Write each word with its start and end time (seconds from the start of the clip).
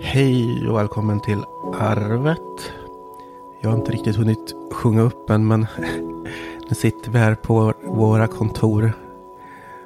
Hej 0.00 0.68
och 0.68 0.76
välkommen 0.76 1.20
till 1.20 1.44
Arvet. 1.80 2.72
Jag 3.60 3.70
har 3.70 3.76
inte 3.76 3.92
riktigt 3.92 4.16
hunnit 4.16 4.54
sjunga 4.72 5.02
upp 5.02 5.30
än 5.30 5.48
men 5.48 5.66
nu 6.68 6.74
sitter 6.74 7.10
vi 7.10 7.18
här 7.18 7.34
på 7.34 7.72
våra 7.84 8.26
kontor 8.26 8.92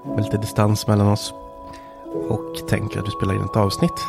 med 0.04 0.24
lite 0.24 0.36
distans 0.36 0.86
mellan 0.86 1.06
oss 1.08 1.34
och 2.28 2.68
tänker 2.68 3.00
att 3.00 3.06
vi 3.06 3.10
spelar 3.10 3.34
in 3.34 3.44
ett 3.44 3.56
avsnitt. 3.56 4.06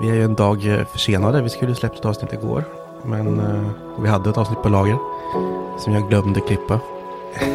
Vi 0.00 0.10
är 0.10 0.14
ju 0.14 0.24
en 0.24 0.34
dag 0.34 0.66
eh, 0.66 0.84
försenade. 0.84 1.42
Vi 1.42 1.48
skulle 1.48 1.74
släppt 1.74 1.98
ett 1.98 2.04
avsnitt 2.04 2.32
igår 2.32 2.64
men 3.04 3.40
eh, 3.40 3.70
vi 4.02 4.08
hade 4.08 4.30
ett 4.30 4.38
avsnitt 4.38 4.62
på 4.62 4.68
lager 4.68 4.98
som 5.78 5.92
jag 5.92 6.08
glömde 6.08 6.40
klippa. 6.40 6.80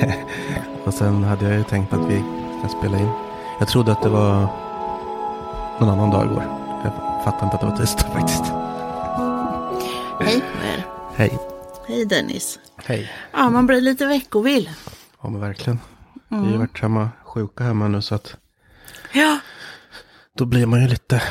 och 0.86 0.94
sen 0.94 1.24
hade 1.24 1.46
jag 1.46 1.58
ju 1.58 1.64
tänkt 1.64 1.94
att 1.94 2.10
vi 2.10 2.24
ska 2.60 2.78
spela 2.80 3.00
in. 3.00 3.10
Jag 3.60 3.68
trodde 3.68 3.92
att 3.92 4.04
det 4.04 4.10
var 4.10 4.48
någon 5.80 5.90
annan 5.90 6.12
dag 6.12 6.26
igår. 6.26 6.57
Fattar 7.28 7.46
inte 7.46 7.56
att 7.56 7.62
det 7.62 7.68
var 7.68 7.78
tisdag 7.78 8.04
faktiskt. 8.14 8.44
Hej 10.20 10.42
på 10.42 10.68
er. 10.68 10.84
Hej. 11.16 11.40
Hej 11.88 12.06
Dennis. 12.06 12.60
Hej. 12.86 13.12
Ja, 13.34 13.50
man 13.50 13.68
blir 13.68 13.82
lite 13.82 14.06
veckovill. 14.06 14.70
Ja 15.24 15.30
men 15.30 15.42
verkligen. 15.42 15.80
Mm. 16.32 16.46
Vi 16.46 16.52
har 16.52 16.60
varit 16.60 16.82
hemma 16.82 17.10
sjuka 17.26 17.64
hemma 17.64 17.88
nu 17.88 18.02
så 18.02 18.16
att 18.16 18.36
Ja. 19.14 19.40
då 20.38 20.46
blir 20.46 20.66
man 20.66 20.82
ju 20.82 20.88
lite 20.88 21.22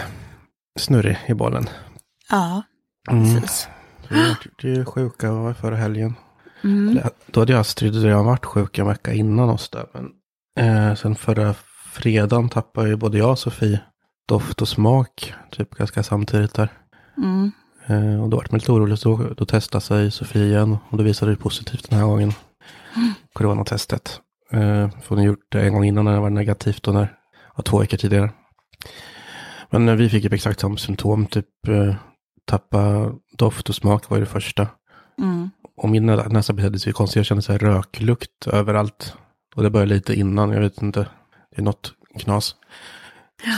snurrig 0.79 1.19
i 1.27 1.34
bollen. 1.34 1.69
Ja, 2.31 2.62
Mm. 3.11 3.41
precis. 3.41 3.69
Vi 4.09 4.19
har 4.20 4.28
varit 4.28 4.65
ju 4.65 4.84
sjuka 4.84 5.33
var 5.33 5.53
förra 5.55 5.77
helgen. 5.77 6.15
Mm. 6.65 6.89
Eller, 6.89 7.11
Då 7.27 7.41
hade 7.41 7.53
jag 7.53 7.61
Astrid 7.61 8.05
och 8.05 8.11
jag 8.11 8.25
varit 8.25 8.45
sjuka 8.45 8.83
en 8.83 8.89
vecka 8.89 9.12
innan 9.12 9.48
oss 9.51 9.69
där. 9.70 9.87
Men 9.95 10.09
eh, 10.89 10.95
sen 10.95 11.15
förra 11.17 11.55
fredagen 11.92 12.48
tappade 12.48 12.89
ju 12.89 12.97
både 12.97 13.19
jag 13.19 13.31
och 13.31 13.39
Sofie 13.39 13.81
doft 14.29 14.62
och 14.62 14.69
smak. 14.69 15.35
Typ 15.51 15.71
ganska 15.75 16.03
samtidigt 16.03 16.55
där. 16.55 16.69
Mm. 17.17 17.53
Eh, 17.87 18.23
och 18.23 18.29
då 18.29 18.37
vart 18.37 18.51
man 18.51 18.59
lite 18.59 18.73
orolig. 18.73 18.98
Så 18.98 19.34
då 19.37 19.45
testade 19.45 19.83
sig 19.84 20.11
Sofie 20.11 20.45
igen. 20.45 20.78
Och 20.89 20.98
då 20.98 21.05
visade 21.05 21.33
det 21.33 21.37
positivt 21.37 21.91
den 21.91 21.98
här 21.98 22.06
gången. 22.06 22.33
Coronatestet. 23.33 24.20
Eh, 24.50 24.91
för 24.91 25.09
hon 25.09 25.19
har 25.19 25.25
gjort 25.25 25.47
det 25.53 25.61
en 25.62 25.73
gång 25.73 25.84
innan 25.84 26.05
när 26.05 26.12
det 26.12 26.20
var 26.20 26.31
negativt. 26.31 26.89
Och 26.89 26.95
när, 26.95 27.17
ja, 27.56 27.62
två 27.62 27.78
veckor 27.78 27.97
tidigare. 27.97 28.31
Men 29.70 29.89
eh, 29.89 29.95
vi 29.95 30.09
fick 30.09 30.25
ju 30.25 30.34
exakt 30.34 30.61
samma 30.61 30.77
symptom. 30.77 31.27
Typ 31.27 31.69
eh, 31.69 31.95
tappa 32.45 33.12
doft 33.39 33.69
och 33.69 33.75
smak 33.75 34.11
var 34.11 34.17
ju 34.17 34.25
det 34.25 34.31
första. 34.31 34.69
Mm. 35.19 35.50
Och 35.77 35.89
min 35.89 36.06
nä- 36.06 36.28
näsa 36.28 36.53
betedde 36.53 36.78
sig 36.78 36.93
konstigt. 36.93 37.17
Jag 37.17 37.27
kände 37.27 37.43
så 37.43 37.53
här 37.53 37.59
röklukt 37.59 38.47
överallt. 38.47 39.15
Och 39.55 39.62
det 39.62 39.70
började 39.70 39.95
lite 39.95 40.15
innan. 40.15 40.53
Jag 40.53 40.61
vet 40.61 40.83
inte. 40.83 41.06
Det 41.50 41.61
är 41.61 41.62
något 41.62 41.93
knas. 42.19 42.55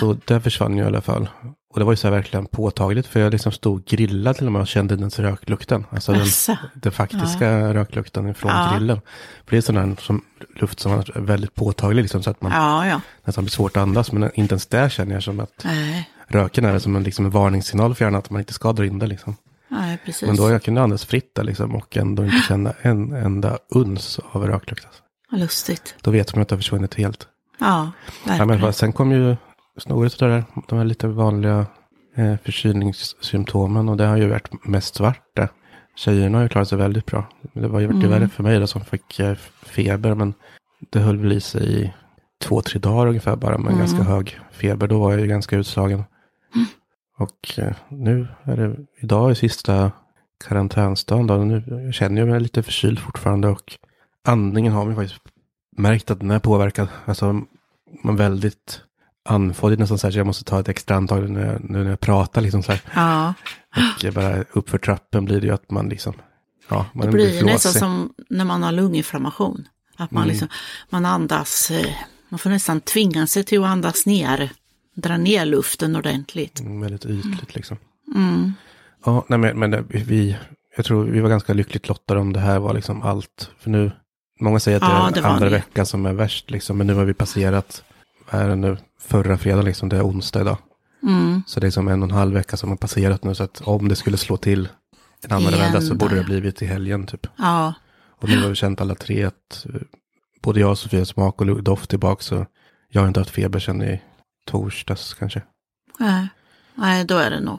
Så 0.00 0.16
det 0.24 0.40
försvann 0.40 0.76
ju 0.76 0.82
i 0.82 0.86
alla 0.86 1.00
fall. 1.00 1.28
Och 1.70 1.78
det 1.78 1.84
var 1.84 1.92
ju 1.92 1.96
så 1.96 2.06
här 2.08 2.14
verkligen 2.14 2.46
påtagligt. 2.46 3.06
För 3.06 3.20
jag 3.20 3.32
liksom 3.32 3.52
stod 3.52 3.74
och 3.78 3.84
grillade 3.84 4.38
till 4.38 4.46
och 4.46 4.52
med 4.52 4.62
och 4.62 4.68
kände 4.68 4.96
den 4.96 5.10
röklukten. 5.10 5.86
Alltså 5.90 6.12
den, 6.12 6.26
den 6.74 6.92
faktiska 6.92 7.74
röklukten 7.74 8.34
från 8.34 8.50
Ja. 8.50 8.70
grillen. 8.72 9.00
För 9.44 9.50
det 9.50 9.56
är 9.56 9.60
sån 9.60 9.74
där 9.74 9.96
som, 10.00 10.24
luft 10.60 10.80
som 10.80 10.92
är 10.92 11.20
väldigt 11.20 11.54
påtaglig. 11.54 12.02
Liksom, 12.02 12.22
så 12.22 12.30
att 12.30 12.42
man 12.42 12.52
Ja, 12.52 12.86
ja. 12.86 13.00
nästan 13.24 13.44
blir 13.44 13.50
svårt 13.50 13.76
att 13.76 13.82
andas. 13.82 14.12
Men 14.12 14.30
inte 14.34 14.52
ens 14.52 14.66
där 14.66 14.88
känner 14.88 15.14
jag 15.14 15.22
som 15.22 15.40
att 15.40 15.62
Nej, 15.64 16.10
röken 16.28 16.64
är 16.64 16.78
som 16.78 16.96
en, 16.96 17.02
liksom 17.02 17.24
en 17.24 17.30
varningssignal 17.30 17.94
för 17.94 18.04
hjärnan 18.04 18.18
att 18.18 18.30
man 18.30 18.40
inte 18.40 18.52
ska 18.52 18.72
dra 18.72 18.86
in 18.86 18.98
det. 18.98 19.06
Liksom. 19.06 19.36
nej. 19.68 19.98
Men 20.22 20.36
då 20.36 20.50
jag 20.50 20.62
kunde 20.62 20.82
andas 20.82 21.04
fritt 21.04 21.34
där 21.34 21.44
liksom, 21.44 21.74
och 21.74 21.96
ändå 21.96 22.24
inte 22.24 22.42
känna 22.48 22.72
en 22.82 23.12
enda 23.12 23.58
uns 23.70 24.20
av 24.32 24.46
röklukt. 24.46 24.84
Alltså. 24.86 25.02
Lustigt. 25.32 25.94
Då 26.00 26.10
vet 26.10 26.34
man 26.34 26.42
att 26.42 26.48
det 26.48 26.54
har 26.54 26.58
försvunnit 26.58 26.94
helt. 26.94 27.26
Ja, 27.60 27.66
Ja, 27.66 27.90
verkligen. 28.24 28.48
men 28.48 28.60
fast 28.60 28.78
sen 28.78 28.92
kom 28.92 29.12
ju 29.12 29.36
snoret 29.78 30.22
och 30.22 30.28
det 30.28 30.34
där, 30.34 30.44
de 30.68 30.78
här 30.78 30.84
lite 30.84 31.08
vanliga 31.08 31.66
eh, 32.14 32.36
förkylningssymptomen 32.44 33.88
och 33.88 33.96
det 33.96 34.06
har 34.06 34.16
ju 34.16 34.28
varit 34.28 34.64
mest 34.64 34.94
svart 34.94 35.22
det. 35.34 35.48
Tjejerna 35.96 36.38
har 36.38 36.42
ju 36.42 36.48
klarat 36.48 36.68
sig 36.68 36.78
väldigt 36.78 37.06
bra. 37.06 37.24
Det 37.52 37.68
var 37.68 37.80
ju 37.80 37.86
Mm. 37.86 38.10
värre 38.10 38.28
för 38.28 38.42
mig 38.42 38.58
då 38.58 38.66
som 38.66 38.84
fick 38.84 39.20
eh, 39.20 39.34
feber 39.62 40.14
men 40.14 40.34
det 40.90 40.98
höll 41.00 41.16
väl 41.18 41.32
i 41.32 41.40
sig 41.40 41.82
i 41.82 41.92
två, 42.40 42.60
tre 42.62 42.80
dagar 42.80 43.06
ungefär 43.06 43.36
bara 43.36 43.58
med 43.58 43.66
Mm. 43.72 43.78
ganska 43.78 44.02
hög 44.02 44.38
feber. 44.52 44.86
Då 44.86 44.98
var 44.98 45.12
jag 45.12 45.20
ju 45.20 45.26
ganska 45.26 45.56
utslagen. 45.56 46.04
Och 47.18 47.58
eh, 47.58 47.72
nu 47.88 48.28
är 48.44 48.56
det, 48.56 48.76
idag 49.00 49.30
är 49.30 49.34
sista 49.34 49.92
karantänsdagen 50.44 51.26
då. 51.26 51.36
Nu 51.36 51.82
jag 51.84 51.94
känner 51.94 52.20
jag 52.20 52.28
mig 52.28 52.40
lite 52.40 52.62
förkyld 52.62 52.98
fortfarande 52.98 53.48
och 53.48 53.72
andningen 54.24 54.72
har 54.72 54.84
man 54.84 54.94
faktiskt 54.96 55.20
märkt 55.76 56.10
att 56.10 56.20
den 56.20 56.30
är 56.30 56.38
påverkad. 56.38 56.88
Alltså 57.04 57.40
man 58.04 58.16
väldigt 58.16 58.82
andfådd, 59.28 59.72
Det 59.72 59.76
nästan 59.76 59.98
så 59.98 60.06
här 60.06 60.12
så 60.12 60.18
jag 60.18 60.26
måste 60.26 60.44
ta 60.44 60.60
ett 60.60 60.68
extra 60.68 60.96
andtag 60.96 61.30
nu 61.30 61.40
jag, 61.40 61.70
nu 61.70 61.82
när 61.84 61.90
jag 61.90 62.00
pratar 62.00 62.40
liksom 62.40 62.62
så 62.62 62.72
här. 62.72 62.80
Ja, 62.94 63.34
Och 64.08 64.14
bara 64.14 64.44
uppför 64.52 64.78
trappen 64.78 65.24
blir 65.24 65.40
det 65.40 65.46
ju 65.46 65.52
att 65.54 65.70
man 65.70 65.88
liksom, 65.88 66.14
ja, 66.68 66.86
man 66.92 67.06
det 67.06 67.12
blir 67.12 67.26
nästan 67.44 67.58
flåsig. 67.72 67.78
som 67.80 68.12
när 68.30 68.44
man 68.44 68.62
har 68.62 68.72
lunginflammation. 68.72 69.68
Att 69.96 70.10
man 70.10 70.22
Mm. 70.22 70.30
liksom, 70.30 70.48
man 70.90 71.04
andas, 71.06 71.70
eh, 71.70 71.86
man 72.28 72.38
får 72.38 72.50
nästan 72.50 72.80
tvinga 72.80 73.26
sig 73.26 73.44
till 73.44 73.58
att 73.64 73.68
andas 73.68 74.06
ner, 74.06 74.50
dra 74.94 75.16
ner 75.16 75.46
luften 75.46 75.96
ordentligt. 75.96 76.60
Mm, 76.60 76.80
väldigt 76.80 77.04
ytligt 77.06 77.54
liksom. 77.54 77.76
Mm. 78.14 78.52
Ja, 79.04 79.24
nej 79.28 79.38
men, 79.38 79.58
men 79.58 79.70
det- 79.70 79.84
vi, 79.88 80.36
jag 80.76 80.84
tror 80.84 81.04
vi 81.04 81.20
var 81.20 81.28
ganska 81.28 81.54
lyckligt 81.54 81.88
lottade 81.88 82.20
om 82.20 82.32
det 82.32 82.40
här 82.40 82.58
var 82.58 82.74
liksom 82.74 83.02
allt. 83.02 83.50
För 83.60 83.70
nu, 83.70 83.90
många 84.40 84.60
säger 84.60 84.76
att 84.76 84.82
Ja, 84.82 85.06
det 85.08 85.14
det 85.14 85.20
är 85.20 85.22
var 85.22 85.30
andra 85.30 85.44
det. 85.44 85.56
veckan 85.56 85.86
som 85.86 86.06
är 86.06 86.12
värst 86.12 86.50
liksom. 86.50 86.78
Men 86.78 86.86
nu 86.86 86.94
har 86.94 87.04
vi 87.04 87.14
passerat, 87.14 87.82
vad 88.32 88.40
är 88.42 88.48
det 88.48 88.56
nu, 88.56 88.76
förra 89.00 89.38
fredag 89.38 89.62
liksom, 89.62 89.88
det 89.88 89.96
är 89.96 90.06
onsdag 90.06 90.40
idag. 90.40 90.56
Mm. 91.02 91.42
Så 91.46 91.60
det 91.60 91.66
är 91.66 91.70
som 91.70 91.88
en 91.88 92.02
och 92.02 92.08
en 92.08 92.14
halv 92.14 92.34
vecka 92.34 92.56
som 92.56 92.68
har 92.68 92.76
passerat 92.76 93.24
nu. 93.24 93.34
Så 93.34 93.42
att 93.44 93.60
om 93.60 93.88
det 93.88 93.96
skulle 93.96 94.16
slå 94.16 94.36
till 94.36 94.68
en 95.24 95.32
annan 95.32 95.52
vända 95.52 95.80
så 95.80 95.94
borde 95.94 96.14
det 96.16 96.24
blivit 96.24 96.62
i 96.62 96.66
helgen 96.66 97.06
typ. 97.06 97.26
Ja, 97.36 97.74
Och 98.20 98.28
nu 98.28 98.42
har 98.42 98.48
vi 98.48 98.54
känt 98.54 98.80
alla 98.80 98.94
tre 98.94 99.24
att 99.24 99.66
eh, 99.74 99.80
både 100.42 100.60
jag 100.60 100.70
och 100.70 100.78
Sofia 100.78 101.04
smak 101.04 101.40
och 101.40 101.62
doft 101.62 101.90
tillbaka. 101.90 102.22
Så 102.22 102.46
jag 102.90 103.00
har 103.00 103.08
inte 103.08 103.20
haft 103.20 103.30
feber 103.30 103.58
sedan 103.58 103.82
i 103.82 104.00
torsdags 104.46 105.14
kanske. 105.14 105.42
nej. 105.98 106.28
nej, 106.74 107.04
då 107.04 107.16
är 107.16 107.30
det 107.30 107.40
nog. 107.40 107.58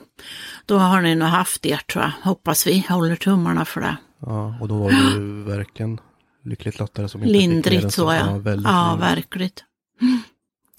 Då 0.66 0.78
har 0.78 1.02
ni 1.02 1.16
nog 1.16 1.28
haft 1.28 1.62
det 1.62 1.88
tror 1.88 2.04
jag, 2.04 2.12
hoppas 2.30 2.68
vi. 2.68 2.86
Håller 2.90 3.16
tummarna 3.16 3.66
för 3.66 3.82
det. 3.82 3.98
Ja, 4.20 4.58
och 4.62 4.68
då 4.68 4.78
var 4.78 4.92
ju 4.92 5.44
verkligen 5.44 6.00
lyckligt 6.44 6.80
lottade 6.80 7.10
som 7.10 7.24
inte 7.24 7.34
fick 7.34 7.42
Lindrigt 7.42 7.94
så 7.94 8.14
ja. 8.14 8.38
väldigt 8.38 8.68
Ja, 8.68 8.90
lindrigt. 8.92 9.12
verkligt. 9.18 9.64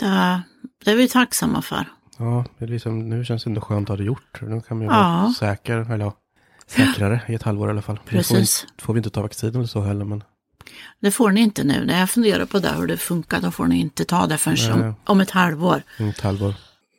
Det, 0.00 0.42
det 0.84 0.90
är 0.90 0.96
vi 0.96 1.08
tacksamma 1.08 1.62
för. 1.62 1.84
Ja, 2.18 2.44
det 2.58 2.64
är 2.64 2.68
liksom, 2.68 3.08
nu 3.08 3.24
känns 3.24 3.44
det 3.44 3.50
ändå 3.50 3.60
skönt 3.60 3.84
att 3.84 3.88
ha 3.88 3.96
det 3.96 4.04
gjort. 4.04 4.40
Nu 4.42 4.60
kan 4.60 4.78
man 4.78 4.86
ju 4.86 4.92
Ja. 4.92 5.20
vara 5.22 5.32
säker, 5.32 5.92
eller 5.92 6.04
ja, 6.04 6.14
säkrare 6.66 7.20
i 7.28 7.34
ett 7.34 7.42
halvår 7.42 7.68
i 7.68 7.70
alla 7.70 7.82
fall. 7.82 7.96
Får 7.96 8.04
vi, 8.10 8.16
Precis. 8.16 8.62
inte- 8.70 8.84
får 8.84 8.94
vi 8.94 8.98
inte 8.98 9.10
ta 9.10 9.22
vaccin 9.22 9.54
eller 9.54 9.64
så 9.66 9.80
heller, 9.80 10.04
men 10.04 10.24
Det 11.00 11.10
får 11.10 11.30
ni 11.30 11.40
inte 11.40 11.64
nu. 11.64 11.84
När 11.84 11.98
jag 12.00 12.10
funderar 12.10 12.46
på 12.46 12.58
det, 12.58 12.72
hur 12.78 12.86
det 12.86 12.96
funkar, 12.96 13.40
då 13.40 13.50
får 13.50 13.66
ni 13.66 13.80
inte 13.80 14.04
ta 14.04 14.26
det 14.26 14.38
förrän 14.38 14.82
om, 14.82 14.94
om 15.04 15.20
ett 15.20 15.30
halvår. 15.30 15.82
ett 15.98 16.20
halvår. 16.20 16.54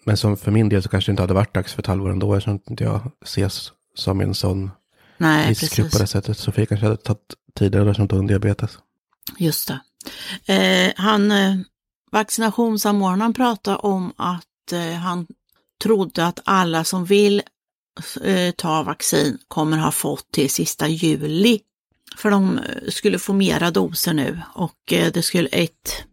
Men 0.06 0.18
som 0.18 0.38
för 0.38 0.52
min 0.52 0.70
del 0.70 0.84
så 0.84 0.90
kanske 0.90 1.10
det 1.10 1.14
inte 1.14 1.24
hade 1.24 1.34
varit 1.34 1.54
dags 1.54 1.74
för 1.74 1.82
ett 1.82 1.88
halvår 1.88 2.10
ändå, 2.12 2.34
eftersom 2.36 2.60
inte 2.70 2.84
jag 2.84 3.12
ses 3.26 3.72
som 3.96 4.22
en 4.22 4.34
sån 4.36 4.72
Nej, 5.18 5.50
riskgrupp 5.50 5.92
på 5.92 5.98
det 5.98 6.08
sättet. 6.08 6.38
Sofie 6.38 6.66
kanske 6.66 6.86
hade 6.86 6.98
tagit 6.98 7.20
tidigare 7.56 7.90
eftersom 7.90 8.18
hon 8.18 8.28
diabetes. 8.28 8.78
Just 9.38 9.68
det. 9.68 9.80
Eh, 10.54 10.94
han, 10.98 11.32
eh, 11.32 11.56
vaccinationssamordnaren 12.12 13.34
pratade 13.34 13.78
om 13.78 14.14
att 14.18 14.72
eh, 14.72 14.94
han 14.94 15.28
trodde 15.84 16.26
att 16.26 16.40
alla 16.46 16.84
som 16.84 17.06
vill 17.06 17.42
eh, 18.24 18.52
ta 18.52 18.84
vaccin 18.84 19.38
kommer 19.48 19.78
ha 19.78 19.92
fått 19.92 20.32
till 20.32 20.50
sista 20.50 20.88
juli. 20.88 21.62
För 22.18 22.32
de 22.32 22.58
eh, 22.58 22.90
skulle 22.90 23.20
få 23.20 23.34
mera 23.34 23.72
doser 23.72 24.14
nu 24.14 24.42
och 24.54 24.94
eh, 24.94 25.12
det 25.12 25.22
skulle 25.22 25.48
ett 25.48 26.04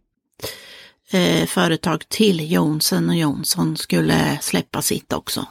eh, 1.09 1.45
företag 1.45 2.09
till, 2.09 2.51
Johnson 2.51 3.17
Johnson, 3.17 3.77
skulle 3.77 4.39
släppa 4.41 4.81
sitt 4.81 5.13
också. 5.13 5.47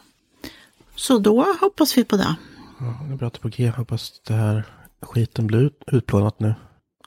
Så 0.94 1.18
då 1.18 1.54
hoppas 1.60 1.98
vi 1.98 2.04
på 2.04 2.16
det. 2.16 2.36
Ja, 2.80 3.00
det 3.06 3.12
är 3.12 3.16
bra 3.16 3.26
att 3.26 3.32
det 3.32 3.38
är 3.38 3.42
på 3.42 3.48
G. 3.48 3.68
Hoppas 3.68 4.20
det 4.26 4.34
här 4.34 4.64
skiten 5.02 5.46
blir 5.46 5.60
ut, 5.60 5.82
utplånat 5.86 6.40
nu. 6.40 6.54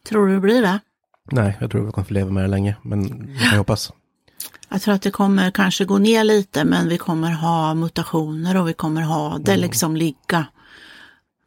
Tror 0.10 0.28
du 0.28 0.34
det 0.34 0.40
blir 0.40 0.62
det? 0.62 0.80
Nej, 1.32 1.58
jag 1.60 1.72
tror 1.72 1.86
vi 1.86 1.92
kommer 1.92 2.06
få 2.06 2.14
leva 2.14 2.32
med 2.32 2.44
det 2.44 2.48
länge, 2.48 2.76
men 2.82 3.30
jag 3.52 3.58
hoppas. 3.58 3.94
Jag 4.70 4.82
tror 4.82 4.94
att 4.94 5.02
det 5.02 5.12
kommer 5.12 5.52
kanske 5.52 5.86
gå 5.86 5.98
ner 5.98 6.24
lite 6.24 6.66
men 6.66 6.90
vi 6.90 6.98
kommer 6.98 7.32
ha 7.32 7.74
mutationer 7.74 8.58
och 8.58 8.68
vi 8.68 8.74
kommer 8.74 9.02
ha 9.02 9.38
det 9.38 9.58
liksom 9.58 9.96
ligga. 9.96 10.46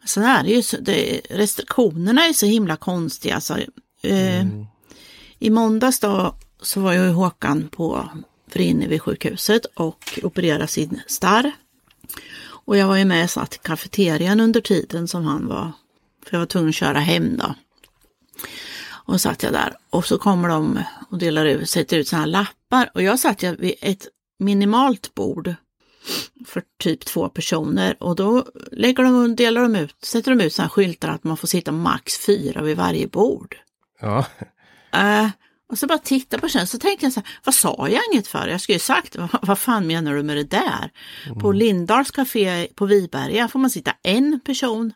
Sen 0.04 0.24
är 0.24 0.42
det 0.42 0.50
ju 0.50 0.62
så, 0.62 0.76
det, 0.80 1.20
restriktionerna 1.30 2.26
är 2.26 2.32
så 2.32 2.46
himla 2.46 2.76
konstiga. 2.76 3.34
Alltså, 3.34 3.58
eh, 4.02 4.46
I 5.38 5.50
måndags 5.50 6.00
då 6.00 6.34
så 6.62 6.80
var 6.80 6.92
jag 6.92 7.08
och 7.08 7.14
Håkan 7.14 7.68
på 7.68 8.08
Vrinnevi 8.52 8.98
sjukhuset 8.98 9.64
och 9.64 10.18
opererade 10.22 10.66
sin 10.66 11.00
starr. 11.06 11.52
Och 12.46 12.76
jag 12.76 12.86
var 12.86 12.96
ju 12.96 13.04
med 13.04 13.24
och 13.24 13.30
satt 13.30 13.54
i 13.54 13.58
kafeterian 13.58 14.40
under 14.40 14.60
tiden 14.60 15.08
som 15.08 15.24
han 15.24 15.46
var, 15.46 15.72
för 16.26 16.36
jag 16.36 16.38
var 16.38 16.46
tvungen 16.46 16.68
att 16.68 16.74
köra 16.74 16.98
hem 16.98 17.36
då. 17.36 17.54
Och 19.06 19.20
satt 19.20 19.42
jag 19.42 19.52
där 19.52 19.76
och 19.90 20.06
så 20.06 20.18
kommer 20.18 20.48
de 20.48 20.82
och 21.10 21.18
delar 21.18 21.46
ut, 21.46 21.70
sätter 21.70 21.96
ut 21.96 22.08
sådana 22.08 22.24
här 22.24 22.30
lappar 22.30 22.90
och 22.94 23.02
jag 23.02 23.18
satt 23.18 23.42
jag 23.42 23.56
vid 23.56 23.74
ett 23.80 24.08
minimalt 24.38 25.14
bord 25.14 25.54
för 26.46 26.62
typ 26.78 27.04
två 27.04 27.28
personer 27.28 27.96
och 28.00 28.16
då 28.16 28.46
lägger 28.72 29.02
de, 29.04 29.36
delar 29.36 29.62
de 29.62 29.76
ut, 29.76 29.96
sätter 30.02 30.34
de 30.34 30.44
ut 30.44 30.52
sådana 30.52 30.68
skyltar 30.70 31.08
att 31.08 31.24
man 31.24 31.36
får 31.36 31.48
sitta 31.48 31.72
max 31.72 32.26
fyra 32.26 32.62
vid 32.62 32.76
varje 32.76 33.06
bord. 33.06 33.56
Ja, 34.00 34.24
Eh, 34.94 35.28
och 35.68 35.78
så 35.78 35.86
bara 35.86 35.98
titta 35.98 36.38
på 36.38 36.46
den 36.46 36.66
så 36.66 36.78
tänkte 36.78 37.06
jag 37.06 37.12
så 37.12 37.20
här, 37.20 37.28
vad 37.44 37.54
sa 37.54 37.88
jag 37.88 38.00
inget 38.12 38.26
för? 38.26 38.48
Jag 38.48 38.60
skulle 38.60 38.74
ju 38.74 38.80
sagt, 38.80 39.16
vad, 39.16 39.28
vad 39.42 39.58
fan 39.58 39.86
menar 39.86 40.14
du 40.14 40.22
med 40.22 40.36
det 40.36 40.44
där? 40.44 40.90
På 41.40 41.52
Lindahls 41.52 42.10
café 42.10 42.68
på 42.74 42.86
Viberga 42.86 43.48
får 43.48 43.58
man 43.58 43.70
sitta 43.70 43.92
en 44.02 44.40
person. 44.44 44.92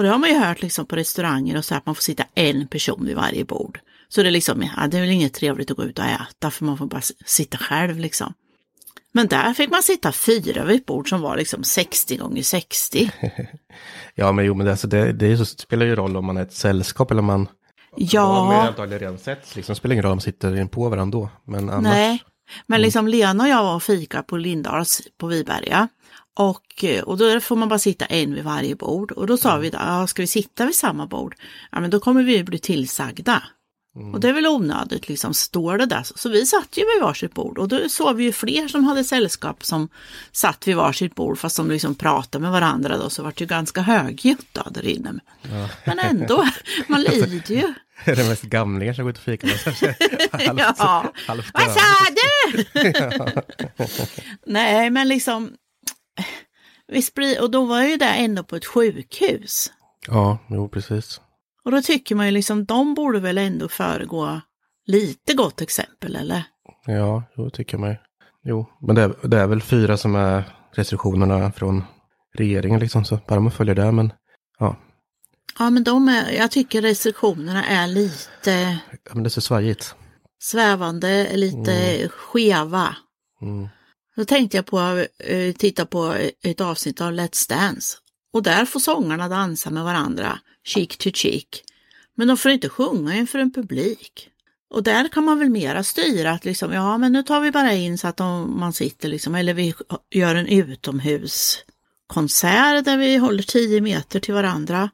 Och 0.00 0.04
det 0.04 0.10
har 0.10 0.18
man 0.18 0.30
ju 0.30 0.38
hört 0.38 0.62
liksom 0.62 0.86
på 0.86 0.96
restauranger 0.96 1.56
och 1.56 1.64
så 1.64 1.74
att 1.74 1.86
man 1.86 1.94
får 1.94 2.02
sitta 2.02 2.24
en 2.34 2.66
person 2.66 3.04
vid 3.06 3.16
varje 3.16 3.44
bord. 3.44 3.80
Så 4.08 4.22
det 4.22 4.28
är 4.28 4.32
liksom, 4.32 4.62
ja, 4.76 4.86
det 4.86 4.96
är 4.96 5.00
väl 5.00 5.10
inget 5.10 5.34
trevligt 5.34 5.70
att 5.70 5.76
gå 5.76 5.84
ut 5.84 5.98
och 5.98 6.04
äta 6.04 6.50
för 6.50 6.64
man 6.64 6.78
får 6.78 6.86
bara 6.86 7.00
sitta 7.24 7.58
själv 7.58 7.98
liksom. 7.98 8.34
Men 9.12 9.26
där 9.26 9.54
fick 9.54 9.70
man 9.70 9.82
sitta 9.82 10.12
fyra 10.12 10.64
vid 10.64 10.76
ett 10.76 10.86
bord 10.86 11.08
som 11.08 11.20
var 11.20 11.36
liksom 11.36 11.64
60 11.64 12.16
gånger 12.16 12.42
60. 12.42 13.10
ja 14.14 14.32
men 14.32 14.44
jo 14.44 14.54
men 14.54 14.66
det, 14.66 14.72
alltså, 14.72 14.86
det, 14.88 15.12
det 15.12 15.36
så, 15.36 15.44
spelar 15.44 15.86
ju 15.86 15.96
roll 15.96 16.16
om 16.16 16.24
man 16.24 16.36
är 16.36 16.42
ett 16.42 16.52
sällskap 16.52 17.10
eller 17.10 17.20
om 17.20 17.26
man 17.26 17.48
Ja. 17.96 18.66
antagligen 18.66 19.00
redan 19.00 19.18
sett, 19.18 19.56
liksom, 19.56 19.76
spelar 19.76 19.92
ingen 19.92 20.02
roll 20.02 20.12
om 20.12 20.16
man 20.16 20.20
sitter 20.20 20.66
på 20.66 20.88
varandra 20.88 21.18
då. 21.18 21.28
Men 21.44 21.70
annars, 21.70 21.82
Nej, 21.82 22.22
men 22.66 22.80
liksom 22.80 23.08
Lena 23.08 23.44
och 23.44 23.50
jag 23.50 23.62
var 23.62 23.74
och 23.74 23.82
fika 23.82 24.22
på 24.22 24.36
Lindahls 24.36 25.02
på 25.18 25.26
Viberga. 25.26 25.88
Och, 26.38 26.84
eh, 26.84 27.02
och 27.02 27.18
då 27.18 27.40
får 27.40 27.56
man 27.56 27.68
bara 27.68 27.78
sitta 27.78 28.04
en 28.04 28.34
vid 28.34 28.44
varje 28.44 28.74
bord. 28.76 29.12
Och 29.12 29.26
då 29.26 29.36
sa 29.36 29.56
vi, 29.56 29.70
då, 29.70 29.78
ja, 29.78 30.06
ska 30.06 30.22
vi 30.22 30.26
sitta 30.26 30.66
vid 30.66 30.74
samma 30.74 31.06
bord? 31.06 31.34
Ja, 31.72 31.80
men 31.80 31.90
då 31.90 32.00
kommer 32.00 32.22
vi 32.22 32.36
ju 32.36 32.44
bli 32.44 32.58
tillsagda. 32.58 33.42
Och 34.12 34.20
det 34.20 34.28
är 34.28 34.32
väl 34.32 34.46
onödigt, 34.46 35.08
liksom, 35.08 35.34
står 35.34 35.78
det 35.78 35.86
där. 35.86 36.02
Så 36.14 36.28
vi 36.28 36.46
satt 36.46 36.76
ju 36.76 36.82
vid 36.94 37.02
varsitt 37.02 37.34
bord 37.34 37.58
och 37.58 37.68
då 37.68 37.88
såg 37.88 38.16
vi 38.16 38.24
ju 38.24 38.32
fler 38.32 38.68
som 38.68 38.84
hade 38.84 39.04
sällskap 39.04 39.64
som 39.64 39.88
satt 40.32 40.68
vid 40.68 40.76
varsitt 40.76 41.14
bord 41.14 41.38
fast 41.38 41.56
de 41.56 41.70
liksom 41.70 41.94
pratade 41.94 42.42
med 42.42 42.52
varandra 42.52 42.96
då 42.98 43.10
så 43.10 43.22
vart 43.22 43.36
det 43.36 43.42
ju 43.44 43.48
ganska 43.48 43.80
högljutt 43.80 44.46
då 44.52 44.62
där 44.70 44.86
inne. 44.86 45.12
Men 45.84 45.98
ändå, 45.98 46.48
man 46.88 47.02
lider 47.02 47.52
ju. 47.52 47.74
är 48.04 48.16
det 48.16 48.28
mest 48.28 48.42
gamlingar 48.42 48.92
som 48.94 49.04
går 49.04 49.10
ut 49.10 49.18
och 49.18 49.24
fikar. 49.24 49.48
det 49.80 50.28
halvt, 50.46 50.76
Ja. 50.78 51.12
halvt 51.26 51.50
Vad 51.54 51.72
sa 51.72 51.80
du? 52.16 52.64
Nej, 54.46 54.90
men 54.90 55.08
liksom. 55.08 55.52
Blir, 57.14 57.42
och 57.42 57.50
då 57.50 57.64
var 57.64 57.82
ju 57.82 57.96
det 57.96 58.04
ändå 58.14 58.42
på 58.44 58.56
ett 58.56 58.66
sjukhus. 58.66 59.72
Ja, 60.08 60.38
jo 60.48 60.68
precis. 60.68 61.20
Och 61.64 61.70
då 61.70 61.82
tycker 61.82 62.14
man 62.14 62.26
ju 62.26 62.32
liksom, 62.32 62.64
de 62.64 62.94
borde 62.94 63.20
väl 63.20 63.38
ändå 63.38 63.68
föregå 63.68 64.40
lite 64.86 65.34
gott 65.34 65.60
exempel, 65.60 66.16
eller? 66.16 66.42
Ja, 66.86 67.22
jo 67.36 67.50
tycker 67.50 67.78
man 67.78 67.90
ju. 67.90 67.96
Jo, 68.44 68.66
men 68.80 68.94
det, 68.94 69.02
är- 69.02 69.28
det 69.28 69.38
är 69.38 69.46
väl 69.46 69.62
fyra 69.62 69.96
som 69.96 70.14
är 70.14 70.44
restriktionerna 70.74 71.52
från 71.52 71.84
regeringen 72.34 72.80
liksom, 72.80 73.04
så 73.04 73.18
bara 73.28 73.40
man 73.40 73.52
följer 73.52 73.74
det. 73.74 73.92
Men 73.92 74.12
ja, 74.58 74.76
Ja, 75.58 75.70
men 75.70 75.84
de 75.84 76.08
är, 76.08 76.30
jag 76.32 76.50
tycker 76.50 76.82
restriktionerna 76.82 77.64
är 77.64 77.86
lite 77.86 78.78
Ja, 79.04 79.10
men 79.14 79.22
det 79.22 79.26
är 79.28 79.30
så 79.30 79.40
svajigt. 79.40 79.94
svävande, 80.38 81.36
lite 81.36 82.08
skeva. 82.08 82.96
Mm. 83.42 83.68
Då 84.16 84.24
tänkte 84.24 84.56
jag 84.56 84.66
på, 84.66 85.04
eh, 85.18 85.52
titta 85.52 85.86
på 85.86 86.16
ett 86.42 86.60
avsnitt 86.60 87.00
av 87.00 87.12
Let's 87.12 87.48
Dance. 87.48 87.96
Och 88.32 88.42
där 88.42 88.64
får 88.64 88.80
sångarna 88.80 89.28
dansa 89.28 89.70
med 89.70 89.84
varandra, 89.84 90.38
cheek 90.64 90.98
to 90.98 91.10
cheek. 91.10 91.62
Men 92.16 92.28
de 92.28 92.36
får 92.36 92.50
inte 92.50 92.68
sjunga 92.68 93.16
inför 93.16 93.38
en 93.38 93.52
publik. 93.52 94.28
Och 94.70 94.82
där 94.82 95.08
kan 95.08 95.24
man 95.24 95.38
väl 95.38 95.50
mera 95.50 95.84
styra 95.84 96.30
att 96.30 96.44
liksom, 96.44 96.72
ja 96.72 96.98
men 96.98 97.12
nu 97.12 97.22
tar 97.22 97.40
vi 97.40 97.50
bara 97.50 97.72
in 97.72 97.98
så 97.98 98.08
att 98.08 98.16
de, 98.16 98.60
man 98.60 98.72
sitter 98.72 99.08
liksom, 99.08 99.34
eller 99.34 99.54
vi 99.54 99.74
gör 100.10 100.34
en 100.34 100.46
utomhuskonsert 100.46 102.84
där 102.84 102.96
vi 102.96 103.16
håller 103.16 103.42
10 103.42 103.80
meter 103.80 104.20
till 104.20 104.34
varandra. 104.34 104.90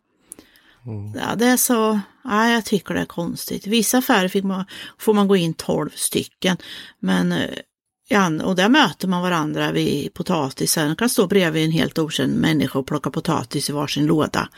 Ja, 1.14 1.34
det 1.36 1.46
är 1.46 1.56
så, 1.56 2.00
ja, 2.24 2.50
jag 2.50 2.64
tycker 2.64 2.94
det 2.94 3.00
är 3.00 3.04
konstigt. 3.04 3.66
Vissa 3.66 3.98
affärer 3.98 4.42
man, 4.42 4.64
får 4.98 5.14
man 5.14 5.28
gå 5.28 5.36
in 5.36 5.54
12 5.54 5.90
stycken. 5.94 6.56
Men 7.00 7.32
eh, 7.32 7.50
och 8.44 8.56
där 8.56 8.68
möter 8.68 9.08
man 9.08 9.22
varandra 9.22 9.72
vid 9.72 10.14
potatisen. 10.14 10.86
Man 10.86 10.96
kan 10.96 11.08
stå 11.08 11.26
bredvid 11.26 11.64
en 11.64 11.70
helt 11.70 11.98
okänd 11.98 12.36
människa 12.36 12.78
och 12.78 12.86
plocka 12.86 13.10
potatis 13.10 13.70
i 13.70 13.72
varsin 13.72 14.06
låda. 14.06 14.48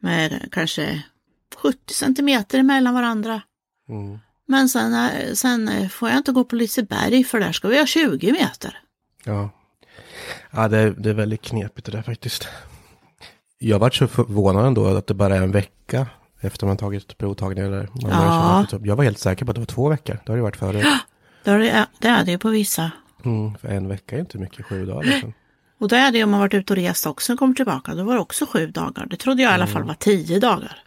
Med 0.00 0.48
kanske 0.52 1.02
70 1.56 1.94
centimeter 1.94 2.58
emellan 2.58 2.94
varandra. 2.94 3.42
Mm. 3.88 4.18
Men 4.46 4.68
sen, 4.68 4.94
eh, 4.94 5.32
sen 5.34 5.90
får 5.90 6.08
jag 6.08 6.18
inte 6.18 6.32
gå 6.32 6.44
på 6.44 6.56
Liseberg 6.56 7.24
för 7.24 7.40
där 7.40 7.52
ska 7.52 7.68
vi 7.68 7.78
ha 7.78 7.86
20 7.86 8.32
meter. 8.32 8.78
Ja, 9.24 9.50
ja 10.50 10.68
det, 10.68 10.78
är, 10.78 10.90
det 10.90 11.10
är 11.10 11.14
väldigt 11.14 11.42
knepigt 11.42 11.86
det 11.86 11.92
där 11.92 12.02
faktiskt. 12.02 12.48
Jag 13.58 13.78
var 13.78 13.90
så 13.90 14.08
förvånad 14.08 14.66
ändå 14.66 14.86
att 14.86 15.06
det 15.06 15.14
bara 15.14 15.36
är 15.36 15.42
en 15.42 15.52
vecka 15.52 16.06
efter 16.40 16.66
man 16.66 16.76
tagit 16.76 17.18
provtagningar. 17.18 17.70
Där. 17.70 17.88
Man 18.02 18.66
ja. 18.70 18.78
Jag 18.84 18.96
var 18.96 19.04
helt 19.04 19.18
säker 19.18 19.44
på 19.44 19.50
att 19.50 19.54
det 19.54 19.60
var 19.60 19.66
två 19.66 19.88
veckor. 19.88 20.18
Det 20.26 20.32
har 20.32 20.36
det 20.36 20.42
varit 20.42 20.56
förut. 20.56 20.86
Det 21.44 21.50
är 21.50 21.86
det, 21.98 22.08
är 22.08 22.26
ju 22.26 22.38
på 22.38 22.48
vissa. 22.48 22.90
Mm, 23.24 23.54
för 23.58 23.68
en 23.68 23.88
vecka 23.88 24.16
är 24.16 24.20
inte 24.20 24.38
mycket, 24.38 24.66
sju 24.66 24.86
dagar 24.86 25.02
liksom. 25.02 25.32
Och 25.78 25.88
det 25.88 25.96
är 25.96 26.12
det 26.12 26.24
om 26.24 26.30
man 26.30 26.40
varit 26.40 26.54
ute 26.54 26.72
och 26.72 26.76
rest 26.76 27.06
också 27.06 27.32
och 27.32 27.38
kommer 27.38 27.54
tillbaka. 27.54 27.94
Då 27.94 28.04
var 28.04 28.14
det 28.14 28.20
också 28.20 28.46
sju 28.46 28.66
dagar. 28.66 29.06
Det 29.10 29.16
trodde 29.16 29.42
jag 29.42 29.50
i 29.50 29.54
alla 29.54 29.66
fall 29.66 29.82
var 29.84 29.94
tio 29.94 30.40
dagar. 30.40 30.78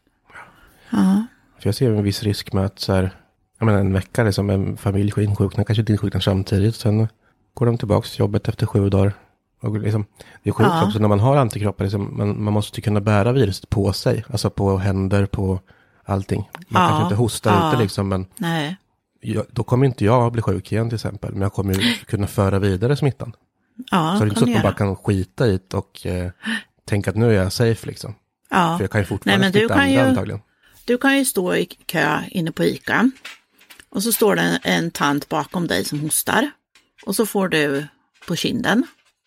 Ja, 0.89 1.25
För 1.59 1.67
jag 1.67 1.75
ser 1.75 1.91
en 1.91 2.03
viss 2.03 2.23
risk 2.23 2.53
med 2.53 2.65
att 2.65 2.79
så 2.79 2.93
här, 2.93 3.11
jag 3.59 3.65
menar 3.65 3.79
en 3.79 3.93
vecka 3.93 4.23
liksom, 4.23 4.49
en 4.49 4.77
familj 4.77 5.13
insjuknar, 5.17 5.63
kanske 5.63 5.81
inte 5.81 5.91
insjuknar 5.91 6.21
samtidigt. 6.21 6.75
Sen 6.75 7.07
går 7.53 7.65
de 7.65 7.77
tillbaka 7.77 8.07
till 8.07 8.19
jobbet 8.19 8.47
efter 8.47 8.65
sju 8.65 8.89
dagar. 8.89 9.13
Och 9.61 9.79
liksom, 9.79 10.05
det 10.43 10.49
är 10.49 10.53
sjukt 10.53 10.69
Ja. 10.73 10.85
också 10.85 10.99
när 10.99 11.07
man 11.07 11.19
har 11.19 11.37
antikroppar, 11.37 11.83
liksom, 11.85 12.17
man, 12.17 12.43
man 12.43 12.53
måste 12.53 12.81
kunna 12.81 13.01
bära 13.01 13.31
viruset 13.31 13.69
på 13.69 13.93
sig. 13.93 14.25
Alltså 14.29 14.49
på 14.49 14.77
händer, 14.77 15.25
på 15.25 15.59
allting. 16.05 16.49
Man 16.69 16.81
Ja. 16.83 16.87
kanske 16.89 17.03
inte 17.03 17.15
hostar 17.15 17.51
Ja. 17.53 17.69
ute 17.73 17.81
liksom, 17.83 18.07
men 18.09 18.25
nej. 18.37 18.77
Jag, 19.23 19.45
då 19.51 19.63
kommer 19.63 19.85
inte 19.85 20.05
jag 20.05 20.31
bli 20.31 20.41
sjuk 20.41 20.71
igen 20.71 20.89
till 20.89 20.95
exempel. 20.95 21.31
Men 21.31 21.41
jag 21.41 21.53
kommer 21.53 21.73
ju 21.73 21.93
kunna 22.05 22.27
föra 22.27 22.59
vidare 22.59 22.95
smittan. 22.97 23.35
Ja, 23.91 24.15
så 24.19 24.23
det 24.25 24.25
är 24.25 24.29
inte 24.29 24.39
så 24.39 24.45
att 24.45 24.51
man 24.51 24.61
bara 24.61 24.73
kan 24.73 24.95
skita 24.95 25.47
i 25.47 25.59
det 25.67 25.77
och 25.77 26.05
eh, 26.05 26.31
tänka 26.85 27.09
att 27.09 27.15
nu 27.15 27.29
är 27.29 27.43
jag 27.43 27.53
safe 27.53 27.87
liksom. 27.87 28.15
Ja. 28.49 28.77
För 28.77 28.83
jag 28.83 28.91
kan 28.91 29.01
ju 29.01 29.05
fortfarande 29.05 29.39
Nej, 29.49 29.51
men 29.53 29.61
du 29.61 29.67
kan 29.67 29.79
andra 29.79 29.91
ju- 29.93 29.99
antagligen. 30.09 30.41
Du 30.85 30.97
kan 30.97 31.17
ju 31.17 31.25
stå 31.25 31.55
i 31.55 31.65
kö 31.65 32.17
inne 32.29 32.51
på 32.51 32.63
ICA 32.63 33.11
och 33.89 34.03
så 34.03 34.11
står 34.13 34.35
det 34.35 34.41
en, 34.41 34.59
en 34.63 34.91
tant 34.91 35.29
bakom 35.29 35.67
dig 35.67 35.85
som 35.85 35.99
hostar 35.99 36.51
och 37.05 37.15
så 37.15 37.25
får 37.25 37.47
du 37.47 37.87
på 38.27 38.35
kinden. 38.35 38.83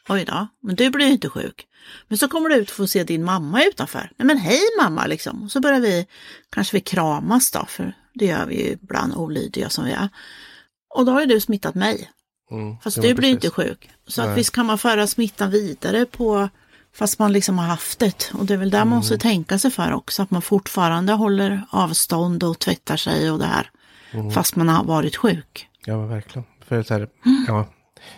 Oj 0.08 0.24
då, 0.24 0.46
men 0.62 0.76
du 0.76 0.90
blir 0.90 1.06
ju 1.06 1.12
inte 1.12 1.28
sjuk. 1.28 1.66
Men 2.08 2.18
så 2.18 2.28
kommer 2.28 2.48
du 2.48 2.56
ut 2.56 2.70
och 2.70 2.76
får 2.76 2.86
se 2.86 3.04
din 3.04 3.24
mamma 3.24 3.64
utanför. 3.64 4.10
Nej 4.16 4.26
men 4.26 4.38
hej 4.38 4.60
mamma 4.82 5.06
liksom. 5.06 5.42
Och 5.42 5.50
så 5.52 5.60
börjar 5.60 5.80
vi, 5.80 6.06
kanske 6.50 6.76
vi 6.76 6.80
kramas 6.80 7.50
då, 7.50 7.64
för 7.68 7.92
det 8.18 8.26
gör 8.26 8.46
vi 8.46 8.62
ju 8.66 8.72
ibland 8.72 9.14
olydiga 9.14 9.68
som 9.68 9.84
vi 9.84 9.92
är. 9.92 10.08
Och 10.94 11.04
då 11.06 11.12
har 11.12 11.20
ju 11.20 11.26
du 11.26 11.40
smittat 11.40 11.74
mig. 11.74 12.10
Mm, 12.50 12.76
Fast 12.78 12.96
du 12.96 13.00
blir 13.02 13.14
precis. 13.14 13.30
inte 13.30 13.50
sjuk. 13.50 13.90
Så 14.06 14.22
att 14.22 14.26
Nej. 14.28 14.36
visst 14.36 14.50
kan 14.54 14.66
man 14.66 14.78
föra 14.78 15.06
smittan 15.06 15.50
vidare 15.50 16.06
på, 16.06 16.48
fast 16.94 17.18
man 17.18 17.32
liksom 17.32 17.58
har 17.58 17.66
haft 17.66 17.98
det. 17.98 18.30
Och 18.34 18.46
det 18.46 18.54
är 18.54 18.58
väl 18.58 18.70
där 18.70 18.78
man 18.78 18.86
Mm. 18.86 18.96
måste 18.96 19.18
tänka 19.18 19.58
sig 19.58 19.70
för 19.70 19.92
också, 19.92 20.22
att 20.22 20.30
man 20.30 20.42
fortfarande 20.42 21.12
håller 21.12 21.62
avstånd 21.70 22.44
och 22.44 22.58
tvättar 22.58 22.96
sig 22.96 23.30
och 23.30 23.38
det 23.38 23.46
här. 23.46 23.70
Mm. 24.12 24.30
Fast 24.30 24.56
man 24.56 24.68
har 24.68 24.84
varit 24.84 25.16
sjuk. 25.16 25.68
Ja, 25.84 26.06
verkligen. 26.06 26.44
För 26.66 26.82
så 26.82 26.94
här, 26.94 27.00
Mm. 27.26 27.44
ja, 27.48 27.66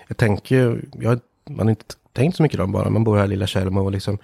jag 0.09 0.17
tänker 0.17 0.57
ju, 0.57 0.83
jag, 0.93 1.21
man 1.51 1.67
har 1.67 1.71
inte 1.71 1.85
tänkt 2.13 2.37
så 2.37 2.43
mycket 2.43 2.61
om 2.61 2.73
bara, 2.73 2.91
man 2.91 3.05
bor 3.05 3.17
här 3.17 3.25
i 3.25 3.29
lilla 3.29 3.47
Tjällmo 3.47 3.85
och 3.85 3.93
liksom, 3.93 4.19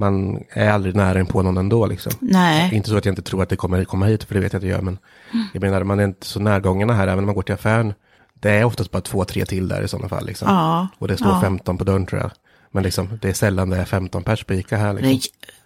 man 0.00 0.44
är 0.50 0.70
aldrig 0.70 0.94
nära 0.96 1.24
på 1.24 1.42
någon 1.42 1.56
ändå 1.56 1.86
liksom. 1.86 2.12
Nej, 2.20 2.74
Inte 2.74 2.88
så 2.90 2.96
att 2.96 3.04
jag 3.04 3.12
inte 3.12 3.22
tror 3.22 3.42
att 3.42 3.48
det 3.48 3.56
kommer 3.56 3.84
komma 3.84 4.06
hit, 4.06 4.24
för 4.24 4.34
det 4.34 4.40
vet 4.40 4.52
jag 4.52 4.58
att 4.60 4.62
det 4.62 4.68
gör, 4.68 4.80
men 4.82 4.98
Mm. 5.32 5.46
jag 5.52 5.60
menar, 5.60 5.84
man 5.84 6.00
är 6.00 6.04
inte 6.04 6.26
så 6.26 6.40
närgångna 6.40 6.92
här, 6.92 7.06
även 7.06 7.18
om 7.18 7.26
man 7.26 7.34
går 7.34 7.42
till 7.42 7.54
affären. 7.54 7.94
Det 8.34 8.50
är 8.50 8.64
oftast 8.64 8.90
bara 8.90 9.02
två, 9.02 9.24
tre 9.24 9.44
till 9.44 9.68
där 9.68 9.82
i 9.82 9.88
sådana 9.88 10.08
fall 10.08 10.26
liksom. 10.26 10.48
ja. 10.48 10.88
Och 10.98 11.08
det 11.08 11.16
står 11.16 11.28
ja. 11.28 11.40
15 11.40 11.78
på 11.78 11.84
dörren 11.84 12.06
tror 12.06 12.20
jag. 12.20 12.30
Men 12.70 12.82
liksom, 12.82 13.18
det 13.22 13.28
är 13.28 13.32
sällan 13.32 13.70
det 13.70 13.76
är 13.76 13.84
15 13.84 14.22
pers 14.24 14.44
på 14.44 14.54
Ica 14.54 14.76
här 14.76 14.92
liksom. 14.92 15.08
Nej, 15.10 15.20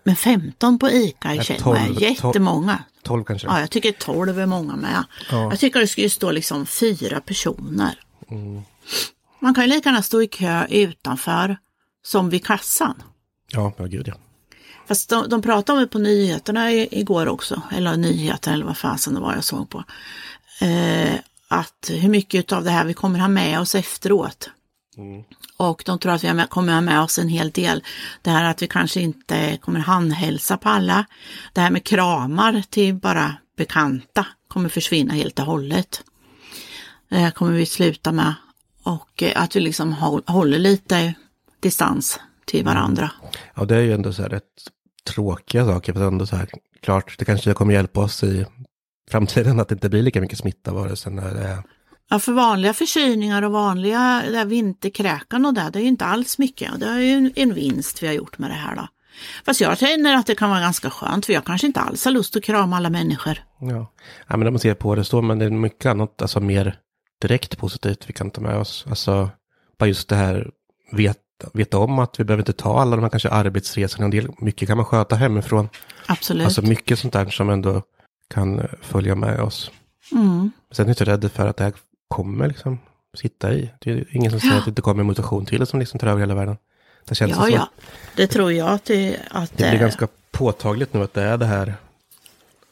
men 0.05 0.17
15 0.17 0.79
på 0.79 0.91
ICA 0.91 1.29
är 1.35 1.59
12, 1.61 1.79
jättemånga. 2.03 2.79
12 3.03 3.25
kanske. 3.25 3.49
Ja, 3.49 3.61
jag 3.61 3.71
tycker 3.71 3.93
12 3.93 4.39
är 4.39 4.47
många 4.47 4.77
med. 4.77 5.05
Ja. 5.31 5.51
Jag 5.51 5.59
tycker 5.59 5.81
det 5.81 5.87
skulle 5.87 6.11
stå 6.11 6.31
liksom 6.31 6.67
fyra 6.67 7.21
personer. 7.21 7.99
Mm. 8.31 8.63
Man 9.41 9.55
kan 9.55 9.65
ju 9.65 9.71
lika 9.71 9.89
gärna 9.89 10.03
stå 10.03 10.23
i 10.23 10.27
kö 10.27 10.67
utanför 10.71 11.57
som 12.03 12.31
vid 12.31 12.47
kassan. 12.47 13.03
Ja, 13.53 13.73
ja 13.77 13.85
gud 13.85 14.09
ja. 14.09 14.15
Fast 14.87 15.09
de, 15.11 15.29
de 15.29 15.43
pratade 15.43 15.77
om 15.79 15.83
det 15.85 15.89
på 15.89 15.99
nyheterna 15.99 16.73
igår 16.73 17.29
också, 17.29 17.63
eller 17.73 17.97
nyheter 17.97 18.53
eller 18.53 18.65
vad 18.65 18.79
fasen 18.79 19.15
det 19.15 19.21
var 19.21 19.35
jag 19.35 19.45
såg 19.45 19.71
på. 19.71 19.85
Eh, 20.61 21.15
att 21.49 21.91
hur 21.93 22.09
mycket 22.09 22.53
av 22.53 22.65
det 22.65 22.71
här 22.71 22.85
vi 22.85 22.95
kommer 22.95 23.19
ha 23.19 23.29
med 23.29 23.61
oss 23.61 23.75
efteråt. 23.75 24.51
Och 25.57 25.83
de 25.87 25.99
tror 25.99 26.13
att 26.13 26.25
vi 26.25 26.45
kommer 26.49 26.73
ha 26.73 26.81
med 26.81 27.01
oss 27.01 27.19
en 27.19 27.29
hel 27.29 27.51
del. 27.51 27.83
Det 28.23 28.31
här 28.31 28.45
att 28.45 28.63
vi 28.63 28.67
kanske 28.67 29.01
inte 29.01 29.57
kommer 29.57 29.81
handhälsa 29.81 30.57
på 30.57 30.69
alla. 30.69 31.05
Det 31.53 31.61
här 31.61 31.71
med 31.71 31.85
kramar 31.85 32.63
till 32.71 32.95
bara 32.95 33.35
bekanta 33.57 34.27
kommer 34.49 34.69
försvinna 34.69 35.15
helt 35.15 35.39
och 35.39 35.45
hållet. 35.47 36.03
Det 37.09 37.17
här 37.17 37.31
kommer 37.31 37.53
vi 37.53 37.67
sluta 37.67 38.13
med. 38.13 38.35
Och 38.83 39.23
eh, 39.23 39.43
att 39.43 39.57
vi 39.57 39.61
liksom 39.61 39.93
håll- 39.93 40.23
håller 40.27 40.59
lite 40.59 41.15
distans 41.61 42.21
till 42.47 42.65
varandra. 42.65 43.11
Ja, 43.55 43.65
det 43.65 43.77
är 43.77 43.81
ju 43.81 43.93
ändå 43.93 44.13
så 44.13 44.23
här 44.23 44.29
rätt 44.29 44.43
tråkiga 45.07 45.65
saker, 45.65 45.93
men 45.93 46.03
ändå 46.03 46.27
så 46.27 46.37
här 46.37 46.49
klart, 46.83 47.19
det 47.19 47.25
kanske 47.25 47.55
kommer 47.55 47.75
hjälpa 47.75 48.01
oss 48.01 48.23
i 48.23 48.47
framtiden 49.11 49.61
att 49.61 49.69
det 49.69 49.73
inte 49.73 49.89
blir 49.89 50.03
lika 50.03 50.21
mycket 50.21 50.39
smitta 50.39 50.73
vare 50.73 50.97
sig 50.97 51.13
när 51.13 51.35
det 51.35 51.41
är 51.41 51.63
Ja, 52.09 52.19
för 52.19 52.33
vanliga 52.33 52.75
förkylningar 52.75 53.43
och 53.43 53.53
vanliga 53.53 54.23
där 54.31 54.45
vinterkräkan 54.45 55.47
och 55.47 55.55
det, 55.55 55.71
det 55.73 55.79
är 55.79 55.83
ju 55.83 55.89
inte 55.89 56.05
alls 56.05 56.39
mycket. 56.39 56.73
Och 56.73 56.79
det 56.79 56.87
är 56.87 56.99
ju 56.99 57.13
en, 57.13 57.33
en 57.37 57.55
vinst 57.55 58.03
vi 58.03 58.07
har 58.07 58.15
gjort 58.15 58.39
med 58.39 58.51
det 58.51 58.55
här 58.55 58.77
då. 58.77 58.89
Fast 59.47 59.61
jag 59.61 59.79
känner 59.79 60.15
att 60.15 60.27
det 60.27 60.35
kan 60.35 60.51
vara 60.51 60.61
ganska 60.61 60.91
skönt, 60.91 61.27
för 61.27 61.33
jag 61.33 61.45
kanske 61.45 61.67
inte 61.67 61.81
alls 61.81 62.05
har 62.05 62.13
lust 62.13 62.37
att 62.37 62.45
krama 62.45 62.77
alla 62.77 62.91
människor. 62.91 63.39
Ja, 63.61 63.93
ja 64.29 64.37
men 64.37 64.47
om 64.47 64.55
man 64.55 64.61
ser 64.61 64.75
på 64.75 64.95
det 64.95 65.05
så, 65.05 65.23
men 65.23 65.39
det 65.39 65.45
är 65.45 65.51
mycket 65.51 65.87
annat, 65.87 66.23
alltså 66.23 66.41
mer 66.41 66.79
direkt 67.21 67.59
positivt 67.59 68.05
vi 68.07 68.13
kan 68.13 68.31
ta 68.31 68.41
med 68.41 68.57
oss. 68.57 68.85
Alltså, 68.89 69.31
bara 69.79 69.87
just 69.87 70.09
det 70.09 70.17
här, 70.17 70.51
veta, 70.93 71.21
veta 71.53 71.79
om 71.79 71.99
att 71.99 72.21
vi 72.21 72.25
behöver 72.25 72.41
inte 72.43 72.53
ta 72.53 72.81
alla 72.81 72.97
de 72.97 73.03
här 73.03 73.09
kanske 73.11 73.29
arbetsresorna, 73.29 74.05
en 74.05 74.11
del, 74.11 74.29
mycket 74.39 74.69
kan 74.69 74.77
man 74.77 74.87
sköta 74.87 75.17
hemifrån. 75.17 75.69
Absolut. 76.07 76.45
Alltså 76.45 76.63
mycket 76.63 76.99
sånt 76.99 77.13
där 77.13 77.27
som 77.31 77.51
ändå 77.51 77.83
kan 78.29 78.59
eh, 78.59 78.65
följa 78.83 79.15
med 79.15 79.41
oss. 79.41 79.71
Mm. 80.13 80.51
Sen 80.71 80.85
är 80.85 80.89
jag 80.89 80.93
inte 80.93 81.05
rädd 81.05 81.33
för 81.33 81.47
att 81.49 81.57
det 81.57 81.65
här 81.65 81.73
kommer 82.09 82.49
liksom 82.49 82.79
sitta 83.17 83.53
i. 83.53 83.71
Det 83.79 83.91
är 83.91 84.05
ingen 84.17 84.31
som 84.31 84.41
säger 84.41 84.53
Ja. 84.55 84.59
att 84.59 84.65
det 84.65 84.69
inte 84.69 84.83
kommer 84.83 85.01
en 85.01 85.07
mutation 85.07 85.47
till 85.47 85.67
som 85.67 85.81
liksom 85.81 85.99
tar 86.01 86.07
över 86.07 86.21
hela 86.21 86.35
världen. 86.35 86.57
Det 87.09 87.15
känns 87.15 87.31
Ja, 87.31 87.43
så. 87.43 87.49
ja. 87.51 87.69
Det 88.17 88.27
tror 88.27 88.53
jag 88.53 88.69
att 88.69 88.85
det, 88.85 89.17
att 89.31 89.57
Det 89.57 89.71
blir 89.71 89.79
ganska 89.81 90.09
påtagligt 90.31 90.95
nu 90.95 91.03
att 91.03 91.15
det 91.15 91.23
är 91.23 91.37
det 91.37 91.47
här. 91.47 91.75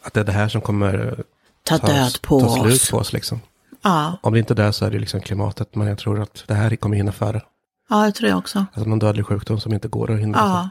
Att 0.03 0.13
det 0.15 0.21
är 0.21 0.25
det 0.25 0.33
här 0.33 0.49
som 0.49 0.61
kommer 0.61 1.07
eh, 1.19 1.25
tar 1.63 1.79
ta, 1.79 1.87
död 1.87 2.19
på 2.23 2.41
ta 2.41 2.55
slut 2.63 2.75
oss. 2.75 2.91
på 2.91 2.97
oss 2.99 3.13
liksom. 3.13 3.41
Ja, 3.83 4.19
Om 4.23 4.33
det 4.33 4.39
inte 4.39 4.53
är 4.53 4.57
det 4.67 4.73
så 4.73 4.85
är 4.85 4.91
det 4.91 4.99
liksom 4.99 5.21
klimatet. 5.21 5.75
Men 5.75 5.87
jag 5.87 5.99
tror 5.99 6.23
att 6.23 6.45
det 6.47 6.55
här 6.55 6.77
kommer 6.77 6.97
hinna 6.97 7.13
före. 7.13 7.41
Ja, 7.89 8.07
det 8.07 8.13
tror 8.13 8.31
jag 8.31 8.39
också. 8.39 8.67
Alltså 8.73 8.91
någon 8.91 8.99
dödlig 8.99 9.27
sjukdom 9.27 9.61
som 9.61 9.73
inte 9.73 9.89
går 9.89 10.11
att 10.11 10.21
hinna. 10.21 10.39
Ja. 10.39 10.71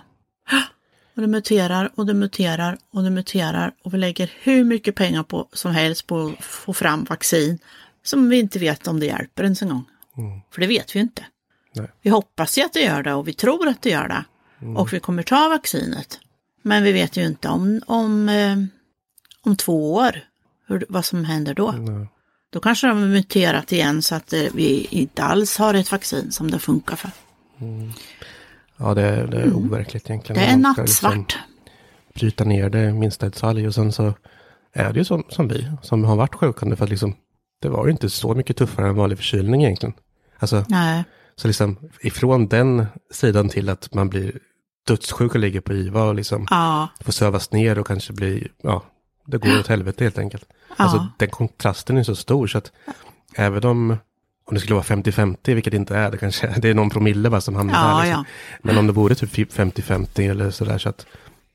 Och 1.15 1.22
det 1.22 1.27
muterar 1.27 1.91
och 1.96 2.06
det 2.06 2.13
muterar 2.13 2.77
och 2.94 3.03
det 3.03 3.10
muterar 3.10 3.74
och 3.84 3.94
vi 3.94 3.98
lägger 3.98 4.32
hur 4.41 4.63
mycket 4.63 4.96
pengar 4.96 5.24
på, 5.24 5.48
som 5.53 5.72
helst 5.72 6.08
på 6.08 6.36
att 6.39 6.46
få 6.46 6.74
fram 6.74 7.03
vaccin 7.03 7.60
som 8.03 8.30
vi 8.30 8.39
inte 8.39 8.60
vet 8.60 8.88
om 8.88 9.00
det 9.00 9.06
hjälper 9.06 9.44
ens 9.44 9.62
en 9.62 9.70
gång. 9.70 9.86
Mm. 10.18 10.41
För 10.51 10.62
det 10.62 10.68
vet 10.68 10.96
vi 10.96 11.00
inte. 11.00 11.25
Nej. 11.75 11.88
Vi 12.01 12.10
hoppas 12.10 12.58
ju 12.58 12.62
att 12.62 12.74
det 12.74 12.82
gör 12.82 13.03
det 13.03 13.13
och 13.13 13.27
vi 13.27 13.34
tror 13.34 13.68
att 13.68 13.82
det 13.82 13.89
gör 13.89 14.08
det. 14.08 14.24
Och 14.77 14.94
vi 14.94 15.00
kommer 15.00 15.24
ta 15.24 15.50
vaccinet. 15.50 16.20
Men 16.62 16.84
vi 16.84 16.91
vet 16.91 17.18
ju 17.18 17.25
inte 17.25 17.48
om, 17.48 17.82
om, 17.88 18.30
eh, 18.30 18.58
om 19.41 19.56
två 19.56 19.94
år 19.94 20.15
hur, 20.68 20.86
vad 20.89 21.06
som 21.06 21.25
händer 21.25 21.53
då. 21.53 21.72
Nej. 21.72 22.08
Då 22.51 22.60
kanske 22.60 22.88
de 22.88 23.01
har 23.01 23.08
muterat 23.08 23.72
igen 23.72 24.01
så 24.01 24.15
att 24.15 24.34
eh, 24.34 24.43
vi 24.53 24.88
inte 24.89 25.24
alls 25.24 25.58
har 25.58 25.74
ett 25.74 25.91
vaccin 25.91 26.31
som 26.31 26.51
det 26.51 26.60
funkar 26.60 26.96
för. 26.96 27.12
Ja, 28.77 28.93
det 28.93 29.01
är, 29.01 29.27
det 29.27 29.41
är 29.41 29.53
overkligt 29.53 30.10
egentligen. 30.10 30.43
Mm. 30.43 30.62
Det 30.62 30.70
är 30.70 30.74
ska 30.74 30.81
liksom 30.81 31.10
nattsvart. 31.10 31.39
bryta 32.13 32.43
ner 32.43 32.70
det 32.70 32.93
minsta 32.93 33.25
detalj. 33.25 33.67
Och 33.67 33.75
sen 33.75 33.91
så 33.91 34.13
är 34.74 34.93
det 34.93 35.00
ju 35.00 35.05
som, 35.05 35.24
som 35.29 35.48
vi 35.48 35.72
som 35.81 36.03
har 36.03 36.15
varit 36.15 36.36
sjuka 36.36 36.65
nu. 36.65 36.75
För 36.75 36.84
att 36.84 36.89
liksom, 36.89 37.15
det 37.62 37.70
var 37.70 37.86
ju 37.86 37.91
inte 37.91 38.10
så 38.10 38.36
mycket 38.36 38.58
tuffare 38.58 38.88
än 38.88 38.96
vanlig 38.96 39.17
förkylning 39.17 39.63
egentligen. 39.63 39.93
Alltså, 40.39 40.65
Nej, 40.67 41.03
så 41.36 41.48
liksom 41.48 41.77
ifrån 42.01 42.48
den 42.48 42.86
sidan 43.12 43.50
till 43.50 43.70
att 43.70 43.93
man 43.93 44.10
blir 44.10 44.39
dödssjuk 44.88 45.34
och 45.34 45.39
ligger 45.39 45.62
på 45.62 45.74
IVA 45.74 46.03
och 46.03 46.15
liksom 46.15 46.48
ja, 46.50 46.88
får 47.00 47.12
sövas 47.12 47.51
ner 47.51 47.79
och 47.79 47.88
kanske 47.88 48.13
blir, 48.13 48.51
ja, 48.63 48.84
det 49.25 49.37
går 49.37 49.59
åt 49.59 49.67
helvete 49.67 50.03
helt 50.03 50.17
enkelt. 50.17 50.45
Alltså 50.77 51.07
den 51.17 51.29
kontrasten 51.29 51.97
är 51.97 52.03
så 52.03 52.15
stor 52.15 52.47
så 52.47 52.57
att 52.57 52.71
även 53.35 53.65
om, 53.65 53.91
om 54.45 54.53
det 54.53 54.59
skulle 54.59 54.75
vara 54.75 54.83
50-50, 54.83 55.37
vilket 55.53 55.71
det 55.71 55.77
inte 55.77 55.95
är, 55.95 56.11
det 56.11 56.17
kanske 56.17 56.47
det 56.57 56.69
är 56.69 56.73
någon 56.73 56.89
promille 56.89 57.29
bara 57.29 57.41
som 57.41 57.55
hamnar 57.55 57.73
Ja, 57.73 57.97
där. 57.97 58.05
Liksom. 58.05 58.25
Men 58.61 58.77
om 58.77 58.87
det 58.87 58.93
vore 58.93 59.15
typ 59.15 59.33
50-50 59.33 60.31
eller 60.31 60.51
sådär 60.51 60.77
så 60.77 60.89
att, 60.89 61.05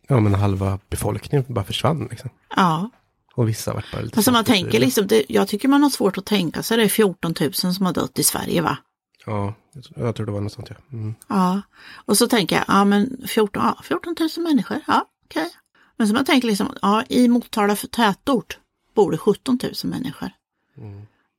ja 0.09 0.21
men 0.21 0.35
halva 0.35 0.79
befolkningen 0.91 1.45
bara 1.49 1.65
försvann 1.65 2.07
liksom. 2.11 2.31
ja. 2.57 2.91
Och 3.35 3.49
vissa 3.49 3.73
vart 3.75 3.93
bara 3.93 4.03
lite 4.03 4.17
Alltså 4.17 4.33
man 4.33 4.45
tänker 4.45 4.81
liksom, 4.81 5.07
det, 5.07 5.25
jag 5.29 5.49
tycker 5.49 5.69
man 5.69 5.83
har 5.83 5.91
svårt 5.91 6.19
att 6.19 6.27
tänka 6.27 6.63
sig 6.63 6.77
det 6.77 6.83
är 6.83 6.89
14 6.89 7.35
000 7.41 7.53
som 7.53 7.87
har 7.87 7.93
dött 7.93 8.19
i 8.19 8.23
Sverige 8.23 8.63
va? 8.63 8.79
Ja, 9.27 9.55
jag 9.97 10.17
tror 10.17 10.27
det 10.27 10.33
var 10.33 10.41
något 10.41 10.53
sånt 10.53 10.69
ja. 10.71 10.77
Mm. 10.93 11.15
Ja. 11.29 11.63
Och 12.05 12.17
så 12.17 12.29
tänker 12.29 12.57
jag, 12.57 12.65
ja 12.69 12.85
men 12.85 13.17
14, 13.29 13.63
ja, 13.63 13.79
14 13.83 14.17
000 14.21 14.29
människor, 14.45 14.81
ja 14.87 15.07
okej. 15.25 15.51
Men 15.97 16.09
så 16.09 16.15
man 16.15 16.25
tänker 16.25 16.49
liksom, 16.49 16.75
ja 16.83 17.05
i 17.09 17.29
Motala 17.29 17.77
för 17.77 17.89
tätort 17.89 18.59
bor 18.95 19.13
det 19.13 19.19
17 19.19 19.59
000 19.63 19.73
människor. 19.83 20.31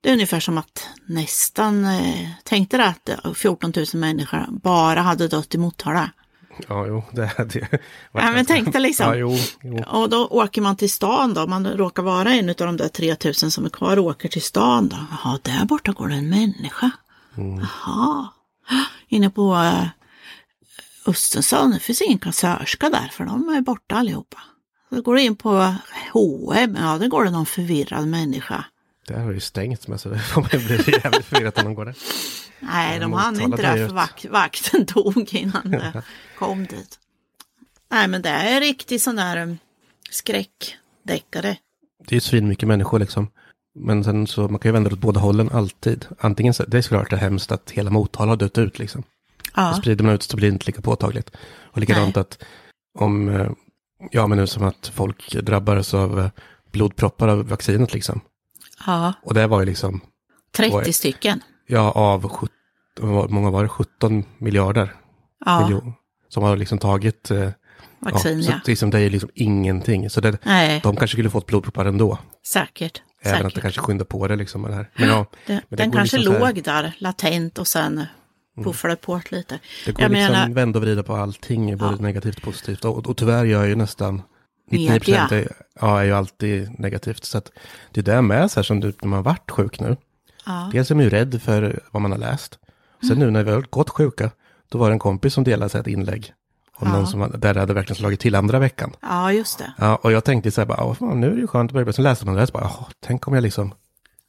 Det 0.01 0.09
är 0.09 0.13
ungefär 0.13 0.39
som 0.39 0.57
att 0.57 0.87
nästan, 1.05 1.85
eh, 1.85 2.29
tänkte 2.43 2.77
det 2.77 2.85
att 2.85 3.09
eh, 3.09 3.33
14 3.33 3.73
000 3.75 3.85
människor 3.93 4.45
bara 4.49 5.01
hade 5.01 5.27
dött 5.27 5.55
i 5.55 5.57
Motala. 5.57 6.11
Ja, 6.67 6.87
jo, 6.87 7.03
det 7.11 7.21
är 7.37 7.45
det. 7.45 7.67
Ja, 8.11 8.31
men 8.31 8.45
tänk 8.45 8.73
dig 8.73 8.81
liksom. 8.81 9.05
Ja, 9.05 9.15
jo, 9.15 9.37
jo. 9.61 9.83
Och 9.87 10.09
då 10.09 10.27
åker 10.27 10.61
man 10.61 10.75
till 10.75 10.91
stan 10.91 11.33
då, 11.33 11.47
man 11.47 11.67
råkar 11.67 12.03
vara 12.03 12.33
en 12.33 12.49
av 12.49 12.55
de 12.55 12.77
där 12.77 12.87
3000 12.87 13.51
som 13.51 13.65
är 13.65 13.69
kvar 13.69 13.97
och 13.99 14.05
åker 14.05 14.29
till 14.29 14.41
stan 14.41 14.89
då. 14.89 14.97
Jaha, 15.11 15.39
där 15.41 15.65
borta 15.65 15.91
går 15.91 16.07
det 16.07 16.15
en 16.15 16.29
människa. 16.29 16.91
Jaha. 17.35 18.27
Inne 19.07 19.29
på 19.29 19.55
Östersund, 21.07 21.73
det 21.73 21.79
finns 21.79 22.01
ingen 22.01 22.19
kassörska 22.19 22.89
där 22.89 23.07
för 23.11 23.25
de 23.25 23.49
är 23.49 23.61
borta 23.61 23.95
allihopa. 23.95 24.37
Så 24.89 25.01
går 25.01 25.15
du 25.15 25.21
in 25.21 25.35
på 25.35 25.75
H&M, 26.13 26.77
ja 26.79 26.97
där 26.97 27.07
går 27.07 27.23
det 27.23 27.31
någon 27.31 27.45
förvirrad 27.45 28.07
människa. 28.07 28.65
Det 29.07 29.19
har 29.19 29.31
ju 29.31 29.39
stängt 29.39 29.87
med 29.87 29.99
så 30.01 30.09
det 30.09 30.19
får 30.33 30.41
man 30.41 30.49
bli 30.51 30.99
jävligt 31.03 31.25
förvirrat 31.25 31.55
när 31.55 31.63
man 31.63 31.73
går 31.73 31.85
där. 31.85 31.95
Nej, 32.59 32.99
de 32.99 33.13
hann 33.13 33.41
inte 33.41 33.61
ju 33.61 33.87
för 33.87 33.93
vak 33.93 34.25
vakten 34.29 34.85
dog 34.93 35.33
innan 35.33 35.71
det 35.71 36.03
kom 36.37 36.65
dit. 36.65 36.99
Nej, 37.91 38.07
men 38.07 38.21
det 38.21 38.29
är 38.29 38.61
riktigt 38.61 39.01
sån 39.01 39.15
där 39.15 39.37
um, 39.37 39.57
skräckdeckare. 40.09 41.57
Det 42.07 42.11
är 42.11 42.17
ju 42.17 42.21
svin 42.21 42.47
mycket 42.47 42.67
människor 42.67 42.99
liksom. 42.99 43.29
Men 43.79 44.03
sen 44.03 44.27
så, 44.27 44.47
man 44.47 44.59
kan 44.59 44.69
ju 44.69 44.73
vända 44.73 44.89
det 44.89 44.95
åt 44.95 45.01
båda 45.01 45.19
hållen 45.19 45.49
alltid. 45.49 46.05
Antingen 46.19 46.53
så, 46.53 46.63
det 46.63 46.77
är 46.77 46.81
såklart 46.81 47.09
det 47.09 47.15
är 47.15 47.19
hemskt 47.19 47.51
att 47.51 47.71
hela 47.71 47.89
Motala 47.89 48.31
har 48.31 48.37
dött 48.37 48.57
ut 48.57 48.79
liksom. 48.79 49.03
Ja, 49.57 49.73
Sprider 49.73 50.03
man 50.05 50.13
ut 50.13 50.23
så 50.23 50.37
blir 50.37 50.47
det 50.49 50.53
inte 50.53 50.65
lika 50.65 50.81
påtagligt. 50.81 51.31
Och 51.71 51.77
likadant 51.77 52.15
Nej. 52.15 52.21
att 52.21 52.43
om, 52.99 53.29
eh, 53.29 53.49
ja 54.11 54.27
men 54.27 54.37
nu 54.37 54.47
som 54.47 54.63
att 54.63 54.91
folk 54.93 55.31
drabbades 55.41 55.93
av 55.93 56.19
eh, 56.19 56.29
blodproppar 56.71 57.27
av 57.27 57.47
vaccinet 57.49 57.93
liksom. 57.93 58.21
ja, 58.85 59.13
Och 59.23 59.33
det 59.33 59.47
var 59.47 59.59
ju 59.59 59.65
liksom, 59.65 60.01
30 60.55 60.75
Oj. 60.75 60.93
stycken. 60.93 61.41
ja 61.67 61.91
av, 61.91 62.29
sjut- 62.29 62.51
vad 62.99 63.29
många 63.29 63.49
var 63.49 63.63
det, 63.63 63.69
17 63.69 64.25
miljarder 64.37 64.93
Ja, 65.45 65.63
miljoner. 65.63 65.93
Som 66.29 66.43
har 66.43 66.57
liksom 66.57 66.77
tagit, 66.77 67.31
eh, 67.31 67.49
vaccin 67.99 68.43
så 68.43 68.51
ja. 68.51 68.59
liksom, 68.65 68.89
det 68.89 68.99
är 68.99 69.09
liksom 69.09 69.29
ingenting. 69.33 70.09
Så 70.09 70.21
det, 70.21 70.37
Nej, 70.45 70.79
de 70.83 70.95
kanske 70.95 71.15
skulle 71.15 71.29
fått 71.29 71.45
blodproppar 71.45 71.85
ändå. 71.85 72.17
säkert. 72.47 73.01
Även 73.21 73.37
att 73.37 73.43
det 73.43 73.49
säkert. 73.49 73.61
kanske 73.61 73.81
skyndar 73.81 74.05
på 74.05 74.27
det 74.27 74.35
liksom. 74.35 74.61
Det 74.63 74.73
här. 74.73 74.89
Men 74.95 75.09
ja, 75.09 75.25
Det, 75.47 75.53
men 75.53 75.61
det 75.69 75.75
den 75.75 75.91
kanske 75.91 76.17
liksom 76.17 76.33
så 76.33 76.39
låg 76.39 76.63
där 76.63 76.95
latent 76.99 77.57
och 77.57 77.67
sen 77.67 78.03
puffade 78.63 78.95
på 78.95 79.21
lite. 79.31 79.59
Det 79.85 79.91
går 79.91 80.01
Jag 80.01 80.11
liksom 80.11 80.31
menar- 80.33 80.49
vända 80.53 80.79
och 80.79 80.83
vrida 80.85 81.03
på 81.03 81.15
allting, 81.15 81.77
både 81.77 81.95
Ja. 81.95 82.01
negativt 82.01 82.37
och 82.37 82.43
positivt. 82.43 82.85
Och, 82.85 83.07
och 83.07 83.17
tyvärr 83.17 83.45
gör 83.45 83.65
ju 83.65 83.75
nästan 83.75 84.21
99 84.71 84.89
Media. 84.91 85.27
är, 85.31 85.51
ja, 85.81 85.99
är 86.01 86.03
ju 86.05 86.13
alltid 86.13 86.79
negativt. 86.79 87.23
Så 87.25 87.37
att 87.37 87.51
det 87.91 87.99
är 87.99 88.03
det 88.15 88.21
med 88.21 88.51
så 88.51 88.59
här 88.59 88.63
som 88.63 88.79
du, 88.79 88.93
när 89.01 89.07
man 89.09 89.23
varit 89.23 89.51
sjuk 89.51 89.79
nu. 89.79 89.97
Ja, 90.45 90.69
Dels 90.73 90.91
är 90.91 90.95
man 90.95 91.03
ju 91.03 91.09
rädd 91.09 91.41
för 91.41 91.79
vad 91.91 92.01
man 92.01 92.11
har 92.11 92.19
läst. 92.19 92.59
Sen 93.01 93.11
Mm. 93.11 93.19
nu 93.19 93.31
när 93.31 93.43
vi 93.43 93.51
har 93.51 93.61
gått 93.61 93.89
sjuka, 93.89 94.31
då 94.69 94.77
var 94.77 94.89
det 94.89 94.93
en 94.95 94.99
kompis 94.99 95.33
som 95.33 95.43
delade 95.43 95.69
sig 95.69 95.81
ett 95.81 95.87
inlägg. 95.87 96.33
Om 96.79 96.87
Ja. 96.87 96.93
någon 96.93 97.07
som, 97.07 97.31
där 97.37 97.53
det 97.53 97.59
hade 97.59 97.73
verkligen 97.73 97.95
slagit 97.97 98.19
till 98.19 98.35
andra 98.35 98.59
veckan. 98.59 98.91
ja 99.01 99.31
just 99.33 99.57
det. 99.59 99.73
Ja, 99.77 99.95
och 99.95 100.11
jag 100.11 100.23
tänkte 100.23 100.51
så 100.51 100.61
här, 100.61 100.65
bara, 100.65 100.83
"Åh, 100.83 100.93
fan, 100.93 101.19
nu 101.21 101.27
är 101.27 101.31
det 101.35 101.41
ju 101.41 101.47
skönt 101.47 101.69
att 101.71 101.73
börja. 101.73 101.93
Sen 101.93 102.03
läste 102.03 102.25
man 102.25 102.35
det 102.35 102.41
och 102.41 102.47
så 102.47 102.51
bara, 102.53 102.63
"Jaha, 102.63 102.85
tänk 102.99 103.27
om 103.27 103.33
jag 103.33 103.41
liksom 103.41 103.73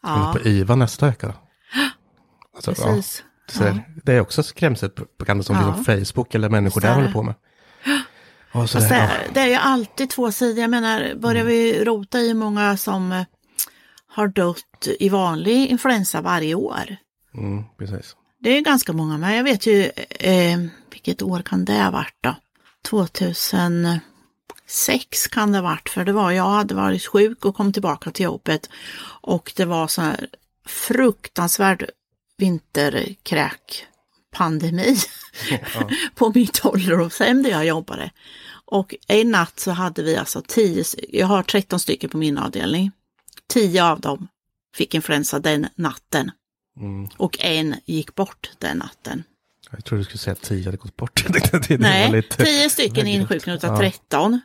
Ja, 0.02 0.30
på 0.42 0.48
IVA 0.48 0.74
nästa 0.76 1.06
vecka. 1.06 1.26
då." 1.26 1.32
Alltså, 2.56 2.70
ja. 2.78 2.86
precis. 2.94 3.16
Så 3.16 3.22
Ja. 3.60 3.78
Det 4.04 4.12
är 4.12 4.20
också 4.20 4.42
skrämselpropaganda 4.42 5.44
som 5.44 5.56
Ja. 5.56 5.66
liksom 5.76 5.84
Facebook 5.84 6.34
eller 6.34 6.48
människor 6.48 6.80
där 6.80 6.94
håller 6.94 7.12
på 7.12 7.22
med. 7.22 7.34
Och 8.52 8.66
det, 8.72 8.78
det, 8.88 8.88
ja. 8.88 8.94
är- 8.94 9.26
det 9.34 9.40
är 9.40 9.46
ju 9.46 9.54
alltid 9.54 10.10
två 10.10 10.32
sidor. 10.32 10.58
Jag 10.60 10.70
menar, 10.70 11.14
börjar 11.14 11.44
vi 11.44 11.84
rota 11.84 12.18
i 12.20 12.34
många 12.34 12.76
som 12.76 13.12
eh, 13.12 13.22
har 14.08 14.28
dött 14.28 14.88
i 15.00 15.08
vanlig 15.08 15.66
influensa 15.66 16.20
varje 16.20 16.54
år. 16.54 16.96
mm, 17.34 17.64
precis. 17.78 18.16
Det 18.40 18.50
är 18.56 18.60
ganska 18.60 18.92
många, 18.92 19.18
men 19.18 19.34
jag 19.36 19.44
vet 19.44 19.66
ju, 19.66 19.82
eh, 20.10 20.58
vilket 20.92 21.22
år 21.22 21.42
kan 21.42 21.64
det 21.64 21.82
ha 21.82 21.90
varit 21.90 22.14
då? 22.20 22.34
2006 22.90 24.00
kan 25.30 25.52
det 25.52 25.58
ha 25.58 25.62
varit, 25.62 25.88
för 25.88 26.04
det 26.04 26.12
var, 26.12 26.30
jag 26.30 26.44
hade 26.48 26.74
varit 26.74 27.06
sjuk 27.06 27.44
och 27.44 27.56
kom 27.56 27.72
tillbaka 27.72 28.10
till 28.10 28.24
jobbet 28.24 28.70
och 29.22 29.52
det 29.56 29.64
var 29.64 29.86
så 29.88 30.02
här 30.02 30.28
fruktansvärd 30.66 31.84
vinterkräkpandemi 32.38 34.96
Ja. 35.50 35.58
på 36.14 36.32
mitt 36.34 36.64
ålderdomshem 36.66 37.42
där 37.42 37.50
jag 37.50 37.66
jobbade. 37.66 38.10
Och 38.64 38.94
en 39.08 39.30
natt 39.30 39.60
så 39.60 39.70
hade 39.70 40.02
vi 40.02 40.16
alltså 40.16 40.42
10, 40.48 40.84
jag 41.08 41.26
har 41.26 41.42
13 41.42 41.80
stycken 41.80 42.10
på 42.10 42.16
min 42.18 42.38
avdelning. 42.38 42.90
10 43.48 43.84
av 43.84 44.00
dem 44.00 44.28
fick 44.76 44.94
influensa 44.94 45.38
den 45.38 45.66
natten 45.74 46.30
Mm. 46.80 47.08
och 47.16 47.36
en 47.40 47.74
gick 47.84 48.14
bort 48.14 48.50
den 48.58 48.78
natten. 48.78 49.24
Jag 49.70 49.84
tror 49.84 49.98
du 49.98 50.04
skulle 50.04 50.18
säga 50.18 50.32
att 50.32 50.42
tio 50.42 50.64
hade 50.64 50.76
gått 50.76 50.96
bort. 50.96 51.24
Det 51.68 51.78
Nej, 51.78 52.12
lite- 52.12 52.44
tio 52.44 52.70
stycken 52.70 53.06
Herregud. 53.06 53.20
insjuknade 53.22 53.56
utav 53.56 53.70
Ja. 53.72 53.78
13. 53.78 54.40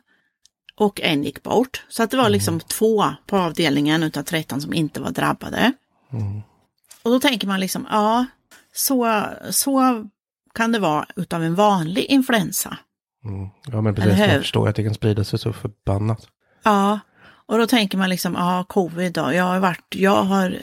Och 0.76 1.00
en 1.00 1.24
gick 1.24 1.42
bort. 1.42 1.84
Så 1.88 2.02
att 2.02 2.10
det 2.10 2.16
var 2.16 2.28
liksom 2.28 2.54
Mm. 2.54 2.66
två 2.68 3.04
på 3.26 3.38
avdelningen 3.38 4.02
utav 4.02 4.22
13 4.22 4.60
som 4.60 4.74
inte 4.74 5.00
var 5.00 5.10
drabbade. 5.10 5.72
Mm. 6.12 6.42
Och 7.04 7.10
då 7.10 7.20
tänker 7.20 7.46
man 7.46 7.60
liksom, 7.60 7.86
ja, 7.90 8.26
så, 8.72 9.24
så 9.50 10.04
kan 10.54 10.72
det 10.72 10.78
vara 10.78 11.06
utav 11.16 11.42
en 11.42 11.54
vanlig 11.54 12.04
influensa. 12.04 12.78
Mm. 13.24 13.48
Ja, 13.66 13.80
men 13.80 13.94
precis. 13.94 14.18
Jag 14.18 14.40
förstår 14.40 14.68
att 14.68 14.76
det 14.76 14.84
kan 14.84 14.94
sprida 14.94 15.24
sig 15.24 15.38
så 15.38 15.52
förbannat. 15.52 16.26
Ja, 16.62 17.00
och 17.46 17.58
då 17.58 17.66
tänker 17.66 17.98
man 17.98 18.10
liksom, 18.10 18.34
ja, 18.34 18.64
covid 18.68 19.12
då. 19.12 19.32
Jag 19.32 19.44
har 19.44 19.58
varit, 19.58 19.94
jag 19.94 20.22
har, 20.22 20.58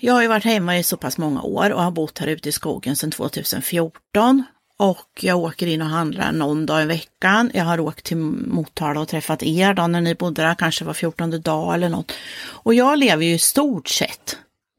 jag 0.00 0.14
har 0.14 0.22
ju 0.22 0.28
varit 0.28 0.44
hemma 0.44 0.78
i 0.78 0.82
så 0.82 0.96
pass 0.96 1.18
många 1.18 1.42
år 1.42 1.70
och 1.70 1.82
har 1.82 1.90
bott 1.90 2.18
här 2.18 2.26
ute 2.26 2.48
i 2.48 2.52
skogen 2.52 2.96
sedan 2.96 3.10
2014. 3.10 4.44
Och 4.78 5.20
jag 5.20 5.38
åker 5.38 5.66
in 5.66 5.82
och 5.82 5.88
handlar 5.88 6.32
någon 6.32 6.66
dag 6.66 6.82
i 6.82 6.86
veckan. 6.86 7.50
Jag 7.54 7.64
har 7.64 7.80
åkt 7.80 8.04
till 8.04 8.16
Motala 8.16 9.00
och 9.00 9.08
träffat 9.08 9.42
er 9.42 9.74
då 9.74 9.86
när 9.86 10.00
ni 10.00 10.14
bodde 10.14 10.42
där, 10.42 10.54
kanske 10.54 10.84
var 10.84 10.94
14 10.94 11.40
dag 11.40 11.74
eller 11.74 11.88
något. 11.88 12.12
Och 12.46 12.74
jag 12.74 12.98
lever 12.98 13.24
ju 13.24 13.34
i 13.34 13.38
stort 13.38 13.88
sett 13.88 14.38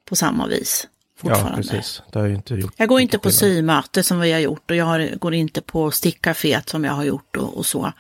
på 0.10 0.16
samma 0.16 0.48
vis 0.48 0.88
Ja, 1.22 1.52
precis. 1.56 2.02
Det 2.12 2.20
har 2.20 2.26
ju 2.26 2.36
inte 2.36 2.56
gjort 2.56 2.74
Jag 2.78 2.90
går 2.90 3.00
inte 3.00 3.18
på 3.20 3.32
symöte 3.32 4.04
som 4.04 4.20
vi 4.20 4.32
har 4.32 4.40
gjort 4.40 4.72
och 4.72 4.76
jag 4.76 4.86
har, 4.86 5.10
går 5.20 5.34
inte 5.34 5.62
på 5.62 5.92
stickcaféet 5.92 6.70
som 6.70 6.84
jag 6.84 6.94
har 6.94 7.04
gjort 7.04 7.36
och, 7.38 7.58
och 7.58 7.66
så. 7.66 7.94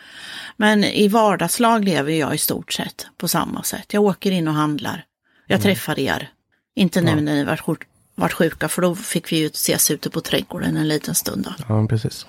Men 0.57 0.83
i 0.83 1.07
vardagslag 1.07 1.85
lever 1.85 2.11
jag 2.11 2.35
i 2.35 2.37
stort 2.37 2.73
sett 2.73 3.07
på 3.17 3.27
samma 3.27 3.63
sätt. 3.63 3.93
Jag 3.93 4.03
åker 4.03 4.31
in 4.31 4.47
och 4.47 4.53
handlar. 4.53 5.05
Jag 5.47 5.61
träffar 5.61 5.99
er. 5.99 6.29
Inte 6.75 7.01
nu 7.01 7.11
Mm. 7.11 7.25
Ja. 7.27 7.31
när 7.33 7.39
ni 7.39 7.43
varit, 7.43 7.79
varit 8.15 8.33
sjuka 8.33 8.69
för 8.69 8.81
då 8.81 8.95
fick 8.95 9.31
vi 9.31 9.37
ju 9.37 9.45
ses 9.47 9.91
ute 9.91 10.09
på 10.09 10.21
trädgården 10.21 10.77
en 10.77 10.87
liten 10.87 11.15
stund. 11.15 11.43
Då. 11.43 11.63
Ja, 11.67 11.87
precis. 11.87 12.25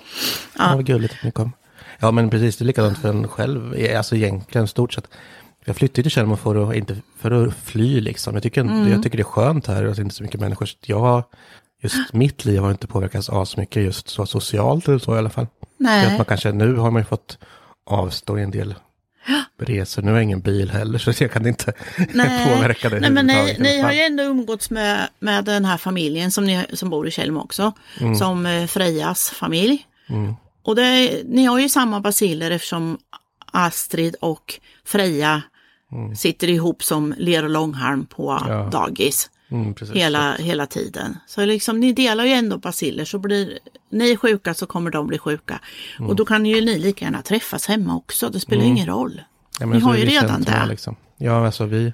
Ja. 0.57 0.69
Det 0.69 0.75
var 0.75 0.83
gulligt 0.83 1.13
att 1.13 1.23
ni 1.23 1.31
kom. 1.31 1.51
Ja, 1.99 2.11
men 2.11 2.29
precis. 2.29 2.57
Det 2.57 2.63
är 2.63 2.65
likadant 2.65 2.97
för 2.97 3.09
en 3.09 3.27
själv. 3.27 3.75
Alltså 3.97 4.15
egentligen 4.15 4.67
stort 4.67 4.93
sett. 4.93 5.07
Jag 5.65 5.75
flyttade 5.75 6.01
till 6.03 6.11
Tjällmo 6.11 6.35
för 6.35 6.69
att, 6.69 6.75
inte 6.75 6.97
för 7.19 7.31
att 7.31 7.53
fly 7.53 8.01
liksom. 8.01 8.33
Jag 8.33 8.43
tycker, 8.43 8.61
Mm. 8.61 8.91
jag 8.91 9.03
tycker 9.03 9.17
det 9.17 9.21
är 9.21 9.25
skönt 9.25 9.67
här 9.67 9.85
att 9.85 9.95
det 9.95 10.01
inte 10.01 10.13
är 10.13 10.15
så 10.15 10.23
mycket 10.23 10.39
människor. 10.39 10.69
Jag 10.85 11.23
just 11.83 11.95
mitt 12.13 12.45
liv 12.45 12.59
har 12.61 12.71
inte 12.71 12.87
påverkats 12.87 13.29
av 13.29 13.45
så 13.45 13.59
mycket 13.59 13.83
just 13.83 14.09
så 14.09 14.25
socialt 14.25 14.87
eller 14.87 14.99
så 14.99 15.15
i 15.15 15.17
alla 15.17 15.29
fall. 15.29 15.45
För 15.45 15.63
att 15.63 15.69
Nej, 15.77 16.17
man 16.17 16.25
kanske, 16.25 16.51
nu 16.51 16.75
har 16.75 16.91
man 16.91 17.01
ju 17.01 17.05
fått 17.05 17.37
avstå 17.85 18.37
en 18.37 18.51
del 18.51 18.75
resor. 19.59 20.01
Nu 20.01 20.07
har 20.11 20.17
jag 20.17 20.23
ingen 20.23 20.41
bil 20.41 20.69
heller 20.71 20.99
så 20.99 21.23
jag 21.23 21.31
kan 21.31 21.47
inte 21.47 21.73
Nej. 22.13 22.55
påverka 22.55 22.89
det 22.89 22.99
Nej, 22.99 23.11
men 23.11 23.27
ni, 23.27 23.55
ni 23.59 23.79
har 23.81 23.91
ju 23.91 23.99
ändå 24.01 24.23
umgåtts 24.23 24.69
med, 24.69 25.09
med 25.19 25.45
den 25.45 25.65
här 25.65 25.77
familjen 25.77 26.31
som, 26.31 26.45
ni, 26.45 26.65
som 26.73 26.89
bor 26.89 27.07
i 27.07 27.11
Tjällmo 27.11 27.39
också. 27.39 27.71
Som 28.19 28.45
eh, 28.45 28.67
Frejas 28.67 29.29
familj. 29.29 29.85
Mm. 30.09 30.33
Och 30.63 30.75
det, 30.75 31.21
ni 31.25 31.45
har 31.45 31.59
ju 31.59 31.69
samma 31.69 31.99
basiller 31.99 32.51
eftersom 32.51 32.97
Astrid 33.51 34.15
och 34.21 34.59
Freja 34.85 35.41
sitter 36.15 36.49
ihop 36.49 36.83
som 36.83 37.13
ler 37.17 37.43
och 37.43 37.49
långhalm 37.49 38.05
på 38.05 38.31
Mm. 38.31 38.53
Ja. 38.53 38.69
dagis 38.71 39.29
Mm, 39.51 39.73
precis. 39.73 39.95
hela, 39.95 40.33
hela 40.35 40.65
tiden. 40.65 41.17
Så 41.27 41.45
liksom, 41.45 41.79
ni 41.79 41.93
delar 41.93 42.25
ju 42.25 42.31
ändå 42.31 42.57
basiller, 42.57 43.05
så 43.05 43.19
blir 43.19 43.59
ni 43.89 44.17
sjuka 44.17 44.53
så 44.53 44.65
kommer 44.65 44.91
de 44.91 45.07
bli 45.07 45.17
sjuka. 45.17 45.59
Mm. 45.99 46.09
Och 46.09 46.15
då 46.15 46.25
kan 46.25 46.45
ju 46.45 46.65
ni 46.65 46.79
lika 46.79 47.05
gärna 47.05 47.21
träffas 47.21 47.67
hemma 47.67 47.95
också, 47.95 48.29
det 48.29 48.39
spelar 48.39 48.63
ingen 48.63 48.87
roll. 48.87 49.21
Ja, 49.59 49.65
Ni 49.65 49.79
har 49.79 49.95
ju 49.95 50.05
redan 50.05 50.41
det. 50.41 50.65
Liksom. 50.69 50.95
Ja, 51.17 51.45
alltså 51.45 51.65
vi, 51.65 51.93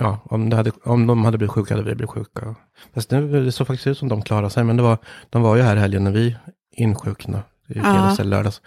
ja, 0.00 0.20
om, 0.24 0.52
hade, 0.52 0.72
om 0.84 1.06
de 1.06 1.24
hade 1.24 1.38
blivit 1.38 1.52
sjuka 1.52 1.74
hade 1.74 1.88
vi 1.88 1.94
blivit 1.94 2.10
sjuka. 2.10 2.54
Fast 2.94 3.10
nu 3.10 3.44
det 3.44 3.52
såg 3.52 3.66
faktiskt 3.66 3.86
ut 3.86 3.98
som 3.98 4.08
de 4.08 4.22
klarade 4.22 4.50
sig, 4.50 4.64
men 4.64 4.76
det 4.76 4.82
var, 4.82 4.98
de 5.30 5.42
var 5.42 5.56
ju 5.56 5.62
här 5.62 5.76
helgen 5.76 6.04
när 6.04 6.10
vi 6.10 6.36
insjuknade, 6.72 7.42
i 7.68 7.74
fredags 7.74 8.20
eller 8.20 8.30
lördags. 8.30 8.60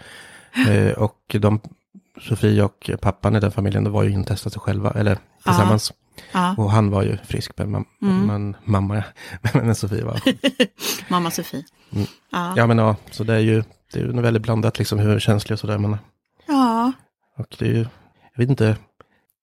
Eh, 0.68 0.92
och 0.92 1.36
de, 1.40 1.60
Sofie 2.20 2.62
och 2.62 2.90
pappan 3.00 3.36
i 3.36 3.40
den 3.40 3.50
familjen, 3.52 3.84
de 3.84 3.90
var 3.92 4.02
ju 4.02 4.20
och 4.20 4.26
testade 4.26 4.52
sig 4.52 4.60
själva, 4.60 4.90
eller 4.90 5.18
tillsammans. 5.44 5.92
Ja, 6.32 6.54
Och 6.58 6.70
han 6.70 6.90
var 6.90 7.02
ju 7.02 7.16
frisk, 7.16 7.52
men, 7.58 7.76
mam- 7.76 7.84
Mm. 8.02 8.26
men 8.26 8.56
mamma, 8.64 9.04
men 9.54 9.74
Sofie 9.74 10.04
var. 10.04 10.20
mamma 11.10 11.30
Sofie. 11.30 11.64
Mm. 11.92 12.06
Ja. 12.32 12.54
Ja, 12.56 12.66
men 12.66 12.78
ja, 12.78 12.96
så 13.10 13.24
det 13.24 13.34
är 13.34 13.38
ju, 13.38 13.62
det 13.92 14.00
är 14.00 14.04
ju 14.04 14.20
väldigt 14.20 14.42
blandat 14.42 14.78
liksom 14.78 14.98
hur 14.98 15.18
känslig 15.20 15.54
och 15.54 15.58
sådär. 15.60 15.78
Men, 15.78 15.96
ja. 16.46 16.92
Och 17.38 17.56
det 17.58 17.64
är 17.64 17.68
ju, 17.72 17.86
jag 18.32 18.38
vet 18.38 18.50
inte, 18.50 18.76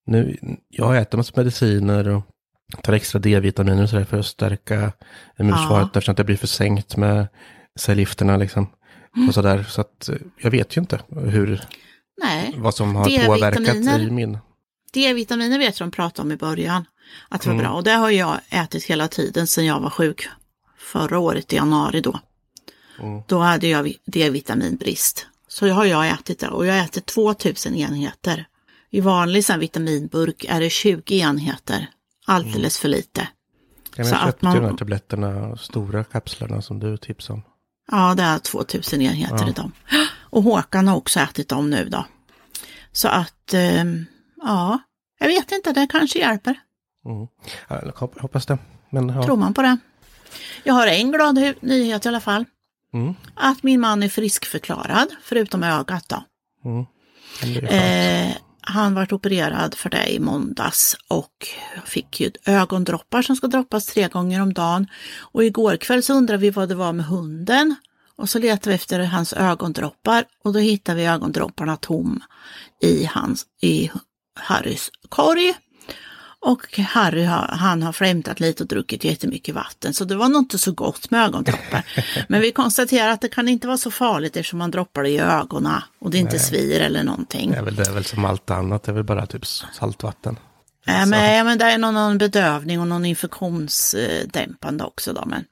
nu, 0.05 0.37
jag 0.69 0.97
äter 0.97 1.17
massa 1.17 1.33
mediciner 1.35 2.07
och 2.09 2.23
tar 2.83 2.93
extra 2.93 3.19
D-vitaminer 3.19 3.83
och 3.83 3.89
sådär 3.89 4.05
för 4.05 4.19
att 4.19 4.25
stärka 4.25 4.91
immunsvaret 5.39 5.81
Ja. 5.81 5.85
eftersom 5.85 6.11
att 6.11 6.17
det 6.17 6.23
blir 6.23 6.37
för 6.37 6.47
sänkt 6.47 6.97
med 6.97 7.27
cellgifterna 7.79 8.37
liksom. 8.37 8.67
Mm. 9.15 9.27
Och 9.27 9.33
sådär, 9.33 9.63
så 9.63 9.81
att 9.81 10.09
eh, 10.09 10.15
jag 10.41 10.51
vet 10.51 10.77
ju 10.77 10.81
inte 10.81 10.99
hur, 11.09 11.61
Nej, 12.19 12.53
vad 12.57 12.75
som 12.75 12.95
har 12.95 13.25
påverkat 13.25 13.75
i 13.99 14.09
min. 14.11 14.37
D-vitaminer 14.93 15.59
vet 15.59 15.79
jag 15.79 15.87
de 15.89 15.91
pratade 15.95 16.25
om 16.25 16.31
i 16.31 16.37
början. 16.37 16.85
Att 17.29 17.41
det 17.41 17.47
var 17.49 17.53
Mm. 17.53 17.63
bra. 17.65 17.73
Och 17.73 17.83
det 17.83 17.91
har 17.91 18.09
jag 18.09 18.39
ätit 18.49 18.83
hela 18.83 19.07
tiden 19.07 19.47
sedan 19.47 19.65
jag 19.65 19.79
var 19.79 19.89
sjuk. 19.89 20.27
Förra 20.77 21.19
året 21.19 21.53
i 21.53 21.55
januari 21.55 22.01
då. 22.01 22.19
Mm. 22.99 23.21
Då 23.27 23.39
hade 23.39 23.67
jag 23.67 23.93
D-vitaminbrist. 24.05 25.27
Så 25.47 25.67
har 25.69 25.85
jag 25.85 26.07
ätit 26.07 26.39
det 26.39 26.47
och 26.49 26.65
jag 26.65 26.79
äter 26.79 27.01
2000 27.01 27.75
enheter. 27.75 28.45
I 28.89 29.01
vanlig 29.01 29.45
sån 29.45 29.59
vitaminburk 29.59 30.45
är 30.49 30.59
det 30.61 30.69
20 30.69 31.19
enheter. 31.19 31.87
Alldeles 32.25 32.77
för 32.77 32.87
lite. 32.89 33.27
Jag 33.95 34.07
Så 34.07 34.15
att 34.15 34.23
köpte 34.25 34.45
man- 34.45 34.55
de 34.55 34.65
här 34.65 34.77
tabletterna, 34.77 35.57
stora 35.57 36.03
kapslarna 36.03 36.61
som 36.61 36.79
du 36.79 36.97
tipsade 36.97 37.33
om. 37.37 37.43
Ja, 37.91 38.13
det 38.15 38.23
är 38.23 38.39
2000 38.39 39.01
enheter 39.01 39.37
Ja. 39.41 39.49
i 39.49 39.51
dem. 39.51 39.71
Och 40.29 40.43
Håkan 40.43 40.87
har 40.87 40.95
också 40.97 41.19
ätit 41.19 41.49
dem 41.49 41.69
nu 41.69 41.85
då. 41.89 42.05
Så 42.91 43.07
att, 43.07 43.53
ehm, 43.53 44.05
ja, 44.41 44.79
jag 45.19 45.27
vet 45.27 45.51
inte, 45.51 45.71
det 45.73 45.87
kanske 45.91 46.19
hjälper. 46.19 46.59
Mm. 47.05 47.27
Ja, 47.67 47.79
jag 47.85 47.91
hop- 47.91 48.19
hoppas 48.21 48.45
det. 48.45 48.57
Men 48.89 49.09
ja. 49.09 49.23
Tror 49.23 49.37
man 49.37 49.53
på 49.53 49.61
det. 49.61 49.77
Jag 50.63 50.73
har 50.73 50.87
en 50.87 51.11
glad 51.11 51.39
nyhet 51.61 52.05
i 52.05 52.07
alla 52.09 52.19
fall. 52.19 52.45
Mm. 52.93 53.13
Att 53.35 53.63
min 53.63 53.79
man 53.79 54.03
är 54.03 54.09
friskförklarad, 54.09 55.07
förutom 55.23 55.63
ögat 55.63 56.09
då. 56.09 56.23
Mm. 56.65 56.85
Eh, 57.67 58.35
han 58.61 58.93
vart 58.95 59.11
opererad 59.11 59.75
för 59.75 59.89
det 59.89 60.07
i 60.13 60.19
måndags 60.19 60.97
och 61.07 61.47
fick 61.85 62.19
ju 62.21 62.31
ögondroppar 62.45 63.21
som 63.21 63.35
ska 63.35 63.47
droppas 63.47 63.85
tre 63.85 64.07
gånger 64.07 64.41
om 64.41 64.53
dagen. 64.53 64.87
Och 65.19 65.43
igår 65.43 65.77
kväll 65.77 66.03
så 66.03 66.13
undrade 66.13 66.41
vi 66.41 66.49
vad 66.49 66.69
det 66.69 66.75
var 66.75 66.93
med 66.93 67.05
hunden. 67.05 67.75
Och 68.19 68.29
så 68.29 68.39
letade 68.39 68.69
vi 68.69 68.75
efter 68.75 68.99
hans 68.99 69.33
ögondroppar 69.33 70.25
och 70.43 70.53
då 70.53 70.59
hittade 70.59 70.97
vi 70.97 71.05
ögondropparna 71.05 71.77
tom 71.77 72.21
i, 72.81 73.05
hans, 73.05 73.45
i 73.61 73.91
Harrys 74.39 74.91
korg. 75.09 75.53
Och 76.41 76.79
Harry 76.79 77.23
har, 77.23 77.47
han 77.47 77.83
har 77.83 77.93
flämtat 77.93 78.39
lite 78.39 78.63
och 78.63 78.67
druckit 78.67 79.03
jättemycket 79.03 79.55
vatten 79.55 79.93
så 79.93 80.05
det 80.05 80.15
var 80.15 80.29
nog 80.29 80.41
inte 80.41 80.57
så 80.57 80.71
gott 80.71 81.11
med 81.11 81.25
ögondroppar. 81.25 81.85
Men 82.29 82.41
vi 82.41 82.51
konstaterar 82.51 83.09
att 83.09 83.21
det 83.21 83.29
kan 83.29 83.47
inte 83.47 83.67
vara 83.67 83.77
så 83.77 83.91
farligt 83.91 84.37
eftersom 84.37 84.59
man 84.59 84.71
droppar 84.71 85.03
det 85.03 85.09
i 85.09 85.19
ögonen 85.19 85.81
och 85.99 86.11
det 86.11 86.17
inte 86.17 86.35
Nej. 86.35 86.39
svir 86.39 86.81
eller 86.81 87.03
någonting. 87.03 87.51
Det 87.51 87.57
är 87.57 87.63
väl, 87.63 87.75
det 87.75 87.87
är 87.87 87.93
väl 87.93 88.05
som 88.05 88.25
allt 88.25 88.49
annat, 88.51 88.83
det 88.83 88.91
är 88.91 88.95
väl 88.95 89.03
bara 89.03 89.25
typ 89.25 89.45
saltvatten. 89.45 90.37
Äh, 90.89 91.05
men, 91.05 91.33
ja, 91.33 91.43
men 91.43 91.57
det 91.57 91.65
är 91.65 91.77
någon, 91.77 91.93
någon 91.93 92.17
bedövning 92.17 92.79
och 92.79 92.87
någon 92.87 93.05
infektionsdämpande 93.05 94.83
också. 94.83 95.13
Då, 95.13 95.25
men, 95.25 95.45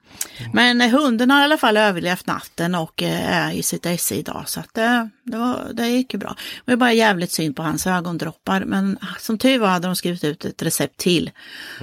men 0.54 0.82
eh, 0.82 0.89
hunden 0.89 1.32
har 1.32 1.41
i 1.41 1.43
alla 1.43 1.58
fall 1.58 1.78
överlevt 1.78 2.28
natten 2.28 2.76
och 2.76 3.04
eh, 3.04 3.47
är 3.47 3.52
i 3.52 3.63
sitt 3.63 3.86
esse 3.86 4.15
idag. 4.15 4.43
Så 4.47 4.60
att 4.60 4.73
det, 4.73 5.10
det, 5.23 5.38
var, 5.38 5.69
det 5.73 5.88
gick 5.88 6.13
ju 6.13 6.19
bra. 6.19 6.36
Det 6.65 6.71
var 6.71 6.78
bara 6.78 6.93
jävligt 6.93 7.32
synd 7.32 7.56
på 7.56 7.63
hans 7.63 7.88
ögondroppar. 7.88 8.63
Men 8.65 9.00
som 9.19 9.38
tur 9.38 9.60
var 9.60 9.67
hade 9.67 9.88
de 9.88 9.95
skrivit 9.95 10.23
ut 10.23 10.45
ett 10.45 10.62
recept 10.62 10.97
till. 10.97 11.32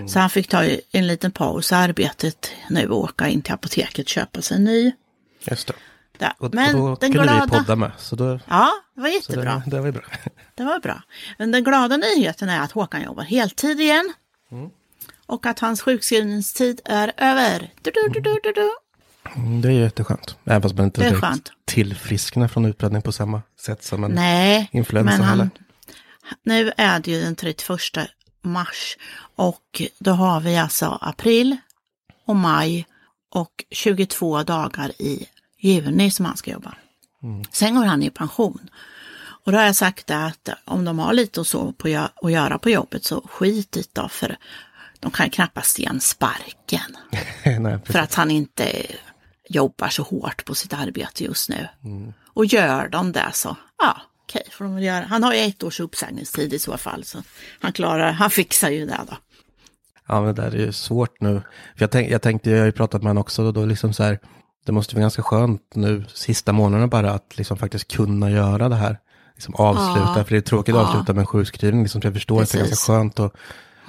Så 0.06 0.18
han 0.18 0.30
fick 0.30 0.48
ta 0.48 0.64
en 0.90 1.06
liten 1.06 1.30
paus 1.30 1.72
i 1.72 1.74
arbetet 1.74 2.50
nu 2.70 2.88
och 2.88 2.98
åka 2.98 3.28
in 3.28 3.42
till 3.42 3.54
apoteket 3.54 4.04
och 4.04 4.08
köpa 4.08 4.42
sig 4.42 4.56
en 4.56 4.64
ny. 4.64 4.92
Just 5.44 5.66
det. 5.66 5.74
Där. 6.18 6.32
Och, 6.38 6.54
Men 6.54 6.74
och 6.74 6.88
då 6.88 6.96
den 7.00 7.12
kunde 7.12 7.26
glada... 7.28 7.44
vi 7.44 7.50
podda 7.50 7.76
med, 7.76 7.90
så, 7.98 8.16
då, 8.16 8.40
Ja, 8.48 8.70
det 8.94 9.00
var 9.00 9.08
jättebra. 9.08 9.62
det, 9.66 9.70
det 9.70 9.80
var 9.80 9.92
bra. 9.92 10.02
Det 10.54 10.64
var 10.64 10.80
bra. 10.80 11.02
Men 11.38 11.50
den 11.52 11.64
glada 11.64 11.96
nyheten 11.96 12.48
är 12.48 12.60
att 12.60 12.72
Håkan 12.72 13.02
jobbar 13.02 13.22
heltid 13.22 13.80
igen. 13.80 14.12
Mm. 14.50 14.70
Och 15.26 15.46
att 15.46 15.58
hans 15.58 15.80
sjukskrivningstid 15.82 16.80
är 16.84 17.12
över. 17.16 17.72
Du, 17.82 17.90
du, 17.90 18.08
du, 18.08 18.20
du, 18.20 18.40
du, 18.42 18.52
du. 18.52 18.70
Mm, 19.36 19.60
Det 19.60 19.68
är 19.68 19.72
jätteskönt. 19.72 20.36
Även 20.44 20.62
fast 20.62 20.74
man 20.74 20.84
inte 20.84 21.00
Det 21.00 21.06
är 21.06 21.10
direkt 21.10 21.24
skönt. 21.26 21.52
tillfrisknar 21.64 22.48
från 22.48 22.64
utbränning 22.64 23.02
på 23.02 23.12
samma 23.12 23.42
sätt 23.60 23.84
som 23.84 24.04
en 24.04 24.10
Nej, 24.10 24.68
influensa 24.72 25.12
men 25.18 25.22
han, 25.24 25.50
nu 26.42 26.72
är 26.76 26.98
det 27.00 27.10
ju 27.10 27.20
den 27.20 27.36
31 27.36 27.80
mars 28.42 28.96
och 29.36 29.82
då 29.98 30.10
har 30.12 30.40
vi 30.40 30.56
alltså 30.56 30.98
april 31.00 31.56
och 32.26 32.36
maj 32.36 32.86
och 33.30 33.64
22 33.70 34.42
dagar 34.42 34.92
i 35.02 35.26
juni 35.64 36.10
som 36.10 36.24
han 36.24 36.36
ska 36.36 36.50
jobba. 36.50 36.74
Mm. 37.22 37.44
Sen 37.50 37.74
går 37.74 37.84
han 37.84 38.02
i 38.02 38.10
pension. 38.10 38.70
Och 39.44 39.52
då 39.52 39.58
har 39.58 39.64
jag 39.64 39.76
sagt 39.76 40.10
att 40.10 40.48
om 40.64 40.84
de 40.84 40.98
har 40.98 41.12
lite 41.12 41.40
och 41.40 41.46
så 41.46 41.72
på 41.72 42.08
att 42.22 42.32
göra 42.32 42.58
på 42.58 42.70
jobbet 42.70 43.04
så 43.04 43.20
skit 43.20 43.76
i 43.76 43.84
då 43.92 44.08
för 44.08 44.36
de 45.00 45.10
kan 45.10 45.30
knappast 45.30 45.78
ge 45.78 45.86
en 45.86 46.00
sparken. 46.00 46.96
Nej, 47.60 47.78
För 47.84 47.98
att 47.98 48.14
han 48.14 48.30
inte 48.30 48.86
jobbar 49.48 49.88
så 49.88 50.02
hårt 50.02 50.44
på 50.44 50.54
sitt 50.54 50.72
arbete 50.72 51.24
just 51.24 51.48
nu. 51.48 51.68
Och 52.26 52.46
gör 52.46 52.88
de 52.88 53.12
det 53.12 53.30
så, 53.32 53.56
ja, 53.78 53.96
okej, 54.22 54.42
får 54.50 54.64
de 54.64 54.74
väl 54.74 54.84
göra. 54.84 55.04
Han 55.04 55.22
har 55.22 55.34
ju 55.34 55.40
ett 55.40 55.62
års 55.62 55.80
uppsägningstid 55.80 56.52
i 56.52 56.58
så 56.58 56.76
fall, 56.76 57.04
så 57.04 57.22
han 57.60 57.72
klarar, 57.72 58.12
han 58.12 58.30
fixar 58.30 58.70
ju 58.70 58.86
det 58.86 59.00
då. 59.08 59.16
Ja, 60.08 60.20
men 60.20 60.34
det 60.34 60.42
där 60.42 60.54
är 60.54 60.66
ju 60.66 60.72
svårt 60.72 61.20
nu. 61.20 61.42
För 61.76 61.82
jag, 61.82 61.90
tänk, 61.90 62.10
jag 62.10 62.22
tänkte, 62.22 62.50
jag 62.50 62.58
har 62.58 62.66
ju 62.66 62.72
pratat 62.72 63.02
med 63.02 63.10
honom 63.10 63.20
också, 63.20 63.42
och 63.42 63.52
då 63.52 63.64
liksom 63.64 63.92
så 63.92 64.02
här, 64.02 64.18
det 64.64 64.72
måste 64.72 64.94
vara 64.94 65.00
ganska 65.00 65.22
skönt 65.22 65.62
nu, 65.74 66.04
sista 66.14 66.52
månaderna 66.52 66.86
bara, 66.86 67.10
att 67.12 67.38
liksom 67.38 67.56
faktiskt 67.56 67.92
kunna 67.92 68.30
göra 68.30 68.68
det 68.68 68.76
här. 68.76 68.98
Liksom 69.34 69.54
avsluta, 69.54 70.12
Ja. 70.18 70.24
för 70.24 70.30
det 70.30 70.36
är 70.36 70.40
tråkigt 70.40 70.74
att 70.74 70.80
Ja. 70.82 70.88
avsluta 70.88 71.12
med 71.12 71.20
en 71.20 71.26
sjukskrivning, 71.26 71.82
liksom, 71.82 72.00
jag 72.04 72.12
förstår 72.12 72.42
att 72.42 72.52
det 72.52 72.58
är 72.58 72.62
Precis. 72.62 72.70
ganska 72.78 72.92
skönt 72.92 73.20
att 73.20 73.32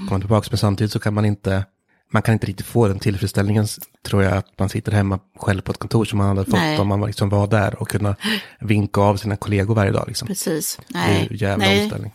komma 0.09 0.19
tillbaka, 0.19 0.47
men 0.51 0.57
samtidigt 0.57 0.91
så 0.91 0.99
kan 0.99 1.13
man 1.13 1.25
inte, 1.25 1.65
man 2.11 2.21
kan 2.21 2.33
inte 2.33 2.47
riktigt 2.47 2.65
få 2.65 2.87
den 2.87 2.99
tillfredsställningen, 2.99 3.67
tror 4.07 4.23
jag, 4.23 4.33
att 4.33 4.59
man 4.59 4.69
sitter 4.69 4.91
hemma 4.91 5.19
själv 5.39 5.61
på 5.61 5.71
ett 5.71 5.77
kontor 5.77 6.05
som 6.05 6.17
man 6.17 6.27
hade 6.27 6.45
fått 6.45 6.53
Nej. 6.59 6.79
om 6.79 6.87
man 6.87 7.01
liksom 7.01 7.29
var 7.29 7.47
där 7.47 7.81
och 7.81 7.89
kunna 7.89 8.15
vinka 8.59 9.01
av 9.01 9.17
sina 9.17 9.35
kollegor 9.35 9.75
varje 9.75 9.91
dag. 9.91 10.03
Liksom. 10.07 10.27
Precis. 10.27 10.79
Det 10.87 10.97
är 10.97 11.07
Nej, 11.07 11.27
ju 11.31 11.37
jävla 11.37 11.65
nej 11.65 11.83
omställning. 11.83 12.13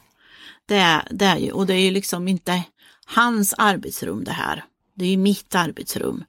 det, 0.67 0.77
är, 0.77 1.09
det 1.11 1.25
är 1.25 1.37
ju, 1.37 1.51
och 1.53 1.67
det 1.67 1.75
är 1.75 1.81
ju 1.81 1.91
liksom 1.91 2.29
inte 2.29 2.63
hans 3.07 3.55
arbetsrum 3.59 4.25
det 4.25 4.33
här. 4.33 4.65
Det 4.95 5.05
är 5.05 5.09
ju 5.09 5.17
mitt 5.17 5.55
arbetsrum. 5.55 6.25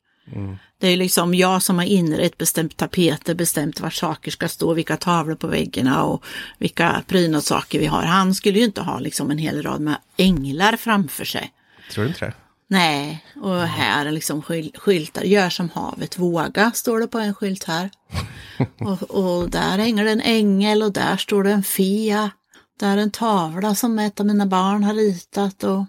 Det 0.79 0.87
är 0.87 0.97
liksom 0.97 1.33
jag 1.33 1.61
som 1.61 1.77
har 1.77 1.85
inrett, 1.85 2.37
bestämt 2.37 2.77
tapeter, 2.77 3.35
bestämt 3.35 3.79
var 3.79 3.89
saker 3.89 4.31
ska 4.31 4.47
stå, 4.47 4.73
vilka 4.73 4.97
tavlor 4.97 5.35
på 5.35 5.47
väggarna 5.47 6.03
och 6.03 6.23
vilka 6.57 7.03
prydnadssaker 7.07 7.79
vi 7.79 7.85
har. 7.85 8.03
Han 8.03 8.35
skulle 8.35 8.59
ju 8.59 8.65
inte 8.65 8.81
ha 8.81 8.99
liksom 8.99 9.31
en 9.31 9.37
hel 9.37 9.63
rad 9.63 9.81
med 9.81 9.95
änglar 10.17 10.77
framför 10.77 11.25
sig. 11.25 11.51
Tror 11.91 12.03
du 12.03 12.09
inte 12.09 12.25
det? 12.25 12.33
Nej, 12.67 13.25
och 13.41 13.61
här 13.61 14.05
är 14.05 14.11
liksom 14.11 14.41
skyl- 14.41 14.77
skyltar. 14.77 15.23
Gör 15.23 15.49
som 15.49 15.69
havet 15.69 16.17
våga, 16.17 16.71
står 16.71 16.99
det 16.99 17.07
på 17.07 17.19
en 17.19 17.33
skylt 17.35 17.63
här. 17.63 17.89
Och, 18.79 19.01
och 19.03 19.49
där 19.49 19.77
hänger 19.77 20.05
det 20.05 20.11
en 20.11 20.21
ängel 20.21 20.83
och 20.83 20.91
där 20.91 21.17
står 21.17 21.43
det 21.43 21.51
en 21.51 21.63
fia. 21.63 22.31
Där 22.79 22.97
är 22.97 23.01
en 23.01 23.11
tavla 23.11 23.75
som 23.75 23.99
ett 23.99 24.19
av 24.19 24.25
mina 24.25 24.45
barn 24.45 24.83
har 24.83 24.93
ritat. 24.93 25.63
Och... 25.63 25.85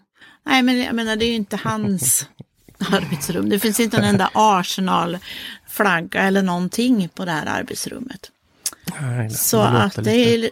Nej, 0.47 0.62
men 0.62 0.79
jag 0.79 0.95
menar 0.95 1.16
det 1.16 1.25
är 1.25 1.29
ju 1.29 1.35
inte 1.35 1.57
hans 1.64 2.27
arbetsrum. 2.90 3.49
Det 3.49 3.59
finns 3.59 3.81
inte 3.81 3.97
en 3.97 4.05
enda 4.05 4.31
Arsenal-flagga 4.35 6.21
eller 6.21 6.42
någonting 6.42 7.09
på 7.09 7.25
det 7.25 7.31
här 7.33 7.47
arbetsrummet. 7.47 8.31
Nej, 9.01 9.31
Så 9.31 9.57
det 9.57 9.83
att 9.83 10.05
det 10.05 10.35
är 10.35 10.51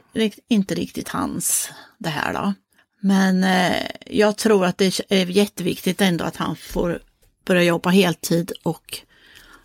inte 0.48 0.74
riktigt 0.74 1.08
hans 1.08 1.70
det 1.98 2.08
här 2.08 2.32
då. 2.32 2.54
Men 3.00 3.44
eh, 3.44 3.86
jag 4.06 4.36
tror 4.36 4.64
att 4.64 4.78
det 4.78 5.00
är 5.08 5.26
jätteviktigt 5.26 6.00
ändå 6.00 6.24
att 6.24 6.36
han 6.36 6.56
får 6.56 7.00
börja 7.44 7.62
jobba 7.62 7.90
heltid 7.90 8.52
och 8.62 8.98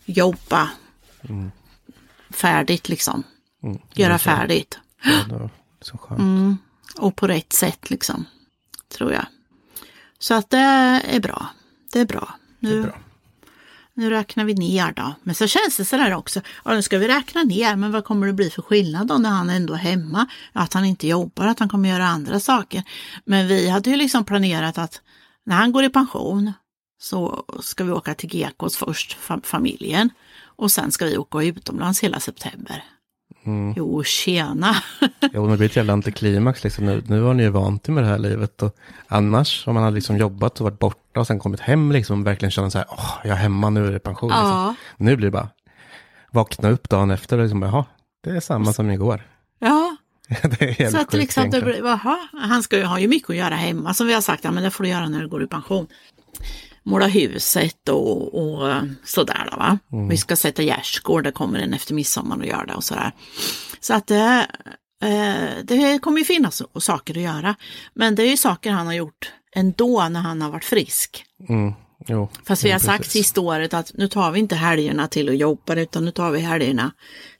jobba 0.06 0.70
färdigt 2.30 2.90
liksom. 2.90 3.24
Mm, 3.64 3.80
Göra 3.94 4.18
färdigt. 4.18 4.80
Ja. 5.28 5.50
Mm. 6.10 6.58
Och 6.98 7.16
på 7.16 7.28
rätt 7.28 7.54
sätt 7.54 7.90
liksom. 7.90 8.26
Tror 8.98 9.14
jag. 9.14 9.26
Så 10.20 10.34
att 10.34 10.50
det 10.50 10.58
är 10.58 11.20
bra. 11.20 11.48
Det 11.94 12.00
är 12.00 12.06
bra. 12.06 12.36
Nu, 12.60 12.92
nu 13.94 14.10
räknar 14.10 14.46
vi 14.46 14.54
ner 14.54 14.92
då. 14.92 15.16
Men 15.24 15.36
så 15.36 15.48
känns 15.48 15.78
det 15.78 15.86
sådär 15.86 16.14
också. 16.14 16.42
Ja, 16.66 16.74
nu 16.74 16.82
ska 16.82 16.98
vi 16.98 17.08
räkna 17.08 17.44
ner, 17.44 17.76
men 17.76 17.92
vad 17.92 18.06
kommer 18.06 18.28
det 18.28 18.34
bli 18.34 18.50
för 18.50 18.62
skillnad 18.62 19.08
då 19.08 19.18
när 19.18 19.30
han 19.30 19.50
ändå 19.50 19.74
är 19.74 19.78
hemma? 19.78 20.28
Att 20.54 20.74
han 20.74 20.86
inte 20.86 21.08
jobbar, 21.08 21.48
att 21.48 21.60
han 21.60 21.70
kommer 21.70 21.90
göra 21.90 22.06
andra 22.08 22.40
saker. 22.40 22.84
Men 23.26 23.48
vi 23.48 23.70
hade 23.70 23.90
ju 23.90 23.96
liksom 23.96 24.26
planerat 24.26 24.78
att 24.78 25.02
när 25.44 25.56
han 25.56 25.72
går 25.72 25.84
i 25.84 25.90
pension 25.90 26.54
så 27.02 27.46
ska 27.62 27.84
vi 27.84 27.92
åka 27.92 28.14
till 28.14 28.36
Gekås 28.36 28.78
först, 28.78 29.18
fam- 29.28 29.46
familjen. 29.46 30.10
Och 30.58 30.72
sen 30.72 30.92
ska 30.92 31.06
vi 31.06 31.18
åka 31.18 31.42
utomlands 31.44 32.04
hela 32.04 32.20
september. 32.20 32.84
Mm. 33.46 33.74
Jo, 33.78 34.04
tjena! 34.04 34.76
Jo, 35.34 35.42
men 35.42 35.52
det 35.52 35.58
blir 35.58 35.70
ett 35.70 35.76
jävla 35.76 35.94
antiklimax 35.94 36.64
liksom. 36.64 36.86
Nu, 36.86 37.04
nu 37.08 37.22
har 37.22 37.34
ni 37.34 37.44
ju 37.44 37.50
vant 37.50 37.90
er 37.90 37.94
med 37.94 38.04
det 38.04 38.08
här 38.08 38.18
livet. 38.18 38.62
Och 38.62 38.76
annars, 39.08 39.68
om 39.68 39.74
man 39.74 39.84
hade 39.84 39.96
liksom 39.96 40.18
jobbat 40.18 40.60
och 40.60 40.64
varit 40.64 40.80
borta 40.80 41.20
och 41.20 41.28
sen 41.28 41.40
kommit 41.40 41.60
hem 41.60 41.92
liksom, 41.92 42.24
verkligen 42.24 42.52
känna 42.52 42.70
så 42.70 42.78
här, 42.78 42.88
åh, 42.90 43.14
jag 43.24 43.32
är 43.32 43.36
hemma, 43.36 43.70
nu 43.70 43.88
är 43.88 43.92
det 43.92 44.00
pension. 44.00 44.30
Liksom. 44.30 44.48
ja, 44.48 44.76
Nu 44.98 45.16
blir 45.16 45.28
det 45.28 45.32
bara, 45.32 45.50
vakna 46.32 46.70
upp 46.70 46.90
dagen 46.90 47.12
efter 47.12 47.38
och 47.38 47.44
liksom, 47.44 47.62
jaha, 47.62 47.86
det 48.24 48.30
är 48.30 48.40
samma 48.40 48.74
som 48.74 48.92
igår. 48.92 49.22
ja. 49.60 49.98
det 50.60 50.82
är 50.82 50.90
Så 50.90 50.98
att 50.98 51.12
sjukt 51.12 51.14
liksom 51.14 51.50
blir, 51.50 51.86
jaha, 51.86 52.18
han 52.34 52.64
ska 52.64 52.78
ju 52.78 52.84
ha 52.84 53.00
ju 53.00 53.08
mycket 53.08 53.30
att 53.30 53.36
göra 53.36 53.56
hemma 53.56 53.94
som 53.94 54.08
vi 54.08 54.14
har 54.14 54.22
sagt, 54.22 54.44
ja 54.44 54.52
men 54.52 54.64
det 54.64 54.72
får 54.72 54.84
du 54.84 54.90
göra 54.90 55.10
när 55.10 55.22
du 55.22 55.28
går 55.28 55.44
i 55.44 55.48
pension. 55.48 55.88
Måla 56.86 57.08
huset 57.08 57.90
och, 57.90 58.36
och 58.36 58.72
eh, 58.72 58.84
sådär 59.04 59.50
va. 59.58 59.80
Mm. 59.92 60.08
Vi 60.08 60.18
ska 60.18 60.36
sätta 60.36 60.64
gärdsgård, 60.64 61.24
det 61.24 61.32
kommer 61.32 61.60
en 61.60 61.74
efter 61.74 61.94
midsommar 61.94 62.38
och 62.38 62.46
göra 62.46 62.66
det 62.66 62.74
och 62.74 62.84
sådär. 62.84 63.12
Så 63.80 63.94
att 63.94 64.08
det, 64.08 64.48
eh, 65.04 65.64
det 65.64 66.00
kommer 66.02 66.20
ju 66.20 66.26
finnas 66.26 66.62
saker 66.80 67.18
att 67.18 67.24
göra. 67.24 67.56
Men 67.94 68.16
det 68.16 68.24
är 68.24 68.30
ju 68.30 68.38
saker 68.38 68.72
han 68.72 68.88
har 68.88 68.94
gjort 68.94 69.32
ändå 69.56 70.10
när 70.10 70.20
han 70.20 70.42
har 70.42 70.52
varit 70.52 70.66
frisk. 70.66 71.26
Mm, 71.50 71.74
jo, 72.08 72.30
Fast 72.46 72.64
vi 72.64 72.72
har 72.72 72.80
sagt 72.80 72.98
precis. 73.04 73.12
sista 73.26 73.42
året 73.42 73.74
att 73.74 73.92
nu 73.94 74.08
tar 74.08 74.32
vi 74.32 74.40
inte 74.40 74.56
helgerna 74.56 75.08
till 75.08 75.30
att 75.30 75.38
jobba 75.38 75.76
utan 75.76 76.06
nu 76.06 76.12
tar 76.12 76.32
vi 76.32 76.40
helgerna 76.40 76.92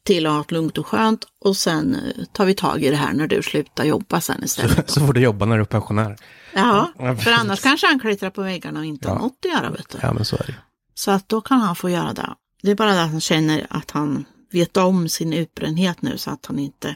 till 0.04 0.26
att 0.26 0.34
ha 0.34 0.42
ett 0.42 0.52
lugnt 0.52 0.78
och 0.78 0.88
skönt 0.88 1.26
och 1.46 1.58
sen 1.58 1.96
eh, 1.96 2.24
tar 2.32 2.46
vi 2.46 2.54
tag 2.54 2.84
i 2.84 2.90
det 2.90 2.96
här 2.96 3.14
när 3.14 3.28
du 3.28 3.44
slutar 3.44 3.84
jobba 3.84 4.22
sen 4.22 4.44
istället. 4.44 4.90
Så 4.90 5.00
får 5.06 5.14
du 5.14 5.22
jobba 5.22 5.46
när 5.46 5.56
du 5.56 5.62
är 5.62 5.66
pensionär. 5.66 6.16
Ja, 6.54 6.92
Ja, 7.00 7.16
för 7.16 7.32
annars 7.32 7.62
kanske 7.62 7.88
han 7.88 8.00
klättrar 8.00 8.30
på 8.30 8.42
väggarna 8.42 8.80
och 8.80 8.86
inte 8.86 9.08
har 9.08 9.16
Ja. 9.16 9.22
något 9.22 9.46
att 9.46 9.52
göra. 9.52 9.70
Vet 9.72 9.90
du. 9.90 9.98
Ja, 10.02 10.14
men 10.14 10.26
så 10.26 10.36
är 10.36 10.44
det. 10.48 10.56
Så 10.94 11.12
att 11.12 11.30
då 11.30 11.42
kan 11.42 11.60
han 11.60 11.76
få 11.76 11.90
göra 11.90 12.14
det. 12.14 12.30
Det 12.62 12.72
är 12.72 12.76
bara 12.76 12.94
det 12.94 13.04
att 13.04 13.12
han 13.12 13.22
känner 13.22 13.68
att 13.70 13.92
han 13.92 14.26
vet 14.52 14.78
om 14.78 15.10
sin 15.10 15.34
utbrändhet 15.34 16.02
nu 16.02 16.18
så 16.18 16.32
att 16.32 16.46
han 16.46 16.60
inte 16.60 16.96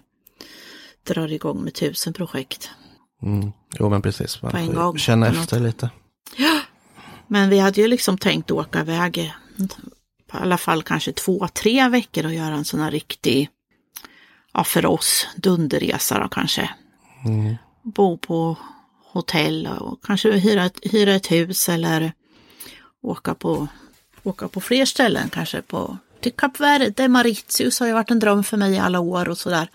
drar 1.07 1.31
igång 1.31 1.61
med 1.63 1.73
tusen 1.73 2.13
projekt. 2.13 2.69
Mm. 3.23 3.51
Jo, 3.79 3.89
men 3.89 4.01
precis. 4.01 4.41
Man 4.41 4.51
får 4.51 4.97
känna 4.97 5.25
på 5.25 5.31
något. 5.31 5.43
efter 5.43 5.59
lite. 5.59 5.89
Men 7.31 7.49
vi 7.49 7.59
hade 7.59 7.81
ju 7.81 7.87
liksom 7.87 8.17
tänkt 8.17 8.51
åka 8.51 8.79
iväg 8.79 9.17
i 9.17 9.33
alla 10.31 10.57
fall 10.57 10.83
kanske 10.83 11.11
två, 11.11 11.47
tre 11.47 11.89
veckor 11.89 12.25
och 12.25 12.33
göra 12.33 12.55
en 12.55 12.65
sån 12.65 12.79
här 12.79 12.91
riktig, 12.91 13.49
ja 14.53 14.63
för 14.63 14.85
oss, 14.85 15.27
dunderresa 15.35 16.19
då 16.19 16.29
kanske. 16.29 16.69
Mm. 17.25 17.55
Bo 17.83 18.17
på 18.17 18.57
hotell 19.11 19.67
och 19.79 20.03
kanske 20.03 20.31
hyra 20.31 20.65
ett, 20.65 20.79
hyra 20.83 21.15
ett 21.15 21.31
hus 21.31 21.69
eller 21.69 22.13
åka 23.01 23.35
på, 23.35 23.67
åka 24.23 24.47
på 24.47 24.61
fler 24.61 24.85
ställen 24.85 25.29
kanske 25.29 25.61
på 25.61 25.97
till 26.21 26.31
Kap 26.31 26.59
Verde, 26.59 27.07
Mauritius 27.07 27.79
har 27.79 27.87
ju 27.87 27.93
varit 27.93 28.11
en 28.11 28.19
dröm 28.19 28.43
för 28.43 28.57
mig 28.57 28.73
i 28.73 28.79
alla 28.79 28.99
år 28.99 29.29
och 29.29 29.37
sådär. 29.37 29.69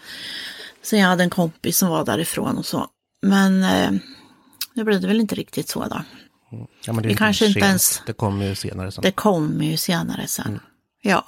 Sen 0.82 0.98
jag 0.98 1.08
hade 1.08 1.22
en 1.22 1.30
kompis 1.30 1.78
som 1.78 1.88
var 1.88 2.04
därifrån 2.04 2.58
och 2.58 2.66
så. 2.66 2.86
Men 3.22 3.62
eh, 3.62 3.90
det 4.74 4.84
blev 4.84 5.00
det 5.00 5.06
väl 5.06 5.20
inte 5.20 5.34
riktigt 5.34 5.68
så 5.68 5.84
då. 5.84 6.00
Ja, 6.86 6.92
men 6.92 7.02
det 7.02 7.08
Vi 7.08 7.14
kanske 7.14 7.46
inte 7.46 7.58
ens- 7.60 8.02
Det 8.06 8.12
kommer 8.12 8.44
ju 8.46 8.54
senare 8.54 8.92
sen. 8.92 9.02
Det 9.02 9.10
kommer 9.12 9.64
ju 9.64 9.76
senare 9.76 10.26
sen. 10.26 10.60
Ja. 11.02 11.24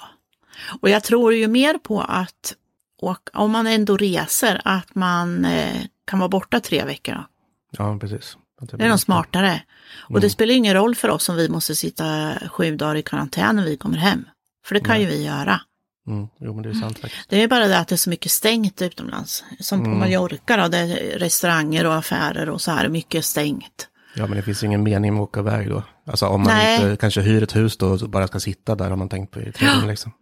Och 0.80 0.90
jag 0.90 1.04
tror 1.04 1.34
ju 1.34 1.48
mer 1.48 1.78
på 1.78 2.00
att 2.00 2.54
åka, 3.02 3.38
om 3.38 3.50
man 3.50 3.66
ändå 3.66 3.96
reser, 3.96 4.60
att 4.64 4.94
man 4.94 5.44
eh, 5.44 5.82
kan 6.06 6.18
vara 6.18 6.28
borta 6.28 6.60
tre 6.60 6.84
veckor. 6.84 7.14
Då. 7.14 7.26
Ja, 7.70 7.98
precis. 8.00 8.36
Det 8.60 8.84
är 8.84 8.88
nog 8.88 9.00
smartare. 9.00 9.62
Och 9.98 10.20
det 10.20 10.30
spelar 10.30 10.54
ingen 10.54 10.74
roll 10.74 10.94
för 10.94 11.08
oss 11.08 11.28
om 11.28 11.36
vi 11.36 11.48
måste 11.48 11.74
sitta 11.74 12.34
sju 12.50 12.76
dagar 12.76 12.94
i 12.94 13.02
karantän 13.02 13.56
när 13.56 13.64
vi 13.64 13.76
kommer 13.76 13.98
hem. 13.98 14.24
För 14.66 14.74
det 14.74 14.80
kan 14.80 15.00
ju 15.00 15.06
vi 15.06 15.24
göra. 15.24 15.60
Mm. 16.06 16.28
Jo, 16.40 16.54
men 16.54 16.62
det 16.62 16.68
är 16.68 16.74
sant 16.74 16.98
faktiskt. 16.98 17.28
Det 17.28 17.42
är 17.42 17.48
bara 17.48 17.66
det 17.68 17.78
att 17.78 17.88
det 17.88 17.94
är 17.94 17.96
så 17.96 18.10
mycket 18.10 18.32
stängt 18.32 18.82
utomlands. 18.82 19.44
Som 19.60 19.84
på 19.84 19.90
Mallorca 19.90 20.56
då, 20.56 20.68
det 20.68 20.78
är 20.78 21.18
restauranger 21.18 21.86
och 21.86 21.94
affärer 21.94 22.48
och 22.50 22.60
så 22.62 22.70
här, 22.70 22.88
mycket 22.88 23.24
stängt. 23.24 23.88
Ja, 24.16 24.26
men 24.26 24.36
det 24.36 24.42
finns 24.42 24.64
ingen 24.64 24.82
mening 24.82 25.14
med 25.14 25.22
att 25.22 25.28
åka 25.28 25.40
iväg 25.40 25.68
då. 25.70 25.82
Alltså 26.06 26.26
om 26.26 26.42
man 26.42 26.54
Nej. 26.54 26.82
inte 26.82 26.96
kanske 26.96 27.20
hyr 27.20 27.42
ett 27.42 27.56
hus 27.56 27.76
då 27.76 27.88
och 27.88 28.10
bara 28.10 28.26
ska 28.26 28.40
sitta 28.40 28.74
där 28.74 28.90
har 28.90 28.96
man 28.96 29.08
tänkt 29.08 29.30
på 29.30 29.40
i 29.40 29.52
trädgården 29.52 29.88
liksom. 29.88 30.12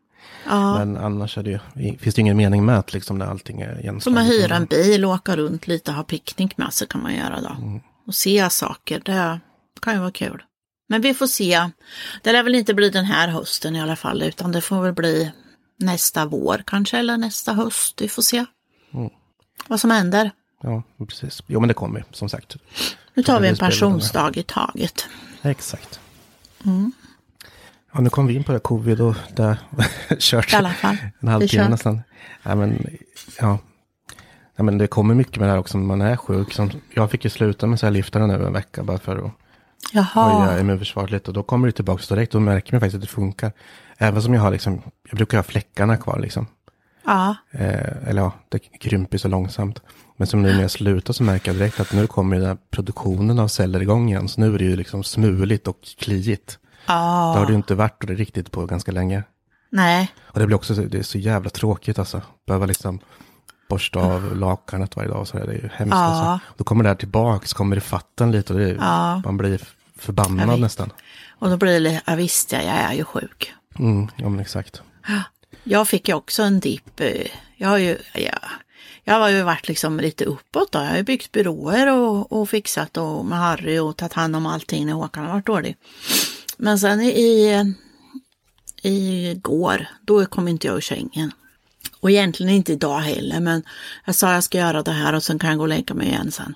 Ja. 0.47 0.79
Men 0.79 0.97
annars 0.97 1.39
är 1.39 1.43
det, 1.43 1.61
finns 1.99 2.15
det 2.15 2.21
ingen 2.21 2.37
mening 2.37 2.65
med 2.65 2.79
att 2.79 2.93
liksom 2.93 3.19
när 3.19 3.27
allting 3.27 3.61
är 3.61 3.73
Som 3.75 3.81
igenslaget. 3.81 4.21
att 4.23 4.35
hyra 4.35 4.57
en 4.57 4.65
bil 4.67 5.05
och 5.05 5.11
åka 5.11 5.37
runt 5.37 5.67
lite 5.67 5.91
och 5.91 5.97
ha 5.97 6.05
picknick 6.05 6.57
med 6.57 6.73
sig 6.73 6.89
kan 6.89 7.03
man 7.03 7.15
göra 7.15 7.41
då. 7.41 7.81
Och 8.07 8.15
se 8.15 8.51
saker, 8.51 9.03
det 9.05 9.41
kan 9.83 9.95
ju 9.95 10.01
vara 10.01 10.11
kul. 10.11 10.43
Men 10.89 11.01
vi 11.01 11.15
får 11.15 11.27
se. 11.27 11.71
Det 12.23 12.33
lär 12.33 12.43
väl 12.43 12.55
inte 12.55 12.75
bli 12.75 12.91
den 12.91 13.05
här 13.05 13.29
hösten 13.29 13.77
i 13.77 13.81
alla 13.81 13.97
fall, 13.97 14.23
utan 14.23 14.53
det 14.53 14.61
får 14.61 14.83
väl 14.83 14.93
bli 14.93 15.33
nästa 15.79 16.27
vår 16.27 16.63
kanske, 16.67 16.99
eller 16.99 17.17
nästa 17.17 17.53
höst. 17.53 18.03
Vi 18.03 18.09
får 18.09 18.23
se 18.23 18.45
vad 19.69 19.81
som 19.81 19.91
händer. 19.91 20.31
Ja, 20.63 20.83
precis. 21.09 21.43
Jo, 21.47 21.61
men 21.61 21.69
det 21.69 21.75
kommer 21.75 22.05
som 22.11 22.29
sagt. 22.29 22.57
Nu 23.15 23.23
tar 23.23 23.41
vi 23.41 23.49
en 23.49 23.57
pensionsdag 23.57 24.37
i 24.37 24.43
taget. 24.43 25.07
Exakt. 25.43 26.01
Mm. 26.65 26.93
Ja, 27.93 28.01
nu 28.01 28.11
kom 28.11 28.27
vi 28.27 28.35
in 28.35 28.45
på 28.45 28.53
det 28.53 28.59
covid 28.59 29.01
och 29.01 29.15
det 29.37 29.59
kört 30.19 30.53
I 30.53 30.57
alla 30.57 30.73
fall. 30.73 30.97
en 31.21 31.29
halvtimme 31.29 31.69
nästan. 31.69 32.03
Ja, 32.43 32.55
men, 32.55 32.87
ja. 33.41 33.59
Ja, 34.57 34.63
men 34.65 34.79
det 34.79 34.87
kommer 34.87 35.15
mycket 35.15 35.37
med 35.37 35.49
det 35.49 35.53
här 35.53 35.59
också 35.59 35.79
när 35.79 35.87
man 35.87 36.01
är 36.01 36.17
sjuk. 36.17 36.53
Som, 36.53 36.71
jag 36.95 37.11
fick 37.11 37.25
ju 37.25 37.31
sluta 37.31 37.67
med 37.67 37.81
så 37.81 37.87
här 37.87 37.91
liftarna 37.91 38.27
nu 38.27 38.47
en 38.47 38.53
vecka 38.53 38.83
bara 38.83 38.99
för 38.99 39.17
att 39.17 39.33
höja 39.93 40.05
Jaha, 40.15 40.61
immunförsvaret 40.61 41.11
lite. 41.11 41.31
Och 41.31 41.35
då 41.35 41.43
kommer 41.43 41.67
det 41.67 41.73
tillbaka 41.73 42.15
direkt 42.15 42.35
och 42.35 42.43
märker 42.43 42.73
man 42.73 42.81
faktiskt 42.81 42.95
att 42.95 43.01
det 43.01 43.07
funkar. 43.07 43.53
Även 43.99 44.23
som 44.23 44.35
jag 44.35 44.41
har 44.41 44.51
liksom, 44.51 44.83
jag 45.09 45.17
brukar 45.17 45.39
ha 45.39 45.43
fläckarna 45.43 45.97
kvar 45.97 46.19
liksom. 46.19 46.47
Ja, 47.05 47.37
Eh, 47.51 48.09
eller 48.09 48.23
ja, 48.23 48.33
det 48.49 48.59
krymper 48.59 49.19
så 49.19 49.29
långsamt. 49.29 49.81
Men 50.17 50.27
som 50.27 50.43
nu 50.43 50.53
när 50.55 50.63
jag 50.63 50.71
slutar 50.71 51.13
så 51.13 51.23
märker 51.23 51.51
jag 51.51 51.57
direkt 51.61 51.81
att 51.81 51.93
nu 51.93 52.07
kommer 52.07 52.37
den 52.39 52.47
här 52.47 52.57
produktionen 52.71 53.39
av 53.39 53.49
celler 53.49 53.83
igång 53.83 54.09
igen. 54.09 54.29
Så 54.29 54.41
nu 54.41 54.55
är 54.55 54.59
det 54.59 54.65
ju 54.65 54.77
liksom 54.77 55.05
smuligt 55.05 55.69
och 55.69 55.79
kliigt. 55.99 56.59
Det 56.87 56.93
har 56.93 57.39
ja, 57.41 57.45
det 57.49 57.55
inte 57.55 57.75
varit 57.75 58.05
riktigt 58.05 58.51
på 58.51 58.67
ganska 58.67 58.93
länge. 58.93 59.23
nej, 59.71 60.13
Och 60.23 60.41
det 60.41 60.47
blir 60.47 60.57
också, 60.57 60.75
så- 60.75 60.83
det 60.83 60.99
är 60.99 61.03
så 61.03 61.19
jävla 61.19 61.51
tråkigt 61.51 61.99
alltså. 61.99 62.23
Behöva 62.47 62.67
liksom 62.67 62.99
borsta 63.69 63.99
av 64.01 64.37
lakanet 64.37 64.97
varje 64.97 65.09
dag 65.09 65.21
och 65.21 65.29
så. 65.29 65.37
Det 65.37 65.43
är 65.45 65.53
ju 65.53 65.69
hemskt 65.75 65.95
Ja. 65.95 66.05
alltså. 66.05 66.47
Då 66.57 66.65
kommer 66.65 66.85
det 66.85 66.91
här 66.91 66.97
tillbaka, 66.97 67.47
så 67.47 67.57
kommer 67.57 67.77
det 67.77 67.81
fatten 67.83 68.33
lite 68.33 68.53
och 68.53 68.59
det 68.59 68.71
är, 68.71 68.75
Ja. 68.75 69.23
man 69.25 69.37
blir 69.37 69.69
förbannad 69.99 70.61
nästan. 70.61 70.91
och 71.39 71.51
då 71.51 71.57
blir 71.57 71.81
det, 71.81 72.03
ja 72.07 72.15
visst 72.15 72.53
ja, 72.53 72.59
jag 72.63 72.77
är 72.77 72.93
ju 72.93 73.05
sjuk. 73.05 73.53
Mm, 73.79 74.09
ja 74.17 74.29
men 74.29 74.41
exakt. 74.41 74.83
Jag 75.65 75.89
fick 75.89 76.09
ju 76.09 76.15
också 76.15 76.43
en 76.43 76.61
dipp. 76.61 77.01
Eh, 77.01 77.27
jag 77.57 77.69
har 77.69 77.79
ju, 77.79 77.99
ja, 78.15 78.39
jag 79.05 79.15
har 79.15 79.29
ju 79.29 79.43
varit 79.43 79.69
liksom 79.69 80.01
lite 80.01 80.25
uppåt 80.25 80.73
då. 80.73 80.79
Jag 80.79 80.87
har 80.87 80.97
ju 80.97 81.03
byggt 81.03 81.33
byråer 81.33 81.93
och, 81.93 82.33
och 82.33 82.51
fixat 82.51 82.97
och 82.97 83.25
med 83.25 83.39
Harry 83.39 83.79
och 83.79 83.97
tagit 83.97 84.13
hand 84.13 84.37
om 84.37 84.47
allting 84.47 84.87
när 84.87 84.93
Håkan 84.93 85.25
har 85.25 85.33
varit 85.33 85.47
dålig. 85.47 85.77
Men 86.57 86.79
sen 86.79 87.01
i, 87.01 87.75
i 88.83 89.35
går, 89.43 89.87
då 90.03 90.27
kom 90.27 90.49
inte 90.49 90.67
jag 90.67 90.77
ur 90.77 90.81
sängen. 90.81 91.33
Och 92.01 92.11
egentligen 92.11 92.53
inte 92.53 92.73
idag 92.73 92.99
heller, 92.99 93.41
men 93.41 93.63
jag 94.05 94.15
sa 94.15 94.33
jag 94.33 94.45
ska 94.45 94.59
göra 94.59 94.83
det 94.83 94.93
här 94.93 95.13
och 95.13 95.23
sen 95.23 95.39
kan 95.39 95.51
jag 95.51 95.59
gå 95.59 95.63
och 95.63 95.69
lägga 95.69 95.95
mig 95.95 96.07
igen 96.07 96.33
sen. 96.33 96.55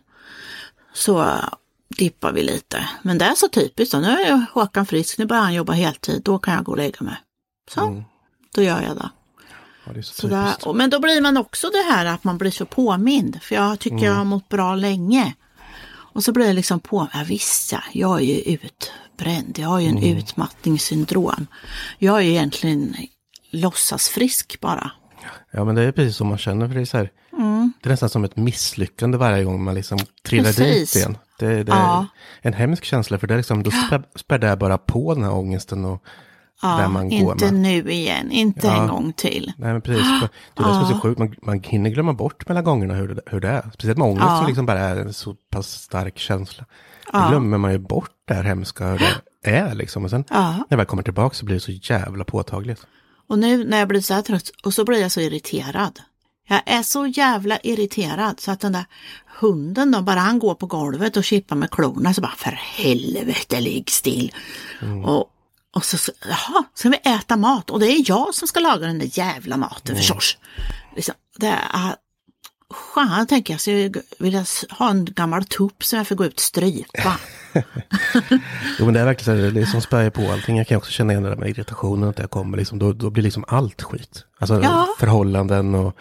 Så 0.94 1.40
dippar 1.88 2.32
vi 2.32 2.42
lite. 2.42 2.88
Men 3.02 3.18
det 3.18 3.24
är 3.24 3.34
så 3.34 3.48
typiskt, 3.48 3.92
då. 3.92 4.00
nu 4.00 4.08
är 4.08 4.46
Håkan 4.52 4.86
frisk, 4.86 5.18
nu 5.18 5.26
börjar 5.26 5.42
han 5.42 5.54
jobba 5.54 5.72
heltid, 5.72 6.22
då 6.22 6.38
kan 6.38 6.54
jag 6.54 6.64
gå 6.64 6.72
och 6.72 6.78
lägga 6.78 6.98
mig. 7.00 7.16
Så, 7.70 7.80
mm 7.80 8.04
då 8.58 8.64
gör 8.64 8.82
jag 8.82 8.96
det. 8.96 9.10
Ja, 9.84 10.02
så 10.02 10.14
Så 10.20 10.28
där, 10.28 10.72
men 10.72 10.90
då 10.90 11.00
blir 11.00 11.20
man 11.20 11.36
också 11.36 11.66
det 11.70 11.92
här 11.94 12.06
att 12.06 12.24
man 12.24 12.38
blir 12.38 12.50
så 12.50 12.66
påmind. 12.66 13.38
För 13.42 13.54
jag 13.54 13.78
tycker 13.78 14.04
jag 14.04 14.12
har 14.14 14.24
mått 14.24 14.48
bra 14.48 14.74
länge. 14.74 15.34
Och 15.90 16.24
så 16.24 16.32
blir 16.32 16.46
det 16.46 16.52
liksom 16.52 16.80
på, 16.80 17.08
ja 17.12 17.24
visst 17.26 17.72
ja, 17.72 17.80
jag 17.92 18.20
är 18.20 18.24
ju 18.24 18.34
utbränd. 18.40 19.58
Jag 19.58 19.68
har 19.68 19.80
ju 19.80 19.88
en 19.88 20.02
utmattningssyndrom. 20.02 21.46
Jag 21.98 22.16
är 22.18 22.20
ju 22.22 22.30
egentligen 22.30 22.94
låtsasfrisk 23.50 24.60
bara. 24.60 24.90
Ja 25.50 25.64
men 25.64 25.74
det 25.74 25.82
är 25.82 25.92
precis 25.92 26.16
som 26.16 26.26
man 26.28 26.38
känner. 26.38 26.68
För 26.68 26.74
det, 26.74 26.80
är 26.80 26.84
så 26.84 26.96
här, 26.96 27.10
det 27.82 27.88
är 27.88 27.90
nästan 27.90 28.08
som 28.10 28.24
ett 28.24 28.36
misslyckande 28.36 29.18
varje 29.18 29.44
gång 29.44 29.64
man 29.64 29.74
liksom 29.74 29.98
trillar 30.26 30.52
Precis. 30.52 30.92
dit 30.92 30.96
igen. 31.00 31.18
Det, 31.38 31.46
det 31.64 31.72
är 31.72 31.76
Ja. 31.76 32.06
en 32.42 32.52
hemsk 32.52 32.84
känsla 32.84 33.18
för 33.18 33.26
det 33.26 33.34
är 33.34 33.38
liksom, 33.38 33.62
då 33.62 33.70
spär, 33.70 34.02
spär 34.16 34.38
det 34.38 34.56
bara 34.56 34.78
på 34.78 35.14
den 35.14 35.22
här 35.24 35.32
ångesten 35.32 35.84
och 35.84 36.02
Ja, 36.62 36.88
man 36.88 37.08
går 37.08 37.32
inte 37.32 37.50
nu 37.50 37.90
igen, 37.92 38.30
inte 38.32 38.66
Ja. 38.66 38.82
en 38.82 38.88
gång 38.88 39.12
till. 39.12 39.52
Nej 39.58 39.72
men 39.72 39.82
precis, 39.82 40.06
för 40.20 40.28
det 40.54 40.62
är 40.62 40.66
det 40.68 40.74
som 40.74 40.82
är 40.82 40.88
så 40.94 41.00
sjukt, 41.00 41.18
man, 41.18 41.34
man 41.42 41.60
hinner 41.62 41.90
glömma 41.90 42.12
bort 42.12 42.48
mellan 42.48 42.64
gångerna 42.64 42.94
hur 42.94 43.08
det, 43.08 43.20
hur 43.26 43.40
det 43.40 43.48
är. 43.48 43.70
Speciellt 43.74 43.98
med 43.98 44.06
ångest 44.08 44.26
Ja. 44.28 44.36
som 44.38 44.46
liksom 44.46 44.66
bara 44.66 44.78
är 44.80 44.96
en 44.96 45.12
så 45.12 45.34
pass 45.52 45.68
stark 45.70 46.18
känsla. 46.18 46.64
Då 47.12 47.28
glömmer 47.28 47.58
man 47.58 47.72
ju 47.72 47.78
bort 47.78 48.10
det 48.28 48.34
här 48.34 48.42
hemska, 48.42 48.86
hur 48.86 48.98
det 48.98 49.50
är 49.50 49.74
liksom. 49.74 50.04
Och 50.04 50.10
sen 50.10 50.24
Ja. 50.30 50.50
när 50.52 50.64
jag 50.68 50.76
väl 50.76 50.86
kommer 50.86 51.02
tillbaka 51.02 51.34
så 51.34 51.44
blir 51.44 51.54
det 51.54 51.60
så 51.60 51.72
jävla 51.72 52.24
påtagligt. 52.24 52.86
Och 53.28 53.38
nu 53.38 53.64
när 53.64 53.78
jag 53.78 53.88
blir 53.88 54.00
så 54.00 54.14
här 54.14 54.22
trött 54.22 54.50
och 54.64 54.74
så 54.74 54.84
blir 54.84 55.00
jag 55.00 55.12
så 55.12 55.20
irriterad. 55.20 56.00
Jag 56.48 56.60
är 56.66 56.82
så 56.82 57.06
jävla 57.06 57.58
irriterad 57.62 58.40
så 58.40 58.50
att 58.50 58.60
den 58.60 58.72
där 58.72 58.84
hunden 59.40 59.90
då, 59.92 60.02
bara 60.02 60.20
han 60.20 60.38
går 60.38 60.54
på 60.54 60.66
golvet 60.66 61.16
och 61.16 61.24
kippar 61.24 61.56
med 61.56 61.70
klorna 61.70 62.14
så 62.14 62.20
bara 62.20 62.34
för 62.36 62.50
helvete 62.76 63.60
ligg 63.60 63.90
still. 63.90 64.32
Och, 65.04 65.30
och 65.76 65.84
så, 65.84 65.98
så, 65.98 66.12
jaha, 66.28 66.64
ska 66.74 66.88
vi 66.88 66.96
äta 66.96 67.36
mat 67.36 67.70
och 67.70 67.80
det 67.80 67.86
är 67.86 68.02
jag 68.10 68.34
som 68.34 68.48
ska 68.48 68.60
laga 68.60 68.86
den 68.86 68.98
där 68.98 69.18
jävla 69.18 69.56
maten 69.56 69.96
förstås. 69.96 70.36
Liksom, 70.96 71.14
det 71.36 71.46
är, 71.72 71.94
Fan, 72.94 73.26
tänker 73.26 73.54
jag, 73.54 73.60
så 73.60 73.70
jag 73.70 73.96
vill 74.18 74.34
jag 74.34 74.46
ha 74.70 74.90
en 74.90 75.04
gammal 75.04 75.44
tupp 75.44 75.84
som 75.84 75.96
jag 75.96 76.08
får 76.08 76.14
gå 76.14 76.24
ut 76.24 76.34
och 76.34 76.40
strypa. 76.40 77.16
Jo 78.78 78.84
men 78.84 78.94
det 78.94 79.00
är 79.00 79.04
verkligen 79.04 79.38
så 79.38 79.44
här, 79.44 79.50
det 79.50 79.60
är 79.60 79.66
som 79.66 79.80
spär 79.80 80.10
på 80.10 80.32
allting. 80.32 80.56
Jag 80.58 80.66
kan 80.66 80.76
också 80.76 80.90
känna 80.90 81.12
igen 81.12 81.22
det 81.22 81.28
där 81.28 81.36
med 81.36 81.48
irritationen, 81.48 82.08
att 82.08 82.16
det 82.16 82.26
kommer 82.26 82.58
liksom, 82.58 82.78
då, 82.78 82.92
då 82.92 83.10
blir 83.10 83.22
liksom 83.22 83.44
allt 83.48 83.82
skit. 83.82 84.24
Alltså 84.38 84.62
Ja. 84.62 84.88
förhållanden 84.98 85.74
och 85.74 85.96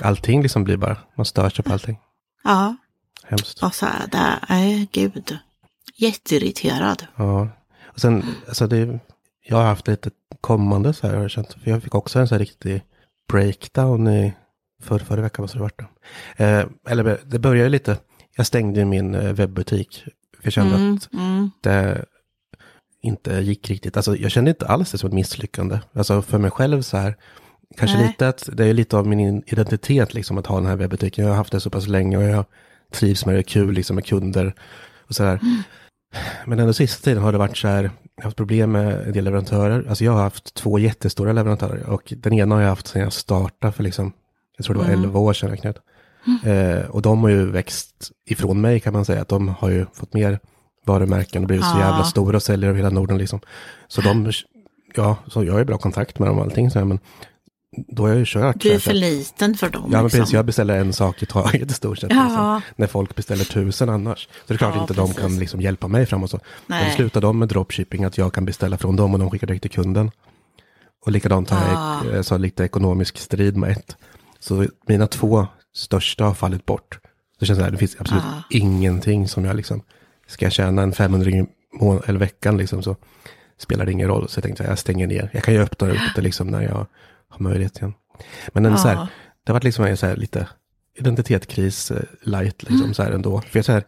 allting 0.00 0.42
liksom 0.42 0.64
blir 0.64 0.76
bara, 0.76 0.96
man 1.16 1.26
stör 1.26 1.50
sig 1.50 1.64
på 1.64 1.72
allting. 1.72 1.98
Ja, 2.44 2.76
Hemskt. 3.24 3.62
och 3.62 3.74
så 3.74 3.86
här, 3.86 4.06
det 4.06 4.18
är, 4.18 4.38
nej 4.48 4.88
gud. 4.92 5.38
Jätteirriterad. 5.96 7.06
Ja. 7.16 7.48
Och 7.92 8.00
sen, 8.00 8.24
alltså 8.48 8.66
det, 8.66 8.98
jag 9.44 9.56
har 9.56 9.64
haft 9.64 9.88
lite 9.88 10.10
kommande 10.40 10.92
så 10.92 11.06
här, 11.06 11.14
har 11.14 11.22
jag 11.22 11.30
känt, 11.30 11.52
för 11.52 11.70
jag 11.70 11.82
fick 11.82 11.94
också 11.94 12.18
en 12.18 12.28
så 12.28 12.34
här 12.34 12.38
riktig 12.40 12.82
breakdown 13.32 14.08
i 14.08 14.34
för, 14.82 14.98
förra 14.98 15.22
veckan, 15.22 15.42
måste 15.42 15.58
det 15.58 15.60
ha 15.60 15.64
varit 15.64 15.78
då. 15.78 16.44
Eh, 16.44 16.66
eller 16.88 17.18
det 17.24 17.38
började 17.38 17.68
lite, 17.68 17.96
jag 18.36 18.46
stängde 18.46 18.84
min 18.84 19.14
eh, 19.14 19.32
webbutik. 19.32 20.04
För 20.36 20.46
jag 20.46 20.52
kände 20.52 20.76
Mm, 20.76 20.94
att 20.94 21.62
det 21.62 22.04
inte 23.02 23.34
gick 23.34 23.70
riktigt, 23.70 23.96
alltså 23.96 24.16
jag 24.16 24.30
kände 24.30 24.50
inte 24.50 24.66
alls 24.66 24.92
det 24.92 24.98
som 24.98 25.08
ett 25.08 25.14
misslyckande. 25.14 25.78
Alltså 25.92 26.22
för 26.22 26.38
mig 26.38 26.50
själv 26.50 26.82
så 26.82 26.96
här, 26.96 27.16
kanske 27.76 27.96
Nej. 27.96 28.06
lite 28.06 28.28
att 28.28 28.48
det 28.52 28.66
är 28.66 28.74
lite 28.74 28.96
av 28.96 29.06
min 29.06 29.42
identitet 29.46 30.14
liksom 30.14 30.38
att 30.38 30.46
ha 30.46 30.56
den 30.56 30.66
här 30.66 30.76
webbutiken. 30.76 31.24
Jag 31.24 31.32
har 31.32 31.36
haft 31.36 31.52
det 31.52 31.60
så 31.60 31.70
pass 31.70 31.86
länge 31.86 32.16
och 32.16 32.22
jag 32.22 32.44
trivs 32.92 33.26
med 33.26 33.34
det, 33.34 33.42
kul 33.42 33.72
liksom 33.74 33.96
med 33.96 34.06
kunder 34.06 34.54
och 35.08 35.14
så 35.14 35.24
här. 35.24 35.40
Men 36.46 36.58
ändå 36.58 36.72
sista 36.72 37.04
tiden 37.04 37.22
har 37.22 37.32
det 37.32 37.38
varit 37.38 37.56
så 37.56 37.68
här, 37.68 37.82
jag 37.82 38.22
har 38.22 38.24
haft 38.24 38.36
problem 38.36 38.72
med 38.72 39.06
en 39.06 39.12
del 39.12 39.24
leverantörer. 39.24 39.84
Alltså 39.88 40.04
jag 40.04 40.12
har 40.12 40.22
haft 40.22 40.54
två 40.54 40.78
jättestora 40.78 41.32
leverantörer 41.32 41.86
och 41.90 42.12
den 42.16 42.32
ena 42.32 42.54
har 42.54 42.62
jag 42.62 42.68
haft 42.68 42.86
sedan 42.86 43.02
jag 43.02 43.12
startade 43.12 43.72
för 43.72 43.82
liksom, 43.82 44.12
jag 44.56 44.66
tror 44.66 44.74
det 44.76 44.82
var 44.82 44.88
11 44.90 45.20
år 45.20 45.32
sedan 45.32 45.48
jag 45.50 45.58
knöt. 45.58 45.76
Eh, 46.44 46.90
och 46.90 47.02
de 47.02 47.22
har 47.22 47.28
ju 47.30 47.50
växt 47.50 48.10
ifrån 48.26 48.60
mig 48.60 48.80
kan 48.80 48.92
man 48.92 49.04
säga, 49.04 49.22
att 49.22 49.28
de 49.28 49.48
har 49.48 49.70
ju 49.70 49.86
fått 49.92 50.14
mer 50.14 50.38
varumärken 50.86 51.42
och 51.42 51.46
blivit 51.46 51.64
så 51.66 51.72
Ja. 51.78 51.80
jävla 51.80 52.04
stora 52.04 52.36
och 52.36 52.42
säljer 52.42 52.68
över 52.68 52.76
hela 52.76 52.90
Norden 52.90 53.18
liksom. 53.18 53.40
Så 53.88 54.00
de, 54.00 54.32
ja, 54.94 55.16
så 55.26 55.44
jag 55.44 55.52
har 55.52 55.58
ju 55.58 55.64
bra 55.64 55.78
kontakt 55.78 56.18
med 56.18 56.28
dem 56.28 56.38
och 56.38 56.44
allting 56.44 56.70
så 56.70 56.78
här, 56.78 56.86
men 56.86 56.98
då 57.76 58.02
har 58.02 58.08
jag 58.08 58.18
ju 58.18 58.24
kört. 58.26 58.60
Du 58.60 58.70
är 58.70 58.74
så 58.74 58.80
för 58.80 58.92
liten 58.92 59.54
för 59.56 59.70
dem. 59.70 59.82
Ja, 59.84 59.88
men 59.96 60.04
liksom. 60.04 60.20
precis. 60.20 60.34
Jag 60.34 60.44
beställer 60.44 60.78
en 60.78 60.92
sak 60.92 61.22
i 61.22 61.26
taget 61.26 61.70
i 61.70 61.74
stort 61.74 61.98
sett. 61.98 62.10
Ja. 62.12 62.24
Liksom, 62.24 62.60
när 62.76 62.86
folk 62.86 63.14
beställer 63.14 63.44
tusen 63.44 63.88
annars. 63.88 64.18
Så 64.22 64.28
det 64.46 64.54
är 64.54 64.58
klart 64.58 64.74
Ja, 64.74 64.80
inte 64.80 64.94
de 64.94 65.06
precis. 65.08 65.22
kan 65.22 65.38
liksom 65.38 65.60
hjälpa 65.60 65.88
mig 65.88 66.06
framåt. 66.06 66.30
Så. 66.30 66.40
Nej. 66.66 66.88
Då 66.90 66.96
slutar 66.96 67.20
de 67.20 67.38
med 67.38 67.48
dropshipping, 67.48 68.04
att 68.04 68.18
jag 68.18 68.32
kan 68.34 68.44
beställa 68.44 68.78
från 68.78 68.96
dem 68.96 69.12
och 69.14 69.18
de 69.20 69.30
skickar 69.30 69.46
direkt 69.46 69.62
till 69.62 69.70
kunden. 69.70 70.10
Och 71.06 71.12
likadant 71.12 71.50
har 71.50 71.58
Ah. 71.76 72.02
jag 72.06 72.14
eh, 72.16 72.22
så 72.22 72.38
lite 72.38 72.64
ekonomisk 72.64 73.18
strid 73.18 73.56
med 73.56 73.70
ett. 73.70 73.96
Så 74.40 74.66
mina 74.88 75.06
två 75.06 75.46
största 75.74 76.24
har 76.24 76.34
fallit 76.34 76.66
bort. 76.66 76.98
Det 77.40 77.46
känns 77.46 77.58
så 77.58 77.64
här, 77.64 77.70
det 77.70 77.78
finns 77.78 77.96
absolut 77.98 78.22
Ah. 78.24 78.42
ingenting 78.50 79.28
som 79.28 79.44
jag 79.44 79.56
liksom, 79.56 79.82
ska 80.26 80.44
jag 80.44 80.52
tjäna 80.52 80.82
en 80.82 80.92
500 80.92 81.30
i 81.30 81.46
mån- 81.80 82.02
eller 82.06 82.18
veckan 82.18 82.56
liksom 82.56 82.82
så 82.82 82.96
spelar 83.58 83.84
det 83.86 83.92
ingen 83.92 84.08
roll. 84.08 84.28
Så 84.28 84.38
jag 84.38 84.44
tänkte, 84.44 84.64
jag 84.64 84.78
stänger 84.78 85.06
ner. 85.06 85.30
Jag 85.32 85.42
kan 85.44 85.54
ju 85.54 85.60
öppna 85.62 85.90
upp 85.90 85.98
det 86.16 86.22
liksom 86.22 86.46
när 86.46 86.62
jag 86.62 86.86
har 87.32 87.40
möjlighet 87.40 87.76
igen. 87.76 87.94
Men 88.52 88.62
den, 88.62 88.78
så 88.78 88.88
här, 88.88 88.94
Ja. 88.94 89.08
det 89.44 89.52
har 89.52 89.54
varit 89.54 89.64
liksom 89.64 89.84
en 89.84 89.96
så 89.96 90.06
här 90.06 90.16
lite 90.16 90.48
identitetskris 90.98 91.90
eh, 91.90 92.02
light 92.22 92.62
liksom 92.62 92.94
så 92.94 93.02
här 93.02 93.10
ändå. 93.10 93.40
För 93.40 93.58
jag 93.58 93.64
så 93.64 93.72
här, 93.72 93.84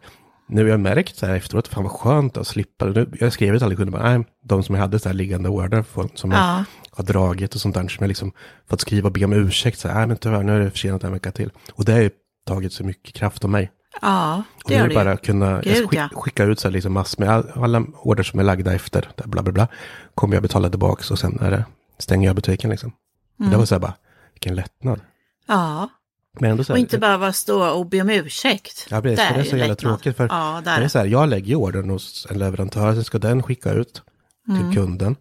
nu 0.47 0.61
har 0.63 0.69
jag 0.69 0.79
märkt 0.79 1.15
så 1.17 1.25
här 1.25 1.35
efteråt, 1.35 1.67
fan 1.67 1.83
vad 1.83 1.91
skönt 1.91 2.37
att 2.37 2.47
slippa. 2.47 2.85
Nu, 2.85 3.09
jag 3.19 3.33
skrev 3.33 3.55
till 3.57 3.63
alla 3.65 3.75
kunder, 3.75 3.91
bara, 3.99 4.17
nej, 4.17 4.25
de 4.43 4.63
som 4.63 4.75
jag 4.75 4.81
hade 4.81 4.99
så 4.99 5.09
här 5.09 5.13
liggande 5.13 5.49
order 5.49 5.83
som 6.15 6.31
jag 6.31 6.39
Ja. 6.39 6.63
har 6.91 7.03
dragit 7.03 7.55
och 7.55 7.61
sånt 7.61 7.75
där, 7.75 7.87
som 7.87 7.97
jag 8.03 8.07
liksom 8.07 8.31
fått 8.69 8.81
skriva 8.81 9.07
och 9.07 9.13
be 9.13 9.25
om 9.25 9.33
ursäkt. 9.33 9.79
Så 9.79 9.87
här, 9.87 9.95
nej 9.95 10.07
men 10.07 10.17
tyvärr, 10.17 10.43
nu 10.43 10.55
är 10.55 10.59
det 10.59 10.71
försenat 10.71 11.03
en 11.03 11.11
vecka 11.11 11.31
till. 11.31 11.51
Och 11.73 11.85
det 11.85 11.91
har 11.91 11.99
ju 11.99 12.09
tagit 12.47 12.73
så 12.73 12.83
mycket 12.83 13.15
kraft 13.15 13.43
av 13.43 13.49
mig. 13.49 13.71
Ja, 14.01 14.43
Och 14.63 14.69
det 14.69 14.73
nu 14.75 14.79
gör 14.79 14.87
det 14.87 14.89
det 14.89 14.95
bara 15.05 15.17
kunna 15.17 15.61
Gud, 15.61 15.89
skick, 15.89 15.99
ja. 15.99 16.09
skicka 16.13 16.43
ut 16.43 16.59
så 16.59 16.67
här 16.67 16.73
liksom 16.73 16.93
mass 16.93 17.17
med 17.17 17.29
all, 17.29 17.51
alla 17.55 17.83
order 17.97 18.23
som 18.23 18.39
är 18.39 18.43
lagda 18.43 18.73
efter, 18.73 19.09
där 19.15 19.27
bla 19.27 19.43
bla 19.43 19.51
bla, 19.51 19.67
kommer 20.15 20.35
jag 20.35 20.41
betala 20.43 20.69
tillbaka 20.69 21.03
och 21.13 21.19
sen 21.19 21.39
är 21.41 21.51
det, 21.51 21.65
stänger 21.99 22.29
jag 22.29 22.35
butiken 22.35 22.69
liksom. 22.69 22.91
Mm. 23.39 23.51
Det 23.51 23.57
var 23.57 23.65
så 23.65 23.75
här 23.75 23.79
bara, 23.79 23.93
vilken 24.33 24.55
lättnad. 24.55 25.01
Ja, 25.47 25.89
Men 26.39 26.51
ändå 26.51 26.63
så 26.63 26.73
och 26.73 26.77
här, 26.77 26.81
inte 26.81 26.97
behöva 26.97 27.33
stå 27.33 27.69
och 27.69 27.85
be 27.85 28.01
om 28.01 28.09
ursäkt. 28.09 28.87
Ja, 28.89 29.01
precis. 29.01 29.17
det 29.17 29.23
är 29.35 29.43
ju 29.43 29.49
så 29.49 29.57
jävla 29.57 29.75
tråkigt. 29.75 30.17
För 30.17 30.27
Ja, 30.31 30.61
det 30.65 30.69
är 30.71 30.79
där. 30.81 30.87
så 30.87 30.99
här, 30.99 31.05
jag 31.05 31.29
lägger 31.29 31.55
ordern 31.55 31.89
hos 31.89 32.27
en 32.29 32.39
leverantör, 32.39 32.93
sen 32.93 33.03
ska 33.03 33.19
den 33.19 33.43
skicka 33.43 33.71
ut 33.71 34.01
till 34.45 34.55
Mm. 34.61 34.73
kunden. 34.73 35.15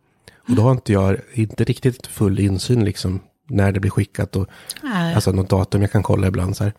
Och 0.49 0.55
då 0.55 0.63
har 0.63 0.73
inte 0.73 0.93
jag 0.93 1.17
inte 1.33 1.65
riktigt 1.65 2.07
full 2.07 2.39
insyn 2.41 2.85
liksom 2.85 3.21
när 3.49 3.73
det 3.73 3.81
blir 3.81 3.91
skickat 3.91 4.37
och 4.37 4.47
Nej. 4.83 5.15
alltså 5.15 5.33
något 5.33 5.49
datum 5.51 5.83
jag 5.83 5.93
kan 5.93 6.03
kolla 6.03 6.27
ibland 6.27 6.57
så 6.57 6.65
här 6.65 6.73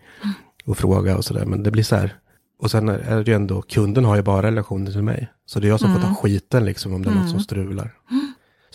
och 0.65 0.77
fråga 0.77 1.17
och 1.17 1.25
så 1.25 1.33
där. 1.33 1.45
Men 1.45 1.63
det 1.63 1.71
blir 1.71 1.83
så 1.83 1.95
här. 1.95 2.15
Och 2.59 2.71
sen 2.71 2.89
är 2.89 3.23
det 3.23 3.31
ju 3.31 3.35
ändå, 3.35 3.61
kunden 3.61 4.05
har 4.05 4.15
ju 4.15 4.21
bara 4.21 4.41
relationer 4.47 4.91
till 4.91 5.01
mig. 5.01 5.27
Så 5.45 5.59
det 5.59 5.67
är 5.67 5.69
jag 5.69 5.79
som 5.79 5.93
får 5.93 6.01
ta 6.01 6.15
skiten 6.15 6.65
liksom 6.65 6.93
om 6.93 7.03
det 7.03 7.09
är 7.09 7.13
något 7.15 7.29
som 7.29 7.39
strular. 7.39 7.93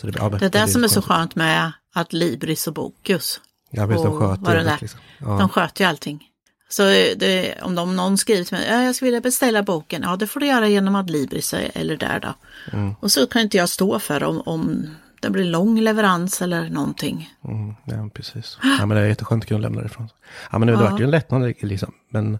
Så 0.01 0.07
det, 0.07 0.13
ja, 0.17 0.25
Mm. 0.27 0.39
Det 0.39 0.45
är 0.45 0.49
det 0.65 0.67
som 0.67 0.83
är 0.83 0.87
så 0.87 0.93
konstigt. 0.93 1.03
skönt 1.15 1.35
med 1.35 1.71
att 1.93 2.13
Libris 2.13 2.67
och 2.67 2.73
Bokus. 2.73 3.41
Ja, 3.69 3.85
visst, 3.85 4.03
de 4.03 4.37
det 4.43 4.57
ju 4.57 4.63
det. 4.63 4.77
Liksom. 4.81 4.99
Ja. 5.19 5.27
De 5.27 5.49
sköter 5.49 5.83
ju 5.83 5.89
allting. 5.89 6.27
Så 6.69 6.83
det, 6.83 7.61
om 7.61 7.75
de, 7.75 7.95
någon 7.95 8.17
skriver 8.17 8.43
till 8.43 8.57
mig, 8.57 8.67
ja, 8.69 8.83
jag 8.83 8.95
skulle 8.95 9.07
vilja 9.07 9.21
beställa 9.21 9.63
boken, 9.63 10.01
ja 10.01 10.15
det 10.15 10.27
får 10.27 10.39
du 10.39 10.45
göra 10.45 10.67
genom 10.67 10.95
Adlibris 10.95 11.53
eller 11.53 11.97
där 11.97 12.19
då. 12.19 12.33
Mm. 12.77 12.95
Och 12.99 13.11
så 13.11 13.27
kan 13.27 13.41
inte 13.41 13.57
jag 13.57 13.69
stå 13.69 13.99
för 13.99 14.23
om, 14.23 14.41
om 14.45 14.87
det 15.21 15.29
blir 15.29 15.45
lång 15.45 15.79
leverans 15.79 16.41
eller 16.41 16.69
någonting. 16.69 17.33
Mm, 17.43 17.75
ja, 17.85 18.09
precis. 18.13 18.57
Ja, 18.79 18.85
men 18.85 18.97
det 18.97 19.03
är 19.03 19.07
jätteskönt 19.07 19.43
att 19.43 19.47
kunna 19.47 19.59
lämna 19.59 19.81
det 19.81 19.85
ifrån 19.85 20.09
sig. 20.09 20.17
Ja, 20.51 20.59
men 20.59 20.67
det 20.67 20.73
ja. 20.73 20.79
vart 20.79 20.99
ju 20.99 21.03
en 21.03 21.11
lättnad 21.11 21.53
liksom. 21.59 21.93
Men... 22.09 22.39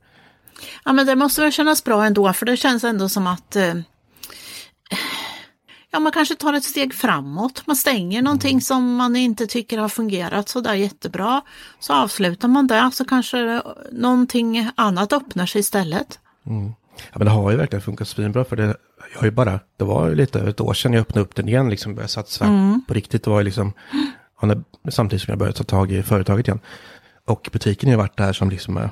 Ja, 0.86 0.94
men 0.94 1.06
det 1.06 1.16
måste 1.16 1.42
väl 1.42 1.52
kännas 1.52 1.84
bra 1.84 2.06
ändå, 2.06 2.34
för 2.34 2.46
det 2.46 2.58
känns 2.58 2.84
ändå 2.84 3.10
som 3.10 3.28
att 3.28 3.56
eh, 3.56 3.74
ja, 5.92 6.00
man 6.00 6.12
kanske 6.12 6.36
tar 6.36 6.54
ett 6.54 6.64
steg 6.64 6.94
framåt. 6.94 7.64
Man 7.68 7.76
stänger 7.76 8.22
någonting 8.22 8.52
mm. 8.52 8.62
som 8.62 8.96
man 8.96 9.16
inte 9.16 9.48
tycker 9.48 9.78
har 9.78 9.90
fungerat 9.90 10.50
så 10.50 10.62
där 10.62 10.74
jättebra. 10.74 11.42
Så 11.80 11.94
avslutar 11.94 12.48
man 12.48 12.68
det 12.68 12.92
så 12.94 13.06
kanske 13.06 13.62
någonting 13.92 14.70
annat 14.76 15.14
öppnar 15.14 15.46
sig 15.46 15.60
istället. 15.60 16.20
Mm. 16.46 16.74
Ja, 16.96 17.16
men 17.16 17.26
det 17.26 17.32
har 17.32 17.52
ju 17.52 17.58
verkligen 17.58 17.82
funkat 17.82 18.08
svinbra 18.08 18.46
för 18.46 18.56
det, 18.56 18.78
jag 19.14 19.20
har 19.20 19.26
ju 19.26 19.32
bara, 19.32 19.60
det 19.78 19.84
var 19.84 20.10
ju 20.10 20.16
lite 20.16 20.40
över 20.40 20.50
ett 20.50 20.62
år 20.62 20.74
sedan 20.74 20.94
jag 20.94 21.02
öppnade 21.02 21.22
upp 21.22 21.36
den 21.36 21.48
igen, 21.48 21.70
liksom 21.70 21.96
började 21.96 22.12
satsa 22.12 22.46
mm. 22.46 22.82
på 22.88 22.94
riktigt. 22.94 23.24
Det 23.24 23.30
var 23.30 23.40
ju 23.40 23.44
liksom, 23.44 23.74
samtidigt 24.90 25.24
som 25.24 25.32
jag 25.32 25.40
började 25.40 25.58
ta 25.58 25.64
tag 25.64 25.92
i 25.92 26.04
företaget 26.04 26.48
igen. 26.48 26.60
Och 27.28 27.50
butiken 27.52 27.90
har 27.90 27.94
ju 27.94 27.98
varit 27.98 28.18
där 28.18 28.34
som 28.34 28.50
liksom 28.50 28.78
är 28.78 28.90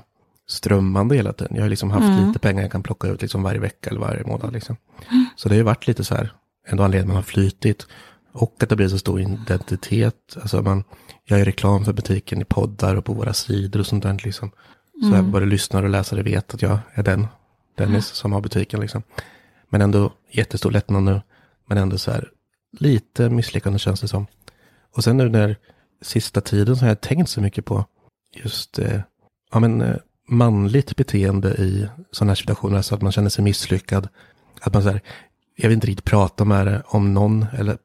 strömmande 0.47 1.15
hela 1.15 1.33
tiden. 1.33 1.55
Jag 1.55 1.63
har 1.63 1.69
liksom 1.69 1.91
haft 1.91 2.03
mm. 2.03 2.27
lite 2.27 2.39
pengar 2.39 2.61
jag 2.61 2.71
kan 2.71 2.83
plocka 2.83 3.07
ut 3.07 3.21
liksom 3.21 3.43
varje 3.43 3.59
vecka 3.59 3.89
eller 3.89 3.99
varje 3.99 4.23
månad. 4.23 4.53
Liksom. 4.53 4.77
Mm. 5.11 5.25
Så 5.35 5.49
det 5.49 5.55
har 5.55 5.57
ju 5.57 5.63
varit 5.63 5.87
lite 5.87 6.03
så 6.03 6.15
här, 6.15 6.33
ändå 6.69 6.83
anledningen 6.83 7.07
man 7.07 7.15
har 7.15 7.23
flytit. 7.23 7.87
Och 8.31 8.55
att 8.59 8.69
det 8.69 8.75
blir 8.75 8.87
så 8.87 8.97
stor 8.97 9.21
identitet. 9.21 10.37
Alltså 10.41 10.61
man 10.61 10.83
gör 11.25 11.37
ju 11.37 11.43
reklam 11.43 11.85
för 11.85 11.93
butiken 11.93 12.41
i 12.41 12.45
poddar 12.45 12.95
och 12.95 13.05
på 13.05 13.13
våra 13.13 13.33
sidor 13.33 13.79
och 13.79 13.87
sånt 13.87 14.03
där. 14.03 14.21
Liksom. 14.23 14.51
Så 15.01 15.07
mm. 15.07 15.31
både 15.31 15.45
lyssnare 15.45 15.85
och 15.85 15.89
läsare 15.89 16.21
vet 16.21 16.53
att 16.53 16.61
jag 16.61 16.79
är 16.93 17.03
den, 17.03 17.27
Dennis, 17.77 17.91
mm. 17.91 18.01
som 18.01 18.33
har 18.33 18.41
butiken. 18.41 18.79
Liksom. 18.79 19.03
Men 19.69 19.81
ändå 19.81 20.13
jättestor 20.31 20.71
lättnad 20.71 21.03
nu. 21.03 21.21
Men 21.65 21.77
ändå 21.77 21.97
så 21.97 22.11
här 22.11 22.31
lite 22.79 23.29
misslyckande 23.29 23.79
känns 23.79 24.01
det 24.01 24.07
som. 24.07 24.27
Och 24.95 25.03
sen 25.03 25.17
nu 25.17 25.29
när 25.29 25.55
sista 26.01 26.41
tiden 26.41 26.75
så 26.75 26.81
har 26.81 26.89
jag 26.89 27.01
tänkt 27.01 27.29
så 27.29 27.41
mycket 27.41 27.65
på 27.65 27.85
just 28.35 28.79
eh, 28.79 28.99
ja, 29.51 29.59
men, 29.59 29.81
eh, 29.81 29.95
manligt 30.27 30.95
beteende 30.95 31.49
i 31.49 31.87
sådana 32.11 32.29
här 32.29 32.35
situationer. 32.35 32.81
Så 32.81 32.95
att 32.95 33.01
man 33.01 33.11
känner 33.11 33.29
sig 33.29 33.43
misslyckad. 33.43 34.07
Att 34.61 34.73
man 34.73 34.83
så 34.83 34.89
här, 34.89 35.01
jag 35.61 35.69
vill 35.69 35.75
inte 35.75 35.87
riktigt 35.87 36.05
prata 36.05 36.45
med 36.45 36.67
det 36.67 36.83
om 36.85 37.13
någon 37.13 37.45
eller 37.57 37.77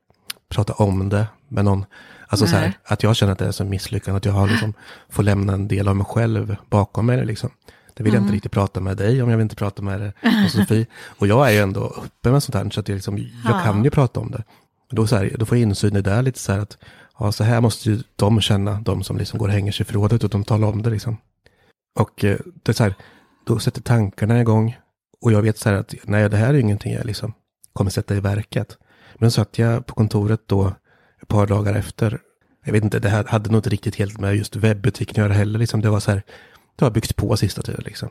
prata 0.49 0.73
om 0.73 1.09
det 1.09 1.27
med 1.49 1.65
någon. 1.65 1.85
Alltså 2.29 2.47
så 2.47 2.57
här, 2.57 2.73
att 2.85 3.03
jag 3.03 3.17
känner 3.17 3.33
att 3.33 3.39
det 3.39 3.47
är 3.47 3.53
så 3.53 3.65
misslyckande, 3.65 4.17
att 4.17 4.25
jag 4.25 4.33
har 4.33 4.49
liksom, 4.49 4.75
får 5.09 5.23
lämna 5.23 5.53
en 5.53 5.69
del 5.69 5.89
av 5.89 5.97
mig 5.97 6.07
själv 6.07 6.57
bakom 6.71 7.07
mig. 7.07 7.27
Liksom. 7.27 7.51
Det 7.95 8.03
vill 8.03 8.13
mm. 8.13 8.15
jag 8.15 8.21
inte 8.21 8.29
mm. 8.29 8.35
riktigt 8.35 8.53
prata 8.53 8.81
med 8.81 8.97
dig 8.97 9.23
om, 9.23 9.31
jag 9.31 9.37
vill 9.37 9.43
inte 9.43 9.57
prata 9.57 9.83
med, 9.83 10.01
det, 10.01 10.13
med 10.23 10.51
Sofie. 10.51 10.87
Och 11.19 11.27
jag 11.27 11.49
är 11.49 11.53
ju 11.53 11.59
ändå 11.59 11.81
uppe 11.81 12.31
med 12.31 12.43
sånt 12.43 12.55
här, 12.55 12.71
så 12.71 12.81
att 12.81 12.89
jag, 12.89 12.95
liksom, 12.95 13.19
jag 13.45 13.65
kan 13.65 13.85
ju 13.85 13.91
prata 13.91 14.21
om 14.21 14.31
det. 14.31 14.45
Då, 14.91 15.07
så 15.07 15.17
här, 15.17 15.37
då 15.39 15.47
får 15.47 15.59
jag 15.59 15.63
insyn 15.63 15.97
i 15.97 16.01
det 16.01 16.23
lite 16.23 16.39
så 16.39 16.53
här 16.53 16.61
att, 16.61 16.79
ja 17.19 17.33
så 17.33 17.45
här 17.45 17.61
måste 17.61 17.91
ju 17.91 18.03
de 18.17 18.41
känna, 18.41 18.81
de 18.81 19.05
som 19.05 19.19
liksom 19.19 19.39
går 19.39 19.49
och 19.49 19.55
hänger 19.55 19.73
sig 19.73 19.85
i 19.85 19.87
förrådet, 19.87 20.25
och 20.25 20.31
de 20.31 20.45
talar 20.45 20.69
om 20.69 20.83
det 20.83 20.91
liksom. 20.91 21.17
Och 21.99 22.25
eh, 22.25 22.39
det 22.63 22.73
är 22.73 22.77
så 22.77 22.83
här, 22.83 22.95
då 23.47 23.59
sätter 23.59 23.83
tankarna 23.83 24.41
igång. 24.41 24.77
Och 25.21 25.33
jag 25.33 25.43
vet 25.43 25.59
så 25.59 25.69
här 25.69 25.77
att, 25.77 25.95
nej 26.05 26.29
det 26.29 26.37
här 26.37 26.55
är 26.55 26.59
ingenting 26.59 26.93
jag 26.93 27.07
liksom 27.07 27.33
kommer 27.75 27.91
sätta 27.91 28.17
i 28.17 28.21
verket. 28.21 28.79
Men 29.15 29.31
så 29.31 29.35
satt 29.35 29.59
jag 29.59 29.87
på 29.87 29.95
kontoret 29.95 30.41
då 30.47 30.73
ett 31.23 31.29
par 31.29 31.47
dagar 31.47 31.75
efter. 31.75 32.21
Jag 32.65 32.73
vet 32.73 32.85
inte, 32.85 32.99
det 32.99 33.09
här 33.09 33.25
hade 33.25 33.51
nog 33.51 33.59
inte 33.59 33.71
riktigt 33.71 33.97
helt 33.97 34.19
med 34.19 34.37
just 34.37 34.57
webbutiken 34.57 35.13
att 35.13 35.19
göra 35.19 35.33
heller. 35.39 35.59
Liksom. 35.59 35.81
Det 35.81 35.91
var 35.91 36.01
så 36.01 36.11
här, 36.11 36.23
det 36.77 36.85
har 36.85 36.91
byggts 36.91 37.13
på 37.13 37.37
sista 37.37 37.63
tiden 37.63 37.83
liksom. 37.85 38.09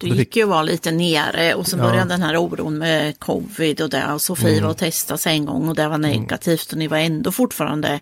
Du 0.00 0.08
gick 0.08 0.36
ju 0.36 0.44
var 0.44 0.62
lite 0.62 0.90
nere 0.90 1.54
och 1.54 1.66
så 1.66 1.76
ja. 1.76 1.82
började 1.82 2.08
den 2.08 2.22
här 2.22 2.36
oron 2.36 2.78
med 2.78 3.18
covid 3.18 3.80
och 3.80 3.90
det 3.90 4.12
och 4.12 4.22
Sofie 4.22 4.50
mm. 4.50 4.64
var 4.64 4.70
och 4.70 4.76
testade 4.76 5.30
en 5.30 5.44
gång 5.44 5.68
och 5.68 5.74
det 5.74 5.88
var 5.88 5.94
mm. 5.94 6.10
negativt 6.10 6.72
och 6.72 6.78
ni 6.78 6.86
var 6.86 6.98
ändå 6.98 7.32
fortfarande 7.32 8.00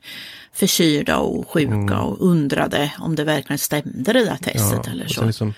förkylda 0.52 1.18
och 1.18 1.50
sjuka 1.50 1.72
mm. 1.72 1.98
och 1.98 2.16
undrade 2.20 2.92
om 2.98 3.14
det 3.16 3.24
verkligen 3.24 3.58
stämde 3.58 4.12
det 4.12 4.24
där 4.24 4.36
testet 4.36 4.80
ja, 4.86 4.92
eller 4.92 5.06
så. 5.06 5.24
Liksom, 5.24 5.54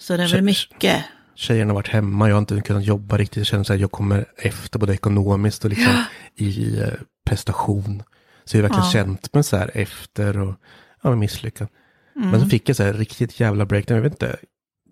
så 0.00 0.16
det 0.16 0.22
är 0.22 0.28
väl 0.28 0.42
mycket 0.42 1.04
tjejerna 1.40 1.70
har 1.70 1.74
varit 1.74 1.88
hemma, 1.88 2.28
jag 2.28 2.34
har 2.34 2.38
inte 2.40 2.60
kunnat 2.60 2.84
jobba 2.84 3.16
riktigt. 3.16 3.36
Jag 3.36 3.46
känner 3.46 3.72
att 3.72 3.80
jag 3.80 3.92
kommer 3.92 4.24
efter 4.36 4.78
både 4.78 4.94
ekonomiskt 4.94 5.64
och 5.64 5.70
liksom 5.70 5.92
ja. 5.92 6.04
i 6.44 6.80
eh, 6.80 6.88
prestation. 7.26 8.02
Så 8.44 8.56
jag 8.56 8.62
har 8.62 8.68
verkligen 8.68 8.84
ja. 8.84 8.92
känt 8.92 9.34
mig 9.34 9.44
så 9.44 9.56
här 9.56 9.70
efter 9.74 10.38
och 10.38 10.54
ja, 11.02 11.14
misslyckad. 11.14 11.68
Mm. 12.16 12.30
Men 12.30 12.40
så 12.40 12.46
fick 12.46 12.68
jag 12.68 12.76
så 12.76 12.82
här 12.82 12.92
riktigt 12.92 13.40
jävla 13.40 13.66
breakdown. 13.66 13.96
Jag 13.96 14.02
vet 14.02 14.12
inte, 14.12 14.36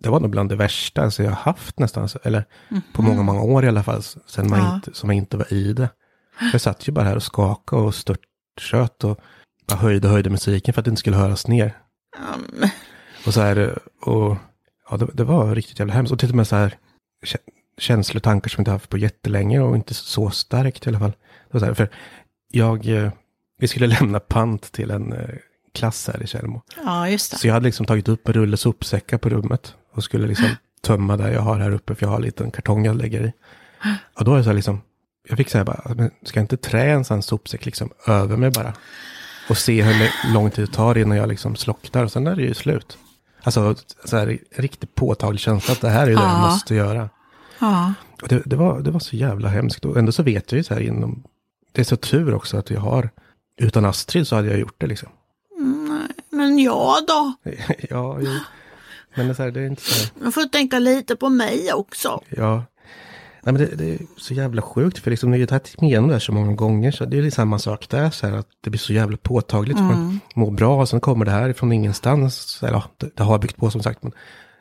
det 0.01 0.09
var 0.09 0.21
nog 0.21 0.31
bland 0.31 0.49
det 0.49 0.57
värsta 0.57 1.03
alltså 1.03 1.23
jag 1.23 1.31
har 1.31 1.53
haft 1.53 1.79
nästan. 1.79 2.09
Eller 2.23 2.45
mm. 2.71 2.83
på 2.93 3.03
många, 3.03 3.23
många 3.23 3.43
år 3.43 3.65
i 3.65 3.69
alla 3.69 3.83
fall. 3.83 4.03
Sen 4.27 4.51
man 4.51 4.59
ja. 4.59 4.75
inte, 4.75 4.95
som 4.95 5.11
jag 5.11 5.17
inte 5.17 5.37
var 5.37 5.53
i 5.53 5.73
det. 5.73 5.89
Jag 6.53 6.61
satt 6.61 6.89
ju 6.89 6.93
bara 6.93 7.05
här 7.05 7.17
och 7.17 7.23
skakade 7.23 7.83
och 7.83 7.95
störtsköt 7.95 9.05
och 9.05 9.21
bara 9.69 9.79
höjde 9.79 10.07
och 10.07 10.13
höjde 10.13 10.31
musiken 10.31 10.75
för 10.75 10.81
att 10.81 10.85
det 10.85 10.91
inte 10.91 11.01
skulle 11.01 11.17
höras 11.17 11.49
ner. 11.49 11.77
Um. 12.35 12.69
Och 13.27 13.35
så 13.35 13.41
här, 13.41 13.79
och 14.01 14.37
ja, 14.90 14.96
det, 14.96 15.09
det, 15.14 15.24
var 15.24 15.55
riktigt 15.55 15.79
jävla 15.79 15.94
hemskt. 15.94 16.12
Och 16.12 16.18
till 16.18 16.31
och 16.31 16.37
med 16.37 16.48
så 16.48 16.57
här 16.57 16.79
känslor, 17.79 18.20
tankar 18.20 18.48
som 18.48 18.61
jag 18.61 18.62
inte 18.62 18.70
haft 18.70 18.88
på 18.88 18.98
jättelänge 18.98 19.61
och 19.61 19.77
inte 19.77 19.94
så 19.94 20.31
starkt 20.31 20.87
i 20.87 20.88
alla 20.88 20.98
fall. 20.98 21.11
Det 21.11 21.53
var 21.53 21.61
så 21.61 21.66
här, 21.66 21.74
för 21.74 21.88
jag, 22.51 22.87
eh, 22.87 23.12
vi 23.59 23.68
skulle 23.68 23.87
lämna 24.01 24.20
pant 24.20 24.72
till 24.72 24.90
en 24.90 25.12
eh, 25.12 25.35
klass 25.74 26.11
här 26.12 26.22
i 26.22 26.27
Tjällmo. 26.27 26.62
Ja, 26.85 27.09
just 27.09 27.31
det. 27.31 27.38
Så 27.38 27.46
jag 27.46 27.55
hade 27.55 27.66
liksom 27.66 27.87
tagit 27.87 28.09
upp 28.09 28.29
en 28.29 28.35
rulle 28.35 28.57
sopsäckar 28.57 29.18
på 29.18 29.29
rummet 29.29 29.74
och 29.92 30.05
skulle 30.05 30.27
liksom 30.27 30.48
tömma 30.83 31.16
det 31.16 31.33
jag 31.33 31.40
har 31.40 31.59
här 31.59 31.70
uppe, 31.70 31.94
för 31.94 32.07
jag 32.07 32.11
har 32.11 32.16
en 32.16 32.22
liten 32.22 32.51
kartong 32.51 32.85
jag 32.85 32.96
lägger 32.96 33.24
i. 33.24 33.33
Och 34.14 34.24
då 34.24 34.33
är 34.33 34.38
det 34.38 34.44
så 34.44 34.51
här 34.51 34.55
liksom, 34.55 34.81
jag 35.29 35.38
fick 35.38 35.48
säga 35.48 35.64
bara, 35.64 35.94
men 35.94 36.11
ska 36.22 36.38
jag 36.38 36.44
inte 36.44 36.57
trä 36.57 36.90
en 36.90 37.05
sån 37.05 37.22
sopsäck 37.22 37.66
liksom 37.66 37.90
över 38.07 38.37
mig 38.37 38.51
bara? 38.51 38.74
Och 39.48 39.59
se 39.59 39.83
hur 39.83 40.11
lång 40.35 40.51
tid 40.51 40.68
det 40.68 40.72
tar 40.72 40.98
innan 40.98 41.16
jag 41.16 41.29
liksom 41.29 41.57
slocknar 41.57 42.05
och 42.05 42.12
sen 42.12 42.27
är 42.27 42.37
det 42.37 42.42
ju 42.42 42.55
slut. 42.55 42.98
Alltså, 43.49 43.75
så 44.05 44.17
här, 44.17 44.39
riktigt 44.57 44.95
påtaglig 44.95 45.41
känsla 45.41 45.73
att 45.73 45.81
det 45.81 45.89
här 45.89 46.03
är 46.03 46.07
det 46.07 46.23
jag 46.23 46.41
måste 46.41 46.75
göra. 46.75 47.09
Ja. 47.59 47.95
Och 48.23 48.29
det, 48.29 48.43
det, 48.45 48.57
var, 48.57 48.81
det 48.81 48.91
var 48.91 49.01
så 49.01 49.17
jävla 49.17 49.49
hemskt. 49.49 49.85
Och 49.85 49.97
ändå 49.97 50.13
så 50.13 50.23
vet 50.23 50.53
jag 50.53 50.57
ju 50.57 50.65
så 50.65 50.75
här 50.75 50.81
inom... 50.81 51.25
Det 51.73 51.81
är 51.81 51.85
så 51.85 51.97
tur 51.97 52.35
också 52.35 52.57
att 52.57 52.71
jag 52.71 52.81
har... 52.81 53.11
Utan 53.61 53.85
Astrid 53.85 54.29
så 54.29 54.37
hade 54.37 54.49
jag 54.49 54.59
gjort 54.59 54.75
det 54.79 54.87
liksom. 54.87 55.09
Mm, 55.59 56.09
men 56.31 56.59
jag 56.59 56.97
då? 57.07 57.35
ja, 57.91 58.19
jo. 58.21 58.31
Men 59.15 59.27
det 59.27 59.33
är, 59.33 59.35
så 59.35 59.43
här, 59.43 59.51
det 59.51 59.61
är 59.61 59.67
inte 59.67 59.83
så 59.83 59.95
här... 59.95 60.23
Man 60.23 60.33
får 60.33 60.45
tänka 60.45 60.79
lite 60.79 61.17
på 61.17 61.29
mig 61.29 61.73
också. 61.73 62.23
Ja, 62.29 62.65
Nej, 63.49 63.53
men 63.53 63.71
det, 63.71 63.77
det, 63.77 63.95
är 63.95 63.99
så 64.17 64.35
jävla 64.35 64.63
sjukt, 64.63 64.99
för 64.99 65.11
liksom, 65.11 65.33
jag 65.33 65.41
har 65.41 65.47
tagit 65.47 65.81
mig 65.81 65.91
igenom 65.91 66.09
det 66.09 66.15
här 66.15 66.21
så 66.21 66.33
många 66.33 66.53
gånger, 66.53 66.91
så 66.91 67.05
det 67.05 67.19
är 67.19 67.31
samma 67.31 67.59
sak 67.59 67.89
där, 67.89 68.11
så 68.11 68.27
här, 68.27 68.37
att 68.37 68.49
det 68.61 68.71
blir 68.71 68.81
så 68.81 68.93
jävla 68.93 69.17
påtagligt. 69.17 69.79
Mm. 69.79 69.89
Man 69.89 70.21
mår 70.35 70.51
bra, 70.51 70.81
och 70.81 70.89
sen 70.89 71.01
kommer 71.01 71.25
det 71.25 71.31
här 71.31 71.53
från 71.53 71.73
ingenstans, 71.73 72.63
eller 72.63 72.73
ja, 72.73 72.85
det, 72.97 73.17
det, 73.17 73.23
har 73.23 73.39
byggt 73.39 73.57
på 73.57 73.71
som 73.71 73.83
sagt, 73.83 74.03
men 74.03 74.13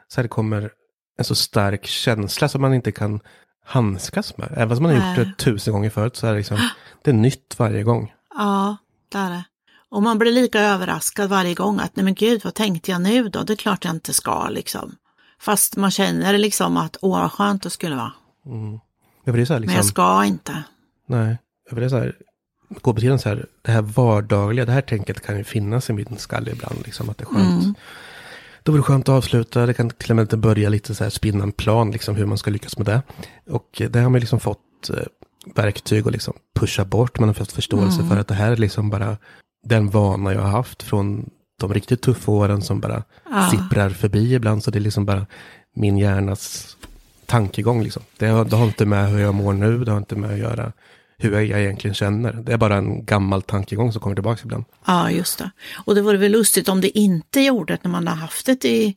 så 0.08 0.16
här, 0.16 0.24
det 0.24 0.30
kommer 0.30 0.70
en 1.18 1.26
så 1.26 1.36
stark 1.36 1.86
känsla 1.86 2.50
som 2.50 2.62
man 2.62 2.74
inte 2.74 2.92
kan 2.92 3.20
handskas 3.66 4.38
med. 4.38 4.54
Även 4.58 4.78
om 4.78 4.84
man 4.84 4.96
har 4.96 5.16
gjort 5.16 5.28
det 5.28 5.44
tusen 5.44 5.74
gånger 5.74 5.90
förut, 5.90 6.16
så 6.16 6.28
är 6.28 6.32
det 6.32 6.38
liksom, 6.38 6.58
det 7.04 7.12
är 7.12 7.16
nytt 7.16 7.56
varje 7.58 7.84
gång. 7.84 8.14
Ja, 8.38 8.78
det 9.12 9.18
är 9.18 9.30
det. 9.30 9.44
Och 9.90 10.04
man 10.04 10.18
blir 10.18 10.32
lika 10.32 10.60
överraskad 10.60 11.30
varje 11.30 11.54
gång 11.54 11.80
att 11.80 11.96
nej 11.96 12.04
men 12.04 12.14
gud, 12.14 12.42
vad 12.44 12.54
tänkte 12.54 12.92
jag 12.92 13.02
nu 13.02 13.30
då? 13.30 13.44
Det 13.44 13.54
är 13.54 13.58
klart 13.58 13.86
jag 13.86 13.94
inte 13.94 14.14
ska 14.14 14.50
liksom. 14.50 14.96
Fast 15.40 15.76
man 15.76 15.92
känner 15.92 16.38
liksom 16.38 16.78
att 16.78 16.98
åh 17.02 17.22
vad 17.22 17.32
skönt 17.32 17.64
det 17.64 17.70
skulle 17.70 17.96
vara. 17.96 18.14
Mm. 18.48 18.80
Ja, 19.24 19.34
det 19.34 19.42
är 19.42 19.46
så 19.46 19.54
här, 19.54 19.60
liksom, 19.60 19.74
Men 19.74 19.76
jag 19.76 19.86
ska 19.86 20.26
inte. 20.26 20.64
Nej, 21.06 21.38
det 21.72 21.86
är 21.86 21.90
så 21.90 21.98
här, 21.98 23.18
så 23.18 23.30
här, 23.30 23.46
det 23.62 23.72
här 23.72 23.82
vardagliga, 23.82 24.66
det 24.66 24.72
här 24.72 24.82
tänket 24.82 25.26
kan 25.26 25.38
ju 25.38 25.44
finnas 25.44 25.90
i 25.90 25.94
min 25.94 26.18
skalle 26.18 26.52
ibland, 26.52 26.76
liksom 26.86 27.10
att 27.10 27.18
det 27.18 27.24
är 27.24 27.26
skönt. 27.26 27.64
Mm. 27.64 27.76
Då 28.64 28.74
är 28.74 28.78
det 28.78 28.84
skönt 28.84 29.10
att 29.10 29.16
avsluta, 29.16 29.66
det 29.66 29.74
kan 29.74 29.90
till 29.90 30.12
och 30.12 30.16
med 30.16 30.40
börja 30.40 30.70
lite 30.70 30.96
så 30.96 31.04
här 31.04 31.12
spinna 31.12 31.44
en 31.44 31.52
plan, 31.52 31.92
liksom 31.92 32.16
hur 32.16 32.26
man 32.26 32.38
ska 32.38 32.52
lyckas 32.52 32.78
med 32.78 32.86
det. 32.86 33.02
Och 33.50 33.82
det 33.90 34.00
har 34.00 34.10
man 34.10 34.20
liksom 34.20 34.40
fått 34.40 34.90
eh, 34.90 35.06
verktyg 35.56 36.06
och 36.06 36.12
liksom 36.12 36.34
pusha 36.60 36.86
bort, 36.86 37.20
man 37.20 37.30
har 37.30 37.34
fått 37.34 37.52
förståelse 37.52 38.00
mm. 38.00 38.10
för 38.10 38.18
att 38.18 38.28
det 38.28 38.36
här 38.36 38.52
är 38.52 38.58
liksom 38.58 38.90
bara 38.90 39.18
den 39.64 39.90
vana 39.90 40.34
jag 40.34 40.42
har 40.42 40.50
haft 40.50 40.84
från 40.84 41.30
de 41.60 41.74
riktigt 41.74 42.02
tuffa 42.02 42.32
åren 42.32 42.62
som 42.62 42.80
bara 42.80 43.04
ja. 43.30 43.50
sipprar 43.52 43.90
förbi 43.90 44.34
ibland. 44.34 44.64
Så 44.64 44.72
det 44.72 44.78
är 44.78 44.82
liksom 44.82 45.06
bara 45.06 45.26
min 45.76 45.98
hjärnas 45.98 46.78
tankegång. 47.28 47.84
Liksom. 47.84 48.04
Det, 48.18 48.28
har, 48.28 48.46
det 48.46 48.56
har 48.56 48.66
inte 48.66 48.86
med 48.86 49.10
hur 49.10 49.20
jag 49.20 49.36
mår 49.36 49.54
nu, 49.54 49.84
det 49.84 49.92
har 49.92 49.98
inte 49.98 50.16
med 50.16 50.32
att 50.32 50.40
göra 50.40 50.72
hur 51.18 51.42
jag 51.42 51.62
egentligen 51.62 51.96
känner. 51.96 52.34
Det 52.34 52.54
är 52.54 52.58
bara 52.58 52.76
en 52.76 53.06
gammal 53.06 53.42
tankegång 53.42 53.92
som 53.92 54.02
kommer 54.02 54.16
tillbaka 54.16 54.42
ibland. 54.44 54.66
Ja, 54.86 55.12
just 55.12 55.40
det. 55.40 55.52
Och 55.86 55.96
det 55.96 56.02
vore 56.02 56.18
väl 56.18 56.32
lustigt 56.32 56.70
om 56.70 56.82
det 56.82 56.98
inte 56.98 57.42
gjorde 57.42 57.74
det 57.74 57.80
när 57.84 57.92
man 57.92 58.08
har 58.08 58.16
haft 58.16 58.46
det 58.46 58.66
i, 58.66 58.96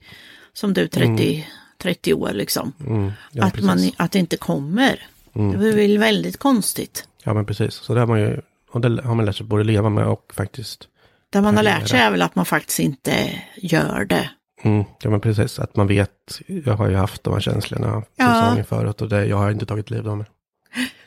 som 0.52 0.74
du, 0.74 0.88
30, 0.88 1.06
mm. 1.06 1.42
30 1.78 2.14
år 2.14 2.30
liksom. 2.32 2.72
Mm, 2.86 3.12
ja, 3.32 3.44
att, 3.44 3.60
man, 3.60 3.90
att 3.96 4.12
det 4.12 4.18
inte 4.18 4.36
kommer. 4.36 5.06
Mm. 5.34 5.52
Det 5.52 5.58
vore 5.58 5.72
väl 5.72 5.98
väldigt 5.98 6.38
konstigt. 6.38 7.08
Ja, 7.24 7.34
men 7.34 7.46
precis. 7.46 7.74
Så 7.74 7.94
det 7.94 8.00
har 8.00 8.06
man 8.06 8.20
ju, 8.20 8.40
och 8.70 8.80
det 8.80 9.02
har 9.02 9.14
man 9.14 9.24
lärt 9.24 9.36
sig 9.36 9.46
både 9.46 9.64
leva 9.64 9.88
med 9.88 10.06
och 10.06 10.32
faktiskt. 10.34 10.88
Det 11.30 11.40
man 11.40 11.56
har 11.56 11.62
lärt 11.62 11.88
sig 11.88 12.00
är 12.00 12.10
väl 12.10 12.22
att 12.22 12.34
man 12.34 12.46
faktiskt 12.46 12.78
inte 12.78 13.42
gör 13.56 14.04
det. 14.04 14.30
Mm, 14.62 14.84
ja 15.02 15.10
men 15.10 15.20
precis, 15.20 15.58
att 15.58 15.76
man 15.76 15.86
vet, 15.86 16.40
jag 16.46 16.76
har 16.76 16.88
ju 16.88 16.96
haft 16.96 17.24
de 17.24 17.32
här 17.34 17.40
känslorna 17.40 18.02
ja. 18.16 18.34
säsongen 18.34 18.64
förut 18.64 19.00
och 19.02 19.08
det, 19.08 19.26
jag 19.26 19.36
har 19.36 19.50
inte 19.50 19.66
tagit 19.66 19.90
livet 19.90 20.06
av 20.06 20.16
mig. 20.18 20.26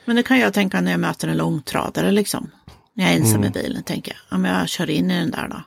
Men 0.05 0.15
det 0.15 0.23
kan 0.23 0.39
jag 0.39 0.53
tänka 0.53 0.81
när 0.81 0.91
jag 0.91 0.99
möter 0.99 1.27
en 1.27 1.37
långtradare 1.37 2.11
liksom. 2.11 2.51
När 2.95 3.03
jag 3.03 3.13
är 3.13 3.17
ensam 3.17 3.43
i 3.43 3.49
bilen 3.49 3.83
tänker 3.83 4.11
jag, 4.29 4.37
om 4.37 4.45
jag 4.45 4.69
kör 4.69 4.89
in 4.89 5.11
i 5.11 5.19
den 5.19 5.31
där 5.31 5.47
då? 5.47 5.61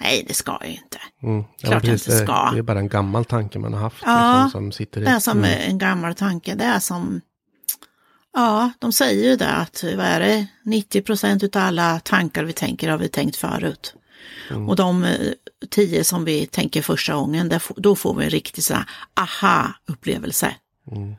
Nej, 0.00 0.24
det 0.28 0.34
ska 0.34 0.58
jag 0.60 0.70
inte. 0.70 0.98
Mm. 1.22 1.44
Ja, 1.58 1.68
Klart 1.68 1.82
precis, 1.82 2.08
jag 2.08 2.14
inte 2.14 2.24
ska. 2.26 2.44
Det, 2.44 2.52
det 2.52 2.58
är 2.58 2.62
bara 2.62 2.78
en 2.78 2.88
gammal 2.88 3.24
tanke 3.24 3.58
man 3.58 3.72
har 3.72 3.80
haft. 3.80 4.02
Ja, 4.06 4.32
liksom, 4.44 4.50
som 4.50 4.72
sitter 4.72 5.00
i. 5.00 5.04
Det 5.04 5.10
är 5.10 5.18
som 5.20 5.38
Mm. 5.38 5.70
en 5.70 5.78
gammal 5.78 6.14
tanke. 6.14 6.54
Det 6.54 6.64
är 6.64 6.78
som, 6.78 7.20
ja, 8.34 8.70
de 8.78 8.92
säger 8.92 9.30
ju 9.30 9.36
det 9.36 9.48
att, 9.50 9.84
vad 9.96 10.06
är 10.06 10.20
det, 10.20 10.46
90 10.64 11.02
procent 11.02 11.42
av 11.56 11.62
alla 11.62 12.00
tankar 12.00 12.44
vi 12.44 12.52
tänker 12.52 12.90
har 12.90 12.98
vi 12.98 13.08
tänkt 13.08 13.36
förut. 13.36 13.94
Mm. 14.52 14.68
Och 14.68 14.76
de 14.76 15.04
eh, 15.04 15.32
tio 15.70 16.04
som 16.04 16.24
vi 16.24 16.46
tänker 16.46 16.82
första 16.82 17.14
gången, 17.14 17.48
där, 17.48 17.62
då 17.76 17.96
får 17.96 18.14
vi 18.14 18.24
en 18.24 18.30
riktig 18.30 18.64
sån 18.64 18.84
aha-upplevelse. 19.14 20.54
Mm, 20.90 21.14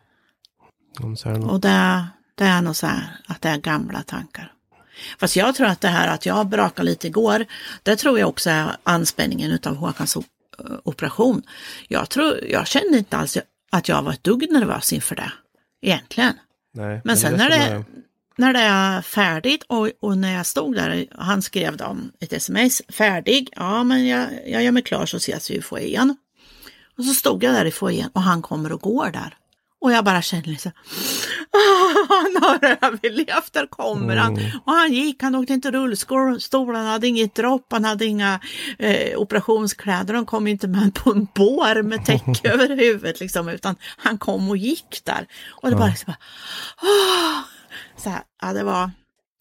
nog. 1.40 1.52
Och 1.52 1.60
det, 1.60 2.08
det 2.36 2.44
är 2.44 2.62
nog 2.62 2.76
så 2.76 2.88
här 2.88 3.20
att 3.28 3.42
det 3.42 3.50
är 3.50 3.58
gamla 3.58 4.04
tankar. 4.04 4.54
Fast 5.20 5.36
jag 5.36 5.56
tror 5.56 5.68
att 5.68 5.82
det 5.82 5.88
här 5.88 6.08
att 6.08 6.26
jag 6.26 6.48
brakade 6.48 6.90
lite 6.90 7.08
igår, 7.08 7.46
det 7.84 7.96
tror 7.96 8.20
jag 8.20 8.30
också 8.30 8.50
är 8.50 8.76
anspänningen 8.84 9.52
utav 9.52 9.76
Håkans 9.76 10.18
eh, 10.18 10.24
operation. 10.84 11.44
Jag, 11.88 12.10
tror, 12.10 12.44
jag 12.44 12.68
kände 12.68 12.98
inte 12.98 13.18
alls 13.18 13.38
att 13.72 13.90
jag 13.90 14.02
var 14.02 14.12
ett 14.12 14.24
dugg 14.24 14.52
nervös 14.52 14.94
inför 14.94 15.16
det, 15.16 15.32
egentligen. 15.82 16.34
Nej, 16.74 17.02
Men 17.04 17.18
sen 17.18 17.34
är 17.34 17.38
när 17.38 17.50
det, 17.50 17.86
när 18.38 18.54
det 18.54 18.60
är 18.60 19.02
färdigt 19.02 19.64
och, 19.68 19.90
och 20.02 20.18
när 20.18 20.34
jag 20.34 20.46
stod 20.46 20.76
där, 20.76 21.06
han 21.18 21.42
skrev 21.42 21.78
då 21.78 21.98
ett 22.20 22.34
sms, 22.34 22.82
färdig, 22.90 23.50
ja 23.56 23.84
men 23.84 24.08
jag, 24.08 24.28
jag 24.48 24.64
gör 24.64 24.72
mig 24.72 24.84
klar 24.84 25.06
så 25.06 25.18
ses 25.18 25.52
vi 25.52 25.56
i 25.56 25.62
foajén. 25.62 26.16
Och 26.98 27.06
så 27.06 27.14
stod 27.14 27.44
jag 27.44 27.54
där 27.54 27.66
i 27.66 27.72
foajén 27.72 28.10
och 28.14 28.22
han 28.22 28.42
kommer 28.42 28.72
och 28.72 28.82
går 28.82 29.10
där. 29.12 29.38
Och 29.82 29.92
jag 29.92 30.06
bara 30.06 30.22
kände 30.22 30.50
liksom, 30.50 30.72
"Åh, 31.54 32.06
han 32.10 32.44
har 32.44 32.78
överlevt, 32.82 33.54
där 33.54 33.68
kommer 33.68 34.16
han. 34.16 34.34
Och 34.66 34.74
han 34.74 34.94
gick, 34.94 35.22
han 35.24 35.36
åkte 35.36 35.54
inte 35.54 35.72
rullstol, 35.72 36.76
han 36.76 36.86
hade 36.86 37.08
inget 37.08 37.36
dropp, 37.36 37.68
han 37.72 37.86
hade 37.86 38.06
inga 38.06 38.40
eh, 38.80 39.18
operationskläder, 39.20 40.14
de 40.14 40.26
kom 40.26 40.48
inte 40.48 40.68
med 40.68 40.94
på 40.94 41.12
en 41.12 41.28
bår 41.36 41.82
med 41.82 42.06
täcke 42.06 42.50
över 42.54 42.78
huvudet 42.78 43.20
liksom, 43.20 43.50
utan 43.50 43.76
han 43.98 44.18
kom 44.18 44.50
och 44.50 44.58
gick 44.58 45.02
där. 45.04 45.28
Och 45.50 45.70
det 45.70 45.76
bara 45.76 45.88
liksom, 45.90 46.14
Åh! 46.82 47.40
Så 47.98 48.10
här, 48.10 48.22
ja, 48.42 48.54
det 48.54 48.64
var, 48.64 48.92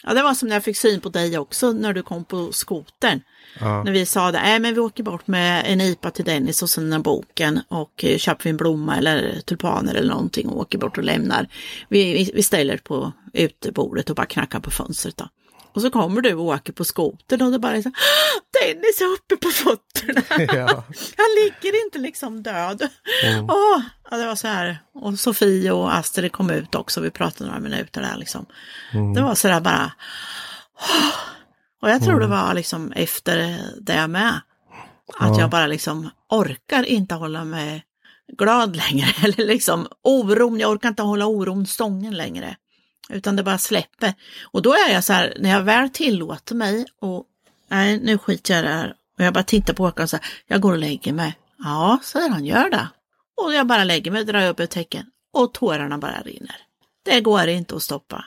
ja, 0.03 0.14
det 0.14 0.22
var 0.22 0.35
som 0.35 0.49
när 0.49 0.57
jag 0.57 0.64
fick 0.64 0.76
syn 0.76 1.01
på 1.01 1.09
dig 1.09 1.39
också 1.39 1.72
när 1.72 1.93
du 1.93 2.03
kom 2.03 2.24
på 2.24 2.53
skotern. 2.53 3.20
Ja. 3.61 3.83
När 3.83 3.93
vi 3.93 4.07
sa 4.07 4.33
det, 4.33 4.39
äh, 4.39 4.59
men 4.59 4.74
vi 4.74 4.80
åker 4.80 5.03
bort 5.03 5.26
med 5.26 5.62
en 5.66 5.80
IPA 5.80 6.11
till 6.11 6.24
Dennis 6.24 6.62
och 6.62 6.70
sen 6.70 6.91
den 6.91 7.03
boken 7.03 7.61
och 7.68 8.05
eh, 8.05 8.18
köper 8.18 8.45
vi 8.45 8.51
en 8.51 8.57
blomma 8.57 8.97
eller 8.97 9.41
tulpaner 9.41 9.95
eller 9.95 10.12
någonting 10.12 10.49
och 10.49 10.61
åker 10.61 10.78
bort 10.78 10.99
och 10.99 11.05
lämnar. 11.05 11.49
Vi, 11.89 12.12
vi, 12.12 12.30
vi 12.35 12.43
ställer 12.43 12.76
på 12.76 13.12
utebordet 13.33 14.11
och 14.11 14.16
bara 14.16 14.26
knackar 14.26 14.61
på 14.61 14.70
fönstret 14.70 15.16
då. 15.16 15.28
Och 15.75 15.83
så 15.83 15.91
kommer 15.91 16.20
du 16.20 16.35
och 16.35 16.45
åker 16.45 16.73
på 16.73 16.85
skotern 16.85 17.43
och 17.43 17.51
det 17.53 17.59
bara 17.59 17.77
är 17.77 17.83
så 17.83 17.89
"Ah, 17.89 18.41
Dennis 18.61 19.01
är 19.01 19.05
uppe 19.05 19.37
på 19.37 19.49
fötterna. 19.49 20.23
Ja. 20.59 20.85
Han 21.16 21.27
ligger 21.45 21.85
inte 21.85 21.99
liksom 21.99 22.43
död. 22.43 22.89
Åh, 23.49 23.81
ja, 24.11 24.16
det 24.16 24.27
var 24.27 24.35
så 24.35 24.49
här. 24.49 24.79
Och 24.95 25.18
Sofie 25.18 25.70
och 25.73 25.95
Astrid 25.97 26.33
kom 26.33 26.51
ut 26.51 26.75
också. 26.75 27.01
Vi 27.01 27.11
pratade 27.11 27.47
några 27.51 27.61
minuter 27.61 28.01
där 28.03 28.16
liksom. 28.16 28.47
Det 29.14 29.20
var 29.23 29.35
så 29.35 29.49
där 29.49 29.61
bara. 29.61 29.93
åh. 30.81 31.14
Och 31.83 31.91
jag 31.91 32.03
tror 32.05 32.20
det 32.20 32.27
var 32.27 32.55
liksom 32.55 32.93
efter 32.93 33.59
det 33.81 34.07
med. 34.09 34.41
Att 35.18 35.29
Ja. 35.37 35.41
jag 35.41 35.51
bara 35.51 35.66
liksom 35.66 36.11
orkar 36.31 36.85
inte 36.85 37.14
hålla 37.14 37.45
mig 37.45 37.85
glad 38.39 38.77
längre. 38.77 39.07
Eller 39.25 39.47
liksom 39.47 39.87
oron, 40.03 40.59
jag 40.61 40.70
orkar 40.70 40.89
inte 40.89 41.03
hålla 41.03 41.27
oron 41.27 41.66
stången 41.66 42.14
längre. 42.16 42.57
Utan 43.13 43.37
det 43.37 43.43
bara 43.43 43.59
släpper. 43.59 44.15
Och 44.45 44.63
då 44.63 44.73
är 44.73 44.93
jag 44.93 45.05
så 45.05 45.13
här, 45.13 45.35
när 45.41 45.51
jag 45.51 45.63
väl 45.63 45.91
tillåter 45.91 46.55
mig 46.55 46.87
och 47.01 47.25
nej, 47.71 48.01
nu 48.01 48.19
skiter 48.19 48.55
jag 48.55 48.65
i 48.65 48.67
det 48.67 48.75
här. 48.75 48.95
Och 49.19 49.25
jag 49.25 49.35
bara 49.35 49.45
tittar 49.45 49.75
på 49.75 49.85
Håkan 49.85 50.03
och 50.03 50.11
säger, 50.11 50.27
jag 50.47 50.61
går 50.61 50.73
och 50.73 50.79
lägger 50.79 51.13
mig. 51.13 51.35
Ja, 51.59 51.99
säger 52.05 52.29
han, 52.29 52.45
gör 52.45 52.71
det. 52.71 52.89
Och 53.43 53.55
jag 53.55 53.67
bara 53.67 53.85
lägger 53.85 54.11
mig, 54.11 54.25
drar 54.25 54.49
upp 54.49 54.61
ett 54.61 54.71
tecken 54.71 55.07
och 55.35 55.55
tårarna 55.55 55.99
bara 55.99 56.21
rinner. 56.21 56.57
Det 57.05 57.21
går 57.21 57.47
inte 57.49 57.77
att 57.77 57.83
stoppa. 57.83 58.25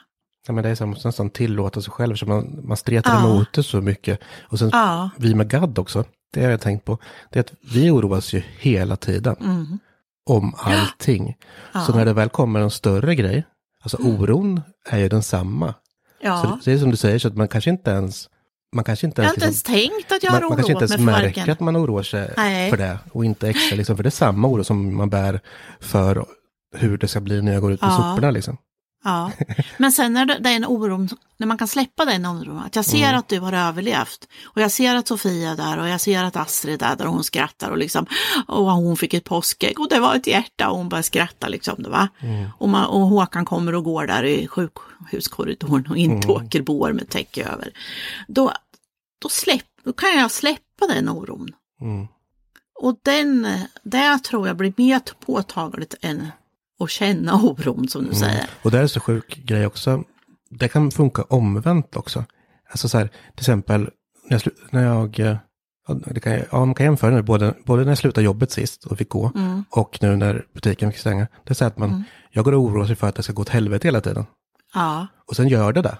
Ja, 0.48 0.54
men 0.54 0.64
det 0.64 0.70
är 0.70 0.76
som 0.76 0.94
att 0.94 1.04
nästan 1.04 1.30
tillåta 1.30 1.82
sig 1.82 1.92
själv, 1.92 2.16
så 2.16 2.26
man, 2.26 2.60
man 2.64 2.78
stretar 2.78 3.14
Ja. 3.14 3.20
emot 3.20 3.54
det 3.54 3.64
så 3.64 3.82
mycket. 3.82 4.20
Och 4.42 4.60
sen 4.60 4.70
Ja, 4.74 5.10
vi 5.18 5.36
med 5.36 5.50
Gadd 5.50 5.80
också, 5.80 6.04
det 6.34 6.44
har 6.44 6.52
jag 6.52 6.62
tänkt 6.62 6.86
på, 6.86 6.98
det 7.32 7.40
är 7.40 7.44
att 7.44 7.54
vi 7.74 7.90
oroas 7.92 8.34
ju 8.34 8.44
hela 8.60 8.96
tiden 8.96 9.36
mm, 9.40 9.80
om 10.30 10.54
allting. 10.58 11.38
Ja. 11.74 11.82
Så 11.82 11.96
när 11.96 12.06
det 12.06 12.14
väl 12.14 12.30
kommer 12.30 12.60
en 12.60 12.72
större 12.72 13.16
grej, 13.16 13.46
alltså 13.86 13.98
oron 13.98 14.62
är 14.90 14.98
ju 14.98 15.10
densamma. 15.10 15.68
Så 16.22 16.28
ja. 16.28 16.60
det 16.66 16.72
är 16.74 16.78
som 16.78 16.92
du 16.92 16.98
säger, 16.98 17.20
så 17.20 17.28
att 17.28 17.36
man 17.38 17.48
kanske 17.48 17.70
inte 17.70 17.92
ens, 17.92 18.30
man 18.76 18.84
kanske 18.84 19.08
inte 19.08 19.22
Jag 19.22 19.30
har 19.30 19.34
ens, 19.42 19.58
inte 19.60 19.72
ens 19.72 19.90
liksom, 19.90 20.00
tänkt 20.00 20.12
att 20.12 20.24
jag 20.24 20.32
man, 20.32 20.42
har 20.42 20.50
man 20.50 20.58
kanske 20.58 20.74
inte 20.74 20.86
ens 20.86 21.06
märker 21.06 21.40
varken. 21.42 21.52
att 21.52 21.60
man 21.60 21.78
oroar 21.78 22.04
sig 22.04 22.34
Nej. 22.38 22.70
för 22.70 22.78
det. 22.78 23.00
Och 23.12 23.26
inte 23.26 23.50
extra, 23.50 23.76
liksom, 23.78 23.96
för 23.98 24.04
det 24.04 24.10
är 24.10 24.12
samma 24.12 24.48
oro 24.48 24.64
som 24.64 24.96
man 24.98 25.10
bär 25.10 25.40
för 25.80 26.26
hur 26.76 26.98
det 26.98 27.08
ska 27.08 27.20
bli 27.22 27.42
när 27.42 27.54
jag 27.54 27.62
går 27.62 27.72
ut 27.72 27.82
med 27.82 27.90
Ja. 27.90 27.96
soporna. 28.14 28.32
Liksom. 28.32 28.58
Ja, 29.08 29.32
men 29.78 29.91
sen 29.91 30.14
när 30.14 30.26
det, 30.26 30.38
det 30.39 30.49
är 30.49 30.56
en 30.56 30.66
oro, 30.66 31.08
när 31.38 31.47
man 31.47 31.58
kan 31.58 31.68
släppa 31.68 32.06
den 32.06 32.26
oron, 32.26 32.60
att 32.60 32.76
jag 32.76 32.86
ser 32.86 33.03
Mm. 33.03 33.20
att 33.20 33.28
du 33.28 33.39
har 33.39 33.53
överlevt 33.53 34.28
och 34.45 34.62
jag 34.62 34.72
ser 34.72 34.95
att 34.95 35.08
Sofia 35.08 35.51
är 35.51 35.56
där 35.56 35.78
och 35.80 35.88
jag 35.88 36.01
ser 36.01 36.24
att 36.24 36.36
Astrid 36.36 36.82
är 36.82 36.95
där 36.95 37.06
och 37.08 37.14
hon 37.14 37.24
skrattar 37.24 37.70
och 37.70 37.78
liksom, 37.78 38.06
och 38.47 38.72
hon 38.72 38.97
fick 38.97 39.14
ett 39.14 39.24
påskägg 39.24 39.80
och 39.80 39.89
det 39.89 39.99
var 39.99 40.16
ett 40.16 40.28
hjärta 40.28 40.70
och 40.70 40.78
hon 40.78 40.89
bara 40.89 41.03
skrattar 41.03 41.49
liksom. 41.49 41.84
Det, 41.84 41.89
va? 41.89 42.08
Mm. 42.20 42.49
Och, 42.58 42.70
man, 42.70 42.86
och 42.86 43.01
Håkan 43.01 43.45
kommer 43.45 43.76
och 43.76 43.84
går 43.84 44.08
där 44.08 44.24
i 44.24 44.47
sjukhuskorridoren 44.47 45.88
och 45.89 45.97
inte 45.97 46.28
Mm. 46.28 46.30
åker 46.45 46.62
bår 46.62 46.93
med 46.93 47.10
täcke 47.10 47.43
över. 47.43 47.72
Då, 48.28 48.51
då, 49.22 49.30
släpp, 49.30 49.66
då 49.84 49.93
kan 49.93 50.18
jag 50.20 50.32
släppa 50.32 50.88
den 50.89 51.10
oron. 51.10 51.49
Mm. 51.82 52.08
Och 52.80 52.99
den, 53.03 53.47
det 53.84 54.20
tror 54.24 54.47
jag 54.47 54.58
blir 54.58 54.74
mer 54.78 55.01
påtagligt 55.26 55.95
än 56.01 56.28
att 56.80 56.90
känna 56.90 57.36
oron 57.36 57.88
som 57.88 58.02
du 58.02 58.08
Mm. 58.08 58.20
säger. 58.20 58.46
Och 58.64 58.72
det 58.72 58.80
är 58.80 58.88
så 58.88 59.00
sjuk 59.00 59.36
grej 59.36 59.66
också. 59.66 60.04
Det 60.50 60.68
kan 60.68 60.92
funka 60.92 61.22
omvänt 61.24 61.96
också. 61.96 62.24
Alltså 62.70 62.90
så 62.90 62.98
här, 62.98 63.08
till 63.08 63.42
exempel 63.42 63.90
när 64.30 64.38
jag, 64.44 64.54
när 64.72 64.84
jag 64.86 65.20
eh, 65.20 65.38
det 66.06 66.20
kan, 66.20 66.34
ja, 66.52 66.66
man 66.66 66.74
kan 66.76 66.86
jämföra 66.86 67.12
nu, 67.16 67.22
både, 67.22 67.54
både 67.66 67.84
när 67.84 67.92
jag 67.92 67.98
slutade 67.98 68.26
jobbet 68.26 68.52
sist 68.52 68.86
och 68.86 68.98
fick 68.98 69.10
gå 69.10 69.32
Mm. 69.36 69.64
och 69.70 69.98
nu 70.02 70.16
när 70.16 70.46
butiken 70.54 70.92
fick 70.92 71.00
stänga. 71.00 71.28
Det 71.44 71.50
är 71.50 71.54
så 71.54 71.66
att 71.66 71.78
man, 71.78 72.04
jag 72.32 72.46
går 72.46 72.52
och 72.54 72.62
oroar 72.62 72.86
sig 72.86 72.96
för 72.96 73.08
att 73.10 73.16
det 73.16 73.24
ska 73.24 73.34
gå 73.34 73.42
åt 73.42 73.50
helvete 73.50 73.88
hela 73.88 74.02
tiden. 74.02 74.26
Ja, 74.74 75.08
Och 75.28 75.36
sen 75.36 75.48
gör 75.48 75.74
det 75.74 75.82
det. 75.82 75.98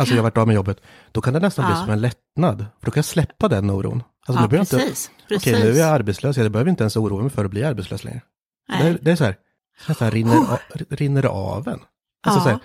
Alltså 0.00 0.14
jag 0.14 0.18
har 0.18 0.22
varit 0.30 0.36
av 0.38 0.46
med 0.46 0.54
jobbet. 0.56 0.80
Då 1.12 1.20
kan 1.20 1.32
det 1.34 1.40
nästan 1.40 1.66
bli 1.66 1.74
Ja. 1.74 1.80
som 1.84 1.92
en 1.92 2.00
lättnad. 2.00 2.58
För 2.58 2.86
då 2.86 2.90
kan 2.90 2.98
jag 2.98 3.04
släppa 3.04 3.48
den 3.48 3.70
oron. 3.70 4.02
Alltså, 4.26 4.42
ja 4.44 4.48
jag 4.52 4.60
inte, 4.62 4.76
precis. 4.76 5.10
precis. 5.28 5.52
okej 5.52 5.62
nu 5.64 5.70
är 5.70 5.80
jag 5.80 5.88
arbetslös, 5.88 6.36
jag 6.36 6.52
behöver 6.52 6.70
inte 6.70 6.82
ens 6.82 6.96
oroa 6.96 7.22
mig 7.22 7.30
för 7.30 7.44
att 7.44 7.50
bli 7.50 7.64
arbetslös 7.64 8.04
längre. 8.04 8.20
Det, 8.68 8.74
är- 8.88 8.98
det 9.02 9.10
är 9.10 9.16
så 9.16 9.24
här, 9.24 9.36
nästan 9.88 10.10
rinner, 10.10 10.36
av, 10.36 10.58
rinner 10.90 11.22
det 11.22 11.28
av 11.28 11.68
en. 11.68 11.80
Alltså 12.26 12.40
Ja. 12.40 12.42
så, 12.44 12.48
här, 12.48 12.58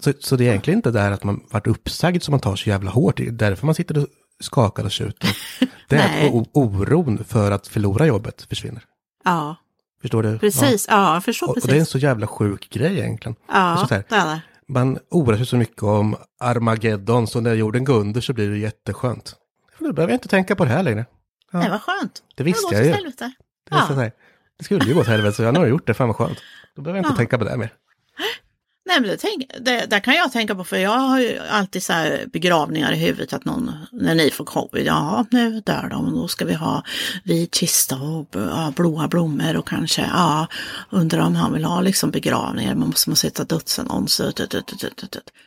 så, 0.00 0.12
så 0.20 0.36
det 0.36 0.44
är 0.44 0.48
egentligen 0.48 0.78
inte 0.78 0.90
det 0.90 1.00
här 1.00 1.10
att 1.12 1.24
man 1.24 1.40
varit 1.50 1.66
uppsagd 1.66 2.22
som 2.22 2.32
man 2.32 2.40
tar 2.40 2.56
så 2.56 2.68
jävla 2.70 2.90
hårt. 2.90 3.16
Det 3.16 3.26
är 3.26 3.30
därför 3.30 3.66
man 3.66 3.74
sitter 3.74 3.98
och 3.98 4.06
skakar 4.40 4.84
och 4.84 4.90
tjuter. 4.90 5.36
Det 5.88 5.96
är 5.96 6.26
att 6.26 6.46
oron 6.52 7.24
för 7.24 7.50
att 7.50 7.66
förlora 7.66 8.06
jobbet 8.06 8.42
försvinner. 8.48 8.82
Ja, 9.24 9.56
Förstår 10.02 10.22
du? 10.22 10.38
precis. 10.38 10.86
Ja, 10.90 11.14
jag 11.14 11.24
förstår. 11.24 11.46
Och, 11.46 11.50
och 11.50 11.54
precis. 11.54 11.70
det 11.70 11.76
är 11.76 11.80
en 11.80 11.86
så 11.86 11.98
jävla 11.98 12.26
sjuk 12.26 12.70
grej 12.70 12.98
egentligen. 12.98 13.36
Ja, 13.48 13.54
Alltså 13.54 13.86
så 13.86 13.94
här, 13.94 14.04
det 14.08 14.14
är 14.16 14.26
det. 14.26 14.40
man 14.68 14.98
oroar 15.10 15.36
sig 15.36 15.46
så 15.46 15.56
mycket 15.56 15.82
om 15.82 16.16
Armageddon, 16.40 17.26
så 17.26 17.40
när 17.40 17.54
jorden 17.54 17.84
går 17.84 17.94
under 18.00 18.20
så 18.20 18.32
blir 18.32 18.50
det 18.50 18.58
jätteskönt. 18.58 19.34
Nu 19.78 19.92
behöver 19.92 20.12
jag 20.12 20.16
inte 20.16 20.28
tänka 20.28 20.56
på 20.56 20.64
det 20.64 20.70
här 20.70 20.82
längre. 20.82 21.06
Ja. 21.52 21.58
Nej, 21.58 21.70
vad 21.70 21.82
skönt. 21.82 22.22
Det 22.34 22.42
visste 22.44 22.74
jag 22.74 22.84
ju. 22.86 22.92
Det, 22.92 23.32
Ja. 23.70 24.10
Det 24.58 24.64
skulle 24.64 24.84
ju 24.84 24.94
gå 24.94 25.00
åt 25.00 25.06
helvete, 25.06 25.36
så 25.36 25.42
jag 25.42 25.52
har 25.52 25.66
gjort 25.66 25.86
det, 25.86 25.94
fan 25.94 26.06
vad 26.08 26.16
skönt. 26.16 26.38
Då 26.76 26.82
behöver 26.82 26.98
jag 26.98 27.02
inte 27.04 27.12
Ja. 27.12 27.16
tänka 27.16 27.38
på 27.38 27.44
det 27.44 27.56
mer. 27.56 27.72
Nej, 28.88 29.00
men 29.00 29.10
det, 29.10 29.16
tänk, 29.16 29.50
det, 29.60 29.90
där 29.90 30.00
kan 30.00 30.14
jag 30.14 30.32
tänka 30.32 30.54
på, 30.54 30.64
för 30.64 30.76
jag 30.76 30.90
har 30.90 31.20
ju 31.20 31.38
alltid 31.50 31.82
så 31.82 31.92
här 31.92 32.24
begravningar 32.32 32.92
i 32.92 32.96
huvudet 32.96 33.32
att 33.32 33.44
någon, 33.44 33.72
när 33.92 34.14
ni 34.14 34.30
får 34.30 34.44
covid, 34.44 34.86
ja 34.86 35.26
nu 35.30 35.60
dör 35.60 35.88
de 35.90 36.14
då 36.14 36.28
ska 36.28 36.44
vi 36.44 36.54
ha 36.54 36.82
vit 37.24 37.54
kista 37.54 37.96
och 37.96 38.28
ja, 38.32 38.72
blåa 38.76 39.08
blommor 39.08 39.56
och 39.56 39.68
kanske, 39.68 40.02
ja, 40.02 40.46
undrar 40.90 41.20
om 41.20 41.36
han 41.36 41.52
vill 41.52 41.64
ha 41.64 41.80
liksom 41.80 42.10
begravningar, 42.10 42.74
man 42.74 42.88
måste 42.88 43.10
man 43.10 43.16
sätta 43.16 43.44
dödsannonser. 43.44 44.32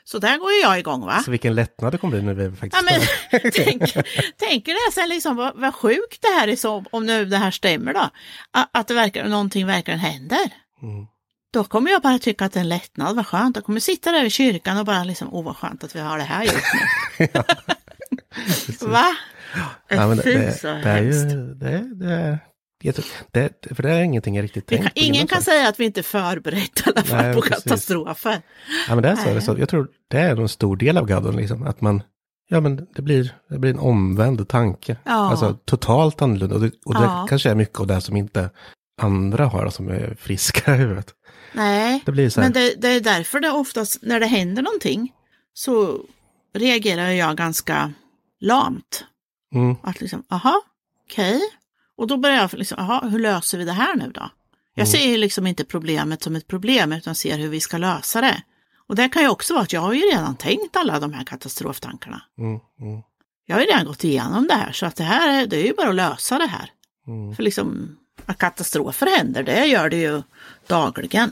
Så 0.04 0.20
där 0.20 0.38
går 0.38 0.52
ju 0.52 0.60
jag 0.62 0.80
igång 0.80 1.06
va? 1.06 1.22
Så 1.26 1.32
vilken 1.32 1.56
lättnad 1.56 1.92
det 1.92 1.98
kommer 1.98 2.18
bli 2.18 2.22
när 2.22 2.34
vi 2.34 2.56
faktiskt 2.56 2.84
Ja, 2.89 2.98
men, 3.32 3.52
tänk, 3.52 3.94
tänk 4.38 4.68
er 4.68 4.74
det 4.74 4.94
sen 4.94 5.10
liksom, 5.10 5.36
vad, 5.36 5.52
vad 5.56 5.76
sjukt 5.76 6.22
det 6.22 6.39
här 6.39 6.48
är 6.48 6.56
så, 6.56 6.86
om 6.92 7.06
nu 7.06 7.26
det 7.26 7.38
här 7.38 7.52
stämmer 7.52 7.94
då. 7.94 8.10
Att, 8.52 8.70
att 8.72 8.88
det 8.88 8.94
verkar, 8.94 9.28
någonting 9.28 9.68
verkligen 9.68 10.00
händer. 10.00 10.52
Mm. 10.82 11.08
Då 11.54 11.64
kommer 11.64 11.91
jag 11.91 12.02
bara 12.02 12.20
tycka 12.20 12.45
att 12.45 12.54
det 12.54 12.60
är 12.60 12.62
en 12.62 12.70
lättnad, 12.70 13.16
vad 13.16 13.28
skönt. 13.28 13.56
Jag 13.56 13.66
kommer 13.66 13.80
sitta 13.80 14.12
där 14.12 14.26
i 14.26 14.30
kyrkan 14.30 14.78
och 14.78 14.86
bara 14.86 15.04
liksom, 15.04 15.28
åh 15.34 15.43
vad 15.45 15.58
skönt 15.58 15.84
att 15.84 15.95
vi 15.95 15.99
har 15.99 16.18
det 16.18 16.24
här 16.24 16.43
just 16.43 16.58
nu. 17.20 17.28
Va? 18.88 19.06
Ja, 19.88 20.08
men 20.08 20.18
det, 20.18 20.24
det, 20.24 20.62
det 20.62 20.89
är 20.89 21.02
ju, 21.02 21.12
hemskt. 21.14 21.60
det, 21.60 22.39
det, 23.32 23.62
det, 23.62 23.76
för 23.76 23.84
det 23.84 23.91
är 23.91 24.02
ingenting 24.02 24.36
jag 24.36 24.43
riktigt 24.43 24.68
tänkt 24.68 24.82
kan, 24.84 24.91
ingen 24.95 25.28
kan 25.28 25.41
säga 25.41 25.68
att 25.68 25.80
vi 25.80 25.86
inte 25.86 25.99
är 26.02 26.04
förberedda 26.04 26.62
i 26.86 26.89
alla 26.95 27.04
fall 27.04 27.24
Nej, 27.24 27.34
på 27.36 27.41
precis. 27.41 27.64
katastrofer. 27.64 28.41
Ja, 28.88 28.95
men 28.95 29.02
det 29.04 29.10
är 29.10 29.16
så, 29.16 29.34
det 29.34 29.41
så. 29.41 29.56
Jag 29.60 29.70
tror 29.70 29.88
det 30.08 30.18
är 30.20 30.41
en 30.41 30.49
stor 30.49 30.76
del 30.76 30.97
av 30.97 31.06
gadden, 31.06 31.36
liksom, 31.36 31.64
att 31.68 31.82
man, 31.82 32.04
Ja, 32.54 32.60
men 32.60 32.88
det 32.95 33.02
blir, 33.02 33.36
det 33.49 33.60
blir 33.60 33.72
en 33.72 33.80
omvänd 33.80 34.47
tanke. 34.47 34.97
Ja. 35.04 35.12
Alltså 35.32 35.54
totalt 35.66 36.22
annorlunda. 36.22 36.56
Och 36.56 36.62
det, 36.62 36.72
och 36.86 36.93
det 36.93 37.04
Ja. 37.04 37.26
kanske 37.30 37.49
är 37.49 37.56
mycket 37.56 37.80
av 37.80 37.88
det 37.88 38.02
som 38.02 38.18
inte 38.18 38.49
andra 39.02 39.45
har, 39.45 39.70
som 39.70 39.89
är 39.89 40.16
friska 40.20 40.76
i 40.76 40.78
huvudet. 40.78 41.14
Nej, 41.54 42.02
Det 42.06 42.12
blir 42.12 42.30
så 42.30 42.41
här, 42.41 42.47
men 42.47 42.54
det, 42.54 42.74
det 42.82 42.88
är 42.88 42.99
därför 43.02 43.39
det 43.39 43.52
oftast, 43.52 43.97
när 44.02 44.20
det 44.20 44.26
händer 44.26 44.62
någonting, 44.64 45.14
så 45.54 46.06
reagerar 46.54 47.10
jag 47.10 47.38
ganska 47.38 47.93
lamt. 48.39 49.06
mm, 49.54 49.76
Att 49.84 50.02
liksom, 50.02 50.24
aha, 50.30 50.62
okej. 51.10 51.41
Och 51.97 52.08
då 52.08 52.18
börjar 52.18 52.38
jag 52.38 52.54
liksom, 52.54 52.80
aha, 52.80 53.08
hur 53.08 53.20
löser 53.20 53.58
vi 53.58 53.64
det 53.66 53.72
här 53.72 53.95
nu 53.95 54.12
då? 54.14 54.30
Jag 54.76 54.88
Mm. 54.88 54.91
ser 54.91 55.06
ju 55.12 55.18
liksom 55.18 55.47
inte 55.47 55.66
problemet 55.66 56.24
som 56.24 56.36
ett 56.36 56.47
problem, 56.47 56.91
utan 56.91 57.16
ser 57.16 57.38
hur 57.38 57.49
vi 57.49 57.60
ska 57.60 57.78
lösa 57.78 58.22
det. 58.22 58.41
Och 58.88 58.95
det 58.95 59.10
kan 59.10 59.22
ju 59.24 59.30
också 59.30 59.54
vara 59.54 59.64
att 59.64 59.74
jag 59.74 59.82
har 59.82 59.93
ju 59.93 60.02
redan 60.02 60.36
tänkt 60.36 60.76
alla 60.76 60.99
de 60.99 61.14
här 61.14 61.24
katastroftankarna. 61.24 62.22
mm, 62.38 62.60
mm, 62.80 63.02
Jag 63.45 63.56
har 63.56 63.62
ju 63.62 63.68
redan 63.68 63.86
gått 63.86 64.04
igenom 64.04 64.47
det 64.47 64.54
här, 64.54 64.72
så 64.72 64.86
att 64.86 64.95
det 64.95 65.04
här, 65.04 65.41
är- 65.41 65.47
det 65.47 65.58
är 65.58 65.66
ju 65.66 65.74
bara 65.74 65.89
att 65.89 65.95
lösa 65.95 66.38
det 66.38 66.47
här. 66.47 66.72
mm. 67.08 67.36
För 67.36 67.43
liksom, 67.43 67.97
att 68.26 68.38
katastrofer 68.38 69.17
händer, 69.17 69.43
det 69.43 69.65
gör 69.65 69.89
det 69.89 69.95
ju 69.97 70.22
dagligen. 70.67 71.32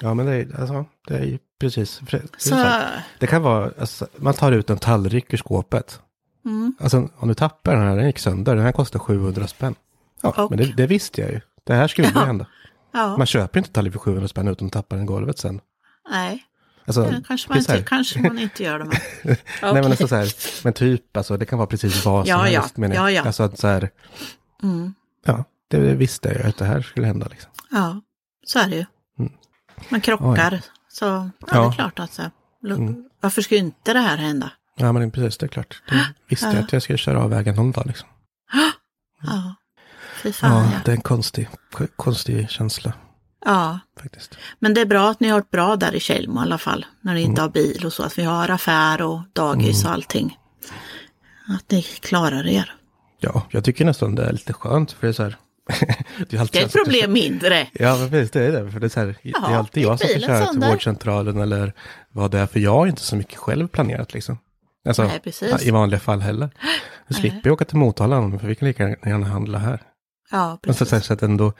Ja, 0.00 0.14
men 0.14 0.26
det 0.26 0.32
är, 0.34 0.60
alltså, 0.60 0.84
det 1.08 1.14
är 1.18 1.24
ju 1.24 1.38
precis. 1.60 2.00
är 2.12 2.22
Så, 2.38 2.72
det 3.18 3.26
kan 3.26 3.42
vara, 3.42 3.70
alltså, 3.80 4.06
man 4.16 4.34
tar 4.34 4.52
ut 4.52 4.70
en 4.70 4.78
tallrik 4.78 5.32
ur 5.32 5.38
skåpet. 5.38 6.00
mm, 6.44 6.74
Alltså 6.80 7.08
om 7.16 7.28
du 7.28 7.34
tappar 7.34 7.76
den 7.76 7.88
här, 7.88 7.96
den 7.96 8.06
gick 8.06 8.18
sönder, 8.18 8.54
den 8.56 8.64
här 8.64 8.72
kostar 8.72 8.98
700 8.98 9.46
spänn. 9.46 9.74
Ja, 10.22 10.28
Och- 10.44 10.50
men 10.50 10.58
det, 10.58 10.72
det 10.76 10.86
visste 10.86 11.20
jag 11.20 11.30
ju. 11.30 11.40
Det 11.64 11.74
här 11.74 11.88
skulle 11.88 12.12
Ja. 12.14 12.24
hända. 12.24 12.46
ja, 12.92 13.16
Man 13.16 13.26
köper 13.26 13.58
inte 13.60 13.70
tallrik 13.72 13.92
för 13.92 14.00
700 14.00 14.28
spänn 14.28 14.48
utan 14.48 14.70
tappar 14.70 14.96
den 14.96 15.04
i 15.04 15.06
golvet 15.08 15.38
sen. 15.38 15.60
nej, 16.10 16.44
Alltså, 16.86 17.02
det 17.04 17.22
kanske 17.28 17.48
man, 17.48 17.58
inte, 17.58 17.82
kanske 17.82 18.20
man 18.20 18.38
inte 18.38 18.62
gör 18.62 18.78
det. 18.78 18.84
Men, 18.84 18.96
Nej 19.62 19.82
men 19.82 19.84
alltså 19.84 20.08
så 20.08 20.14
här, 20.16 20.28
men 20.64 20.72
typ, 20.72 21.16
alltså 21.16 21.36
det 21.36 21.46
kan 21.46 21.58
vara 21.58 21.66
precis 21.66 22.04
vad 22.04 22.26
som 22.26 22.30
Ja, 22.30 22.48
ja. 22.48 22.60
helst. 22.60 22.76
menar 22.76 22.94
jag. 22.94 23.04
Ja, 23.04 23.10
ja. 23.10 23.22
Alltså 23.22 23.42
att 23.42 23.58
så 23.58 23.66
här, 23.68 23.90
mm. 24.62 24.94
ja, 25.24 25.44
det 25.78 25.94
visste 25.94 26.28
jag 26.28 26.46
att 26.46 26.56
det 26.56 26.64
här 26.64 26.82
skulle 26.82 27.06
hända 27.06 27.26
liksom. 27.30 27.50
Ja, 27.70 28.00
så 28.46 28.58
är 28.58 28.68
det 28.68 28.76
ju. 28.76 28.84
Mm. 29.18 29.32
Man 29.88 30.00
krockar, 30.00 30.60
så 30.88 31.04
ja, 31.04 31.30
det 31.46 31.52
är 31.52 31.56
Ja. 31.56 31.72
klart 31.72 31.98
att 31.98 32.12
så, 32.12 32.22
Mm. 32.66 33.04
varför 33.20 33.42
skulle 33.42 33.60
inte 33.60 33.92
det 33.92 33.98
här 33.98 34.16
hända? 34.16 34.50
Ja 34.76 34.92
men 34.92 35.10
precis, 35.10 35.38
det 35.38 35.46
är 35.46 35.48
klart. 35.48 35.82
Det 35.88 36.06
visste 36.28 36.46
jag 36.46 36.54
Ja. 36.54 36.60
att 36.60 36.72
jag 36.72 36.82
skulle 36.82 36.98
köra 36.98 37.22
av 37.22 37.30
vägen 37.30 37.54
någon 37.54 37.72
dag 37.72 37.86
liksom. 37.86 38.08
Ja, 39.22 39.54
fy 40.22 40.32
fan 40.32 40.52
Ja, 40.64 40.70
ja. 40.72 40.80
det 40.84 40.90
är 40.90 40.96
en 40.96 41.02
konstig, 41.02 41.48
konstig 41.96 42.50
känsla 42.50 42.92
ja. 43.44 43.78
faktiskt. 44.00 44.38
Men 44.58 44.74
det 44.74 44.80
är 44.80 44.86
bra 44.86 45.10
att 45.10 45.20
ni 45.20 45.28
har 45.28 45.38
ett 45.38 45.50
bra 45.50 45.76
där 45.76 45.94
i 45.94 46.00
Tjällmo 46.00 46.40
i 46.40 46.42
alla 46.42 46.58
fall, 46.58 46.86
när 47.00 47.14
ni 47.14 47.20
inte 47.20 47.40
Mm. 47.40 47.42
har 47.42 47.48
bil 47.48 47.86
och 47.86 47.92
så, 47.92 48.02
att 48.02 48.18
vi 48.18 48.22
har 48.24 48.48
affär 48.48 49.02
och 49.02 49.20
dagis 49.32 49.84
och 49.84 49.90
allting. 49.90 50.38
Att 51.58 51.70
ni 51.70 51.82
klarar 51.82 52.46
er. 52.46 52.74
Ja, 53.20 53.46
jag 53.50 53.64
tycker 53.64 53.84
nästan 53.84 54.14
det 54.14 54.24
är 54.24 54.32
lite 54.32 54.52
skönt 54.52 54.92
för 54.92 55.06
det 55.06 55.10
är 55.10 55.12
så 55.12 55.22
här. 55.22 55.36
det 56.28 56.36
är, 56.36 56.40
alltid 56.40 56.60
Det 56.60 56.62
är 56.62 56.64
ett 56.66 56.72
som 56.72 56.80
ska 56.80 56.84
problem 56.84 57.12
mindre. 57.12 57.66
Ja, 57.72 57.96
men 57.96 58.10
precis, 58.10 58.30
det 58.30 58.42
är 58.42 58.52
det. 58.64 58.70
För 58.70 58.80
det 58.80 58.86
är, 58.86 58.88
så 58.88 59.00
här, 59.00 59.06
det 59.22 59.28
är 59.28 59.32
Jaha, 59.32 59.58
alltid 59.58 59.82
jag 59.82 59.98
som 59.98 60.08
ska 60.08 60.18
köra 60.20 60.46
till 60.46 60.60
vårdcentralen 60.60 61.38
eller 61.40 61.72
vad 62.12 62.30
det 62.30 62.38
är. 62.38 62.46
För 62.46 62.60
jag 62.60 62.70
har 62.74 62.86
inte 62.86 63.02
så 63.02 63.16
mycket 63.16 63.36
själv 63.38 63.68
planerat 63.68 64.14
liksom. 64.14 64.38
Alltså, 64.86 65.02
Nej, 65.04 65.20
precis. 65.24 65.62
i 65.66 65.70
vanliga 65.70 66.00
fall 66.00 66.20
heller. 66.20 66.50
Jag 67.06 67.16
slipper 67.16 67.40
jag 67.44 67.52
åka 67.52 67.64
till 67.64 67.76
Motala, 67.76 68.38
för 68.38 68.46
vi 68.48 68.54
kan 68.54 68.68
lika 68.68 68.88
gärna 68.88 69.26
handla 69.26 69.58
här. 69.58 69.82
Ja, 70.30 70.48
Men 70.50 70.58
precis. 70.58 70.88
så, 70.88 71.00
så 71.00 71.12
att 71.12 71.22
ändå, 71.22 71.52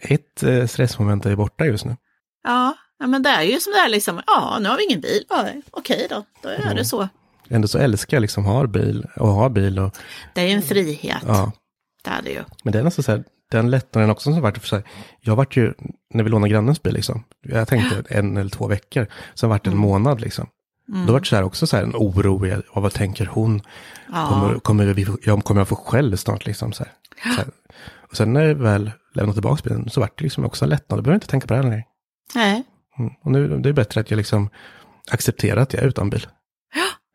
ett 0.00 0.42
eh, 0.42 0.66
stressmoment 0.66 1.26
är 1.26 1.36
borta 1.36 1.64
just 1.66 1.84
nu. 1.84 1.96
Ja, 2.44 2.74
ja, 2.98 3.06
men 3.06 3.22
det 3.22 3.30
är 3.30 3.42
ju 3.42 3.60
som 3.60 3.72
det 3.72 3.78
är 3.78 3.88
liksom, 3.88 4.20
ja, 4.26 4.58
nu 4.60 4.68
har 4.68 4.76
vi 4.76 4.84
ingen 4.84 5.00
bil. 5.00 5.24
Ja, 5.28 5.48
Okej 5.70 6.06
då, 6.10 6.24
då 6.42 6.48
är 6.48 6.56
Mm. 6.62 6.76
det 6.76 6.84
så. 6.84 7.08
Ändå 7.48 7.68
så 7.68 7.78
älskar 7.78 8.16
jag 8.16 8.20
liksom 8.22 8.44
ha 8.44 8.66
bil 8.66 9.06
och 9.16 9.28
ha 9.28 9.48
bil 9.48 9.78
och 9.78 9.96
Det 10.34 10.40
är 10.40 10.46
ju 10.46 10.52
en 10.52 10.62
frihet. 10.62 11.22
ja. 11.26 11.52
Det 12.04 12.10
är 12.10 12.22
det 12.22 12.30
ju. 12.30 12.42
Men 12.64 12.72
det 12.72 12.78
är 12.78 12.82
nästan 12.82 13.02
så 13.02 13.12
här, 13.12 13.24
den 13.50 13.70
lättnaden 13.70 14.10
också 14.10 14.32
som 14.32 14.42
varit 14.42 14.58
för 14.58 14.68
sig. 14.68 14.82
Jag 15.20 15.36
vart 15.36 15.56
ju, 15.56 15.72
när 16.14 16.24
vi 16.24 16.30
lånade 16.30 16.50
grannens 16.50 16.82
bil 16.82 16.94
liksom, 16.94 17.24
jag 17.42 17.68
tänkte 17.68 18.04
en 18.08 18.36
eller 18.36 18.50
två 18.50 18.66
veckor, 18.66 19.06
sen 19.34 19.50
vart 19.50 19.64
det 19.64 19.70
en 19.70 19.76
månad 19.76 20.20
liksom. 20.20 20.46
Mm. 20.88 21.06
Då 21.06 21.12
vart 21.12 21.22
det 21.22 21.28
så 21.28 21.36
här 21.36 21.42
också 21.42 21.66
så 21.66 21.76
här 21.76 21.82
en 21.82 21.96
oro 21.96 22.46
i, 22.46 22.62
vad 22.74 22.92
tänker 22.92 23.26
hon? 23.26 23.62
Ja. 24.12 24.28
Kommer, 24.28 24.58
kommer, 24.58 24.86
vi, 24.86 25.06
jag 25.24 25.44
kommer 25.44 25.60
jag 25.60 25.68
få 25.68 25.76
skäll 25.76 26.18
snart 26.18 26.46
liksom 26.46 26.72
så 26.72 26.84
här. 26.84 26.92
Så 27.34 27.40
här. 27.40 27.46
Och 28.10 28.16
sen 28.16 28.32
när 28.32 28.44
jag 28.44 28.54
väl 28.54 28.90
lämnade 29.14 29.34
tillbaka 29.34 29.62
bilen 29.64 29.90
så 29.90 30.00
vart 30.00 30.18
det 30.18 30.24
liksom 30.24 30.44
också 30.44 30.64
en 30.64 30.68
lättnad, 30.68 30.98
då 30.98 31.02
behöver 31.02 31.14
jag 31.14 31.16
inte 31.16 31.26
tänka 31.26 31.46
på 31.46 31.54
det 31.54 31.62
här 31.62 31.70
längre. 31.70 31.84
Nej, 32.34 32.64
Mm. 32.98 33.12
Och 33.22 33.32
nu 33.32 33.58
det 33.58 33.68
är 33.68 33.72
bättre 33.72 34.00
att 34.00 34.10
jag 34.10 34.16
liksom 34.18 34.50
accepterar 35.10 35.60
att 35.60 35.72
jag 35.72 35.82
är 35.82 35.86
utan 35.86 36.10
bil. 36.10 36.26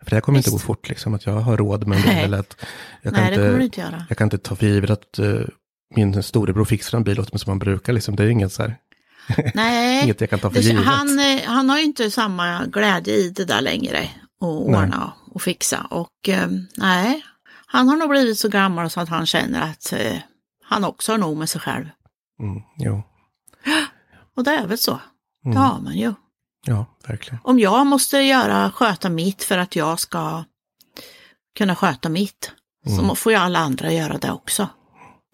För 0.03 0.09
det 0.09 0.15
här 0.15 0.21
kommer 0.21 0.39
inte 0.39 0.49
gå 0.49 0.55
Visst. 0.55 0.65
fort 0.65 0.89
liksom, 0.89 1.13
att 1.13 1.25
jag 1.25 1.34
har 1.34 1.57
råd 1.57 1.88
med 1.88 1.97
en 1.97 2.01
bil 2.01 2.11
eller 2.11 2.39
att 2.39 2.65
jag 3.01 3.15
kan, 3.15 3.23
Nej 3.23 3.63
inte, 3.63 4.05
jag 4.09 4.17
kan 4.17 4.25
inte 4.25 4.38
ta 4.38 4.55
för 4.55 4.65
givet 4.65 4.89
att 4.89 5.19
eh, 5.19 5.41
min 5.96 6.24
storebror 6.24 6.66
fixar 6.66 6.98
en 6.98 7.04
bil 7.04 7.20
åt 7.20 7.34
mig 7.34 7.39
som 7.39 7.50
han 7.50 7.60
brukar 7.60 7.94
liksom. 7.94 8.16
Det 8.16 8.24
är 8.24 8.28
inget 8.28 8.54
så 8.54 8.62
här, 8.62 8.76
Nej, 9.54 10.04
inget 10.04 10.22
jag 10.22 10.30
kan 10.30 10.39
ta 10.39 10.50
för 10.50 10.60
givet. 10.60 10.86
han, 10.86 11.20
eh, 11.20 11.42
han 11.46 11.70
har 11.70 11.78
ju 11.78 11.84
inte 11.84 12.12
samma 12.12 12.66
glädje 12.66 13.14
i 13.14 13.30
det 13.30 13.46
där 13.46 13.62
längre. 13.62 14.10
Och 14.42 14.72
Nej. 14.72 14.82
ordna 14.84 15.14
och 15.32 15.42
fixa. 15.42 15.88
Och 15.89 16.30
eh, 16.30 16.48
nej, 16.78 17.26
han 17.66 17.89
har 17.89 17.98
nog 17.98 18.10
blivit 18.10 18.39
så 18.39 18.50
gammal 18.50 18.89
så 18.89 19.00
att 19.00 19.10
han 19.10 19.26
känner 19.26 19.62
att 19.62 19.94
eh, 19.94 20.18
han 20.64 20.84
också 20.84 21.12
har 21.14 21.18
nog 21.18 21.38
med 21.38 21.50
sig 21.50 21.62
själv. 21.62 21.86
Mm, 22.39 22.62
jo, 22.78 23.04
Och 24.38 24.44
det 24.44 24.52
är 24.52 24.68
väl 24.68 24.78
så. 24.78 25.00
Mm. 25.46 25.56
Det 25.56 25.62
har 25.62 25.80
man 25.80 25.98
ju. 25.98 26.14
ja, 26.66 26.86
verkligen. 27.08 27.39
Om 27.44 27.60
jag 27.60 27.88
måste 27.88 28.18
göra, 28.18 28.72
sköta 28.72 29.10
mitt 29.10 29.44
för 29.44 29.58
att 29.58 29.76
jag 29.76 30.00
ska 30.00 30.44
kunna 31.58 31.76
sköta 31.76 32.10
mitt, 32.10 32.52
så 32.86 32.92
Mm. 32.94 33.06
må- 33.06 33.16
får 33.16 33.32
ju 33.32 33.38
alla 33.38 33.60
andra 33.60 33.92
göra 33.92 34.18
det 34.18 34.32
också. 34.32 34.68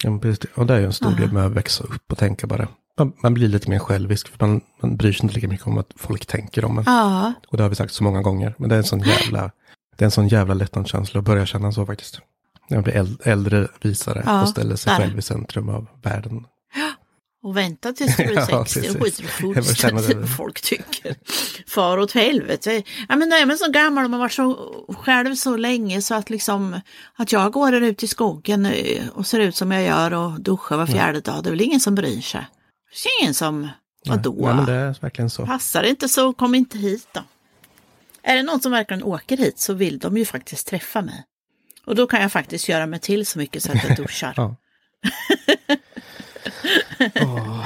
Ja, 0.03 0.19
precis. 0.21 0.45
Och 0.55 0.65
det 0.65 0.73
är 0.75 0.79
ju 0.79 0.85
en 0.85 0.93
stor 0.93 1.11
del 1.11 1.31
med 1.31 1.45
att 1.45 1.51
växa 1.51 1.83
upp 1.83 2.11
och 2.11 2.17
tänka 2.17 2.47
bara. 2.47 2.67
Man, 2.99 3.13
man 3.23 3.33
blir 3.33 3.47
lite 3.47 3.69
mer 3.69 3.79
självisk, 3.79 4.27
för 4.27 4.47
man, 4.47 4.61
man 4.81 4.97
bryr 4.97 5.13
sig 5.13 5.23
inte 5.23 5.35
lika 5.35 5.47
mycket 5.47 5.67
om 5.67 5.77
att 5.77 5.87
folk 5.95 6.25
tänker 6.25 6.65
om 6.65 6.77
en. 6.77 6.83
Ja, 6.87 7.33
Och 7.47 7.57
det 7.57 7.63
har 7.63 7.69
vi 7.69 7.75
sagt 7.75 7.93
så 7.93 8.03
många 8.03 8.21
gånger. 8.21 8.55
Men 8.57 8.69
det 8.69 8.75
är 8.75 8.77
en 8.79 8.83
sån 8.83 8.99
jävla, 8.99 9.51
det 9.97 10.03
är 10.03 10.05
en 10.05 10.11
sån 10.11 10.27
jävla 10.27 10.53
lättnadskänsla 10.53 11.19
att 11.19 11.25
börja 11.25 11.45
känna 11.45 11.71
så 11.71 11.85
faktiskt. 11.85 12.19
När 12.69 12.77
man 12.77 12.83
blir 12.83 12.93
äl- 12.93 13.21
äldre, 13.23 13.67
visare 13.81 14.23
Ja, 14.25 14.41
och 14.41 14.49
ställer 14.49 14.75
sig 14.75 14.91
där. 14.91 14.97
själv 14.99 15.19
i 15.19 15.21
centrum 15.21 15.69
av 15.69 15.87
världen. 16.03 16.45
Och 17.47 17.57
vänta 17.57 17.93
tills 17.93 18.17
du 18.17 18.25
blir 18.25 18.35
Ja, 18.49 18.65
60 18.65 18.81
precis. 18.81 18.95
och 18.95 19.03
skiter 19.05 19.23
fullständigt 19.23 20.17
vad 20.17 20.35
folk 20.37 20.61
tycker. 20.61 21.15
Far 21.67 21.97
åt 21.97 22.11
helvete. 22.11 22.83
Ja, 23.09 23.15
men 23.15 23.29
nej, 23.29 23.45
men 23.45 23.57
så 23.57 23.71
gammal 23.71 24.03
och 24.03 24.09
man 24.09 24.19
varit 24.19 24.33
så 24.33 24.85
själv 24.89 25.35
så 25.35 25.57
länge 25.57 26.01
så 26.01 26.15
att 26.15 26.29
liksom 26.29 26.79
att 27.15 27.31
jag 27.31 27.51
går 27.51 27.71
där 27.71 27.81
ut 27.81 28.03
i 28.03 28.07
skogen 28.07 28.65
eh, 28.65 29.07
och 29.09 29.27
ser 29.27 29.39
ut 29.39 29.55
som 29.55 29.71
jag 29.71 29.83
gör 29.83 30.13
och 30.13 30.41
duschar 30.41 30.77
var 30.77 30.85
fjärde 30.85 31.21
dag, 31.21 31.43
det 31.43 31.49
är 31.49 31.51
väl 31.51 31.61
ingen 31.61 31.79
som 31.79 31.95
bryr 31.95 32.21
sig. 32.21 32.47
Det 33.03 33.09
är 33.09 33.21
ingen 33.23 33.33
som, 33.33 33.69
vadå? 34.05 34.35
Nej, 34.45 34.55
men 34.55 34.65
det 34.65 34.73
är 34.73 34.97
verkligen 35.01 35.29
så. 35.29 35.45
Passar 35.45 35.83
det 35.83 35.89
inte 35.89 36.09
så 36.09 36.33
kom 36.33 36.55
inte 36.55 36.77
hit 36.77 37.07
då. 37.13 37.21
Är 38.23 38.35
det 38.35 38.43
någon 38.43 38.61
som 38.61 38.71
verkligen 38.71 39.03
åker 39.03 39.37
hit 39.37 39.59
så 39.59 39.73
vill 39.73 39.99
de 39.99 40.17
ju 40.17 40.25
faktiskt 40.25 40.67
träffa 40.67 41.01
mig. 41.01 41.23
Och 41.85 41.95
då 41.95 42.07
kan 42.07 42.21
jag 42.21 42.31
faktiskt 42.31 42.69
göra 42.69 42.85
mig 42.85 42.99
till 42.99 43.25
så 43.25 43.39
mycket 43.39 43.63
så 43.63 43.71
att 43.71 43.83
jag 43.83 43.97
duschar. 44.03 44.33
Ja. 44.37 44.55
Åh. 47.21 47.65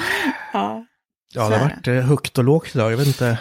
ja. 0.54 0.86
Ja, 1.34 1.50
det 1.50 1.58
har 1.58 1.66
varit 1.66 1.88
eh, 1.88 1.94
högt 1.94 2.38
och 2.38 2.44
lågt 2.44 2.76
idag. 2.76 2.92
Jag 2.92 2.98
vet 2.98 3.08
inte. 3.08 3.40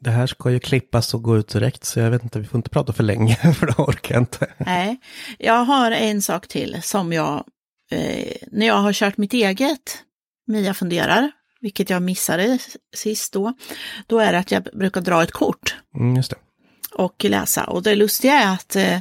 Det 0.00 0.10
här 0.10 0.26
ska 0.26 0.50
ju 0.50 0.60
klippas 0.60 1.14
och 1.14 1.22
gå 1.22 1.36
ut 1.36 1.48
direkt, 1.48 1.84
så 1.84 2.00
jag 2.00 2.10
vet 2.10 2.22
inte, 2.22 2.38
vi 2.38 2.46
får 2.46 2.58
inte 2.58 2.70
prata 2.70 2.92
för 2.92 3.02
länge, 3.02 3.34
för 3.58 3.66
då 3.66 3.84
orkar 3.84 4.14
jag 4.14 4.22
inte. 4.22 4.46
Nej, 4.58 5.00
jag 5.38 5.64
har 5.64 5.90
en 5.90 6.22
sak 6.22 6.48
till 6.48 6.78
som 6.82 7.12
jag, 7.12 7.44
eh, 7.90 8.36
när 8.52 8.66
jag 8.66 8.76
har 8.76 8.92
kört 8.92 9.16
mitt 9.16 9.32
eget 9.32 10.02
Mia 10.46 10.74
funderar, 10.74 11.30
vilket 11.60 11.90
jag 11.90 12.02
missade 12.02 12.58
sist 12.96 13.32
då, 13.32 13.54
då 14.06 14.18
är 14.18 14.32
det 14.32 14.38
att 14.38 14.50
jag 14.50 14.62
brukar 14.62 15.00
dra 15.00 15.22
ett 15.22 15.32
kort 15.32 15.76
Mm, 15.96 16.16
just 16.16 16.30
det. 16.30 16.36
Och 16.96 17.24
läsa. 17.24 17.64
Och 17.64 17.82
det 17.82 17.94
lustiga 17.94 18.34
är 18.34 18.54
att 18.54 18.76
eh, 18.76 19.00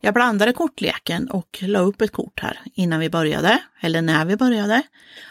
jag 0.00 0.14
blandade 0.14 0.52
kortleken 0.52 1.30
och 1.30 1.58
la 1.60 1.78
upp 1.78 2.00
ett 2.00 2.12
kort 2.12 2.40
här 2.40 2.60
innan 2.74 3.00
vi 3.00 3.10
började, 3.10 3.58
eller 3.80 4.02
när 4.02 4.24
vi 4.24 4.36
började. 4.36 4.82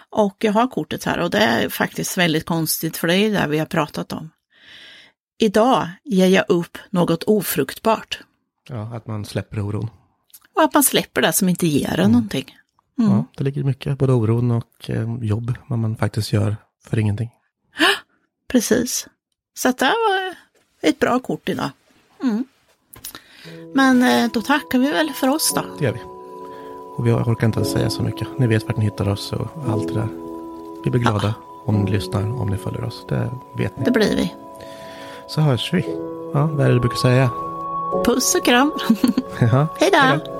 Och 0.09 0.35
jag 0.39 0.53
har 0.53 0.67
kortet 0.67 1.03
här 1.03 1.19
och 1.19 1.29
det 1.29 1.37
är 1.37 1.69
faktiskt 1.69 2.17
väldigt 2.17 2.45
konstigt 2.45 2.97
för 2.97 3.07
det 3.07 3.15
är 3.15 3.31
det 3.31 3.47
vi 3.47 3.59
har 3.59 3.65
pratat 3.65 4.13
om. 4.13 4.29
Idag 5.37 5.89
ger 6.03 6.27
jag 6.27 6.45
upp 6.47 6.77
något 6.89 7.23
ofruktbart. 7.23 8.19
Ja, 8.69 8.95
att 8.95 9.07
man 9.07 9.25
släpper 9.25 9.59
oron. 9.59 9.89
Och 10.55 10.63
att 10.63 10.73
man 10.73 10.83
släpper 10.83 11.21
det 11.21 11.33
som 11.33 11.49
inte 11.49 11.67
ger 11.67 11.99
en 11.99 12.11
någonting. 12.11 12.55
Mm. 12.99 13.11
Ja, 13.11 13.25
det 13.37 13.43
ligger 13.43 13.63
mycket, 13.63 13.97
både 13.97 14.13
oron 14.13 14.51
och 14.51 14.89
eh, 14.89 15.17
jobb, 15.21 15.53
vad 15.67 15.79
man 15.79 15.95
faktiskt 15.95 16.33
gör 16.33 16.55
för 16.83 16.99
ingenting. 16.99 17.29
Precis. 18.47 19.07
Så 19.57 19.71
det 19.71 19.85
var 19.85 20.35
ett 20.81 20.99
bra 20.99 21.19
kort 21.19 21.49
idag. 21.49 21.69
Mm. 22.25 22.45
Men 23.73 24.03
eh, 24.03 24.31
då 24.33 24.41
tackar 24.41 24.79
vi 24.79 24.91
väl 24.91 25.09
för 25.09 25.27
oss 25.27 25.53
då. 25.55 25.61
Det 25.79 25.85
gör 25.85 25.91
vi. 25.93 25.99
Och 26.97 27.07
vi 27.07 27.11
orkar 27.11 27.47
inte 27.47 27.65
säga 27.65 27.89
så 27.89 28.03
mycket. 28.03 28.27
Ni 28.37 28.47
vet 28.47 28.67
vart 28.67 28.77
ni 28.77 28.85
hittar 28.85 29.09
oss 29.09 29.33
och 29.33 29.47
allt 29.67 29.87
det 29.87 29.93
där. 29.93 30.07
Vi 30.83 30.91
blir 30.91 31.01
glada 31.01 31.33
om 31.65 31.75
ni 31.75 31.91
lyssnar, 31.91 32.41
om 32.41 32.47
ni 32.47 32.57
följer 32.57 32.83
oss. 32.83 33.05
Det 33.09 33.31
vet 33.57 33.77
ni. 33.77 33.85
Det 33.85 33.91
blir 33.91 34.15
vi. 34.15 34.33
Så 35.27 35.41
hörs 35.41 35.73
vi. 35.73 35.85
Ja, 36.33 36.49
vad 36.53 36.65
är 36.65 36.69
det 36.69 36.73
du 36.73 36.79
brukar 36.79 36.97
säga? 36.97 37.29
Puss 38.05 38.35
och 38.35 38.45
kram. 38.45 38.71
Ja, 39.39 39.67
hej 39.79 39.91
då. 39.91 40.35